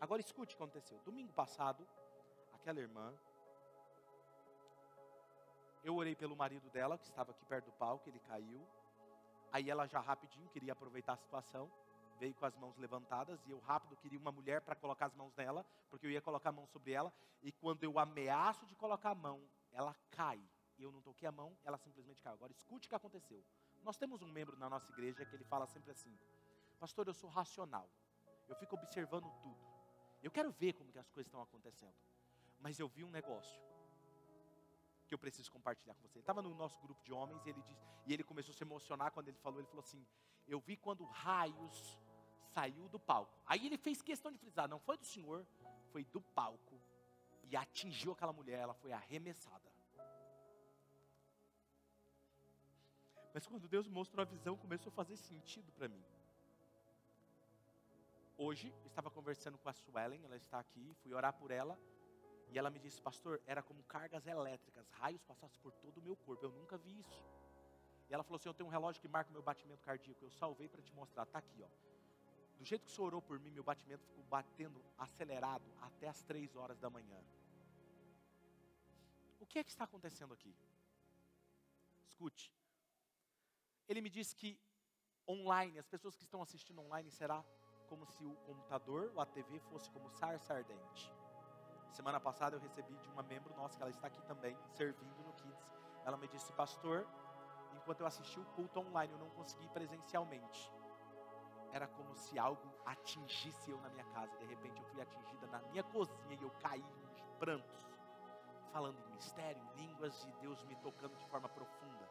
Agora 0.00 0.20
escute 0.20 0.54
o 0.54 0.56
que 0.56 0.62
aconteceu. 0.62 0.98
Domingo 1.00 1.32
passado, 1.32 1.86
aquela 2.62 2.78
irmã, 2.78 3.12
eu 5.82 5.96
orei 5.96 6.14
pelo 6.14 6.36
marido 6.36 6.70
dela, 6.70 6.96
que 6.96 7.04
estava 7.04 7.32
aqui 7.32 7.44
perto 7.44 7.64
do 7.66 7.72
palco, 7.72 8.08
ele 8.08 8.20
caiu. 8.20 8.64
Aí 9.50 9.68
ela 9.68 9.84
já 9.86 9.98
rapidinho 9.98 10.48
queria 10.48 10.72
aproveitar 10.72 11.14
a 11.14 11.16
situação, 11.16 11.68
veio 12.20 12.34
com 12.34 12.46
as 12.46 12.56
mãos 12.56 12.76
levantadas 12.78 13.44
e 13.46 13.50
eu 13.50 13.58
rápido 13.58 13.96
queria 13.96 14.18
uma 14.18 14.30
mulher 14.30 14.60
para 14.60 14.76
colocar 14.76 15.06
as 15.06 15.14
mãos 15.14 15.34
nela, 15.34 15.66
porque 15.90 16.06
eu 16.06 16.10
ia 16.10 16.22
colocar 16.22 16.50
a 16.50 16.52
mão 16.52 16.64
sobre 16.68 16.92
ela. 16.92 17.12
E 17.42 17.50
quando 17.50 17.82
eu 17.82 17.98
ameaço 17.98 18.64
de 18.64 18.76
colocar 18.76 19.10
a 19.10 19.14
mão, 19.14 19.42
ela 19.72 19.96
cai. 20.12 20.40
E 20.78 20.84
eu 20.84 20.92
não 20.92 21.02
toquei 21.02 21.28
a 21.28 21.32
mão, 21.32 21.56
ela 21.64 21.76
simplesmente 21.76 22.22
caiu. 22.22 22.34
Agora 22.34 22.52
escute 22.52 22.86
o 22.86 22.88
que 22.88 22.94
aconteceu. 22.94 23.44
Nós 23.82 23.96
temos 23.96 24.22
um 24.22 24.30
membro 24.30 24.56
na 24.56 24.70
nossa 24.70 24.88
igreja 24.92 25.26
que 25.26 25.34
ele 25.34 25.44
fala 25.44 25.66
sempre 25.66 25.90
assim: 25.90 26.16
Pastor, 26.78 27.08
eu 27.08 27.14
sou 27.14 27.28
racional. 27.28 27.90
Eu 28.48 28.54
fico 28.54 28.76
observando 28.76 29.28
tudo. 29.42 29.58
Eu 30.22 30.30
quero 30.30 30.52
ver 30.52 30.74
como 30.74 30.92
que 30.92 30.98
as 31.00 31.10
coisas 31.10 31.26
estão 31.26 31.42
acontecendo. 31.42 32.11
Mas 32.62 32.78
eu 32.78 32.88
vi 32.88 33.02
um 33.04 33.10
negócio 33.10 33.60
que 35.06 35.14
eu 35.14 35.18
preciso 35.18 35.50
compartilhar 35.50 35.94
com 35.94 36.02
você. 36.02 36.18
Ele 36.18 36.22
estava 36.22 36.40
no 36.40 36.54
nosso 36.54 36.80
grupo 36.80 37.02
de 37.02 37.12
homens 37.12 37.44
e 37.44 37.50
ele 37.50 37.62
disse, 37.62 37.84
e 38.06 38.12
ele 38.14 38.22
começou 38.22 38.52
a 38.52 38.56
se 38.56 38.64
emocionar 38.64 39.10
quando 39.10 39.28
ele 39.28 39.36
falou, 39.38 39.58
ele 39.60 39.68
falou 39.68 39.82
assim: 39.82 40.06
"Eu 40.46 40.60
vi 40.60 40.76
quando 40.76 41.04
raios 41.04 41.98
saiu 42.54 42.88
do 42.88 43.00
palco". 43.00 43.36
Aí 43.44 43.66
ele 43.66 43.76
fez 43.76 44.00
questão 44.00 44.30
de 44.32 44.38
frisar, 44.38 44.68
não 44.68 44.78
foi 44.78 44.96
do 44.96 45.04
Senhor, 45.04 45.44
foi 45.90 46.04
do 46.04 46.20
palco 46.20 46.80
e 47.42 47.56
atingiu 47.56 48.12
aquela 48.12 48.32
mulher, 48.32 48.60
ela 48.60 48.74
foi 48.74 48.92
arremessada. 48.92 49.70
Mas 53.34 53.46
quando 53.46 53.68
Deus 53.68 53.88
mostrou 53.88 54.22
a 54.22 54.24
visão, 54.24 54.56
começou 54.56 54.90
a 54.90 54.94
fazer 54.94 55.16
sentido 55.16 55.72
para 55.72 55.88
mim. 55.88 56.04
Hoje, 58.36 58.74
estava 58.86 59.10
conversando 59.10 59.58
com 59.58 59.68
a 59.68 59.72
Suelen, 59.72 60.24
ela 60.24 60.36
está 60.36 60.58
aqui, 60.58 60.94
fui 61.02 61.12
orar 61.12 61.32
por 61.32 61.50
ela. 61.50 61.78
E 62.52 62.58
ela 62.58 62.68
me 62.68 62.78
disse, 62.78 63.00
pastor, 63.00 63.40
era 63.46 63.62
como 63.62 63.82
cargas 63.84 64.26
elétricas, 64.26 64.86
raios 64.90 65.22
passassem 65.22 65.58
por 65.60 65.72
todo 65.72 65.98
o 65.98 66.02
meu 66.02 66.14
corpo. 66.14 66.44
Eu 66.44 66.52
nunca 66.52 66.76
vi 66.76 67.00
isso. 67.00 67.24
E 68.12 68.14
ela 68.14 68.22
falou 68.22 68.36
assim: 68.36 68.48
Eu 68.50 68.52
tenho 68.52 68.68
um 68.68 68.70
relógio 68.70 69.00
que 69.00 69.08
marca 69.08 69.30
o 69.30 69.32
meu 69.32 69.42
batimento 69.42 69.82
cardíaco. 69.82 70.22
Eu 70.22 70.30
salvei 70.30 70.68
para 70.68 70.82
te 70.82 70.92
mostrar. 70.92 71.22
Está 71.22 71.38
aqui, 71.38 71.62
ó. 71.64 71.68
Do 72.58 72.64
jeito 72.64 72.84
que 72.84 72.90
o 72.90 72.94
senhor 72.94 73.06
orou 73.06 73.22
por 73.22 73.40
mim, 73.40 73.50
meu 73.50 73.64
batimento 73.64 74.04
ficou 74.04 74.22
batendo 74.24 74.84
acelerado 74.98 75.64
até 75.80 76.08
as 76.08 76.22
três 76.22 76.54
horas 76.54 76.78
da 76.78 76.90
manhã. 76.90 77.18
O 79.40 79.46
que 79.46 79.58
é 79.58 79.64
que 79.64 79.70
está 79.70 79.84
acontecendo 79.84 80.34
aqui? 80.34 80.54
Escute. 82.04 82.52
Ele 83.88 84.02
me 84.02 84.10
disse 84.10 84.36
que 84.36 84.60
online, 85.26 85.78
as 85.78 85.86
pessoas 85.86 86.14
que 86.14 86.22
estão 86.22 86.42
assistindo 86.42 86.82
online, 86.82 87.10
será 87.10 87.42
como 87.88 88.04
se 88.04 88.26
o 88.26 88.36
computador 88.44 89.10
ou 89.14 89.22
a 89.22 89.26
TV 89.26 89.58
fosse 89.58 89.90
como 89.90 90.10
sarça 90.10 90.52
ardente. 90.52 91.10
Semana 91.92 92.18
passada 92.18 92.56
eu 92.56 92.60
recebi 92.60 92.96
de 92.96 93.08
uma 93.10 93.22
membro 93.22 93.54
nossa, 93.54 93.76
que 93.76 93.82
ela 93.82 93.90
está 93.90 94.06
aqui 94.06 94.22
também, 94.22 94.56
servindo 94.70 95.22
no 95.22 95.32
Kids. 95.34 95.70
Ela 96.06 96.16
me 96.16 96.26
disse, 96.26 96.50
pastor, 96.54 97.06
enquanto 97.76 98.00
eu 98.00 98.06
assisti 98.06 98.40
o 98.40 98.44
culto 98.56 98.80
online, 98.80 99.12
eu 99.12 99.18
não 99.18 99.28
consegui 99.30 99.68
presencialmente. 99.68 100.72
Era 101.70 101.86
como 101.86 102.14
se 102.14 102.38
algo 102.38 102.66
atingisse 102.86 103.70
eu 103.70 103.78
na 103.82 103.90
minha 103.90 104.04
casa. 104.06 104.34
De 104.38 104.46
repente 104.46 104.80
eu 104.80 104.86
fui 104.86 105.02
atingida 105.02 105.46
na 105.48 105.60
minha 105.68 105.82
cozinha 105.82 106.34
e 106.40 106.42
eu 106.42 106.50
caí 106.62 106.80
em 106.80 107.38
prantos, 107.38 107.86
falando 108.72 108.98
em 108.98 109.12
mistério, 109.12 109.62
em 109.62 109.86
línguas, 109.86 110.24
e 110.24 110.32
Deus 110.40 110.64
me 110.64 110.76
tocando 110.76 111.14
de 111.16 111.26
forma 111.26 111.48
profunda. 111.48 112.08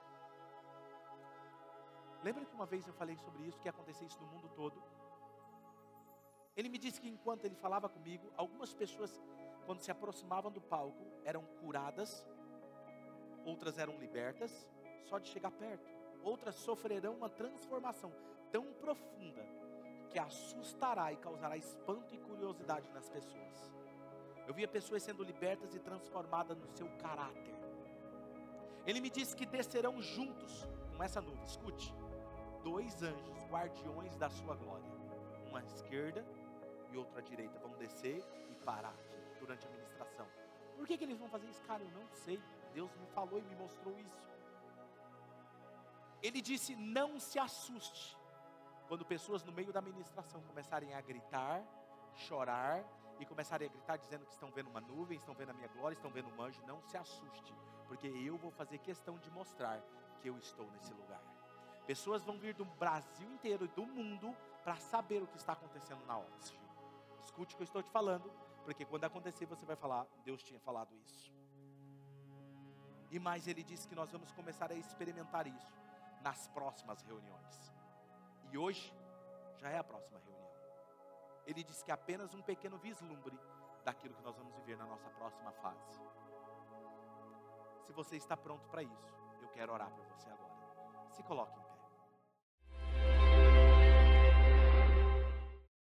Lembra 2.24 2.46
que 2.46 2.54
uma 2.54 2.68
vez 2.68 2.88
eu 2.88 2.94
falei 2.94 3.18
sobre 3.18 3.44
isso, 3.48 3.60
que 3.60 3.68
ia 3.68 3.72
acontecer 3.72 4.06
isso 4.06 4.22
no 4.22 4.28
mundo 4.28 4.48
todo? 4.50 4.80
Ele 6.56 6.70
me 6.70 6.78
disse 6.78 7.02
que 7.02 7.10
enquanto 7.10 7.46
ele 7.46 7.56
falava 7.56 7.90
comigo, 7.90 8.32
algumas 8.38 8.74
pessoas, 8.74 9.20
quando 9.66 9.82
se 9.82 9.92
aproximavam 9.92 10.52
do 10.52 10.62
palco, 10.62 11.06
eram 11.24 11.44
curadas, 11.62 12.26
outras 13.46 13.78
eram 13.78 13.98
libertas, 13.98 14.68
só 15.04 15.20
de 15.20 15.28
chegar 15.28 15.52
perto. 15.52 15.90
Outras 16.24 16.56
sofrerão 16.56 17.14
uma 17.14 17.30
transformação 17.30 18.12
tão 18.52 18.72
profunda 18.74 19.46
que 20.10 20.20
assustará 20.20 21.12
e 21.12 21.18
causará 21.18 21.58
espanto 21.58 22.14
e 22.14 22.18
curiosidade 22.18 22.88
nas 22.92 23.10
pessoas. 23.10 23.72
Eu 24.48 24.54
via 24.54 24.68
pessoas 24.68 25.04
sendo 25.04 25.24
libertas 25.24 25.74
e 25.74 25.80
transformadas 25.80 26.58
no 26.58 26.68
seu 26.76 26.88
caráter. 26.98 27.56
Ele 28.86 29.00
me 29.00 29.10
disse 29.10 29.36
que 29.36 29.46
descerão 29.46 30.02
juntos 30.02 30.68
com 30.96 31.04
essa 31.04 31.22
nuvem. 31.22 31.46
Escute 31.46 31.94
dois 32.64 33.02
anjos, 33.02 33.46
guardiões 33.50 34.16
da 34.18 34.30
sua 34.30 34.56
glória. 34.56 34.92
Um 35.52 35.56
à 35.56 35.64
esquerda 35.64 36.26
e 36.92 36.98
outro 36.98 37.18
à 37.18 37.22
direita. 37.22 37.60
Vão 37.60 37.72
descer 37.78 38.24
e 38.50 38.56
parar 38.66 38.96
durante 39.42 39.68
a 39.68 39.70
ministração. 39.70 40.28
Por 40.78 40.88
que, 40.88 40.98
que 40.98 41.04
eles 41.04 41.20
vão 41.20 41.30
fazer 41.36 41.48
isso? 41.48 41.62
Cara, 41.64 41.84
eu 41.84 41.92
não 41.92 42.08
sei. 42.24 42.42
Deus 42.74 42.96
me 42.96 43.08
falou 43.08 43.38
e 43.40 43.44
me 43.44 43.56
mostrou 43.56 43.94
isso. 44.00 44.22
Ele 46.22 46.42
disse: 46.42 46.76
não 46.76 47.20
se 47.20 47.38
assuste. 47.40 48.18
Quando 48.88 49.06
pessoas 49.06 49.44
no 49.44 49.52
meio 49.52 49.72
da 49.72 49.82
ministração 49.82 50.42
começarem 50.44 50.94
a 50.94 51.02
gritar, 51.02 51.64
chorar 52.28 52.84
e 53.20 53.26
começarem 53.26 53.68
a 53.68 53.72
gritar 53.72 53.98
dizendo 53.98 54.26
que 54.26 54.34
estão 54.34 54.52
vendo 54.52 54.70
uma 54.70 54.82
nuvem, 54.82 55.18
estão 55.18 55.34
vendo 55.34 55.52
a 55.52 55.54
minha 55.54 55.68
glória, 55.70 55.96
estão 55.96 56.12
vendo 56.12 56.30
um 56.30 56.42
anjo, 56.42 56.62
não 56.66 56.82
se 56.82 56.98
assuste, 56.98 57.54
porque 57.88 58.08
eu 58.08 58.38
vou 58.38 58.52
fazer 58.52 58.80
questão 58.80 59.18
de 59.18 59.30
mostrar 59.32 59.82
que 60.20 60.28
eu 60.28 60.38
estou 60.38 60.70
nesse 60.72 60.94
lugar. 60.94 61.22
Pessoas 61.86 62.24
vão 62.24 62.38
vir 62.38 62.54
do 62.54 62.66
Brasil 62.66 63.30
inteiro 63.32 63.66
e 63.66 63.68
do 63.70 63.86
mundo 63.86 64.36
para 64.64 64.76
saber 64.76 65.24
o 65.24 65.28
que 65.28 65.38
está 65.38 65.54
acontecendo 65.54 66.06
na 66.06 66.18
Oxford. 66.18 66.62
Escute 67.22 67.54
o 67.54 67.58
que 67.58 67.64
eu 67.64 67.66
estou 67.66 67.84
te 67.84 67.90
falando, 67.90 68.32
porque 68.64 68.86
quando 68.86 69.04
acontecer 69.06 69.46
você 69.46 69.66
vai 69.66 69.76
falar, 69.76 70.06
Deus 70.24 70.42
tinha 70.44 70.60
falado 70.60 70.96
isso. 70.96 71.32
E 73.10 73.20
mais, 73.20 73.48
ele 73.48 73.64
disse 73.64 73.88
que 73.88 73.96
nós 73.96 74.10
vamos 74.12 74.32
começar 74.32 74.72
a 74.72 74.76
experimentar 74.76 75.46
isso 75.46 75.82
nas 76.22 76.48
próximas 76.48 77.02
reuniões. 77.02 77.74
E 78.52 78.58
hoje 78.58 78.94
já 79.58 79.70
é 79.70 79.78
a 79.78 79.84
próxima 79.84 80.20
reunião. 80.20 80.50
Ele 81.46 81.64
disse 81.64 81.84
que 81.84 81.92
é 81.92 81.94
apenas 81.94 82.34
um 82.34 82.42
pequeno 82.42 82.78
vislumbre 82.78 83.38
daquilo 83.84 84.16
que 84.16 84.24
nós 84.24 84.38
vamos 84.38 84.54
viver 84.56 84.78
na 84.78 84.86
nossa 84.86 85.10
próxima 85.10 85.52
fase. 85.54 86.00
Se 87.86 87.92
você 87.92 88.16
está 88.16 88.38
pronto 88.38 88.70
para 88.70 88.84
isso, 88.84 89.12
eu 89.42 89.50
quero 89.50 89.74
orar 89.74 89.92
por 89.92 90.06
você 90.06 90.30
agora. 90.30 91.10
Se 91.10 91.22
coloque 91.24 91.60
em 91.60 91.71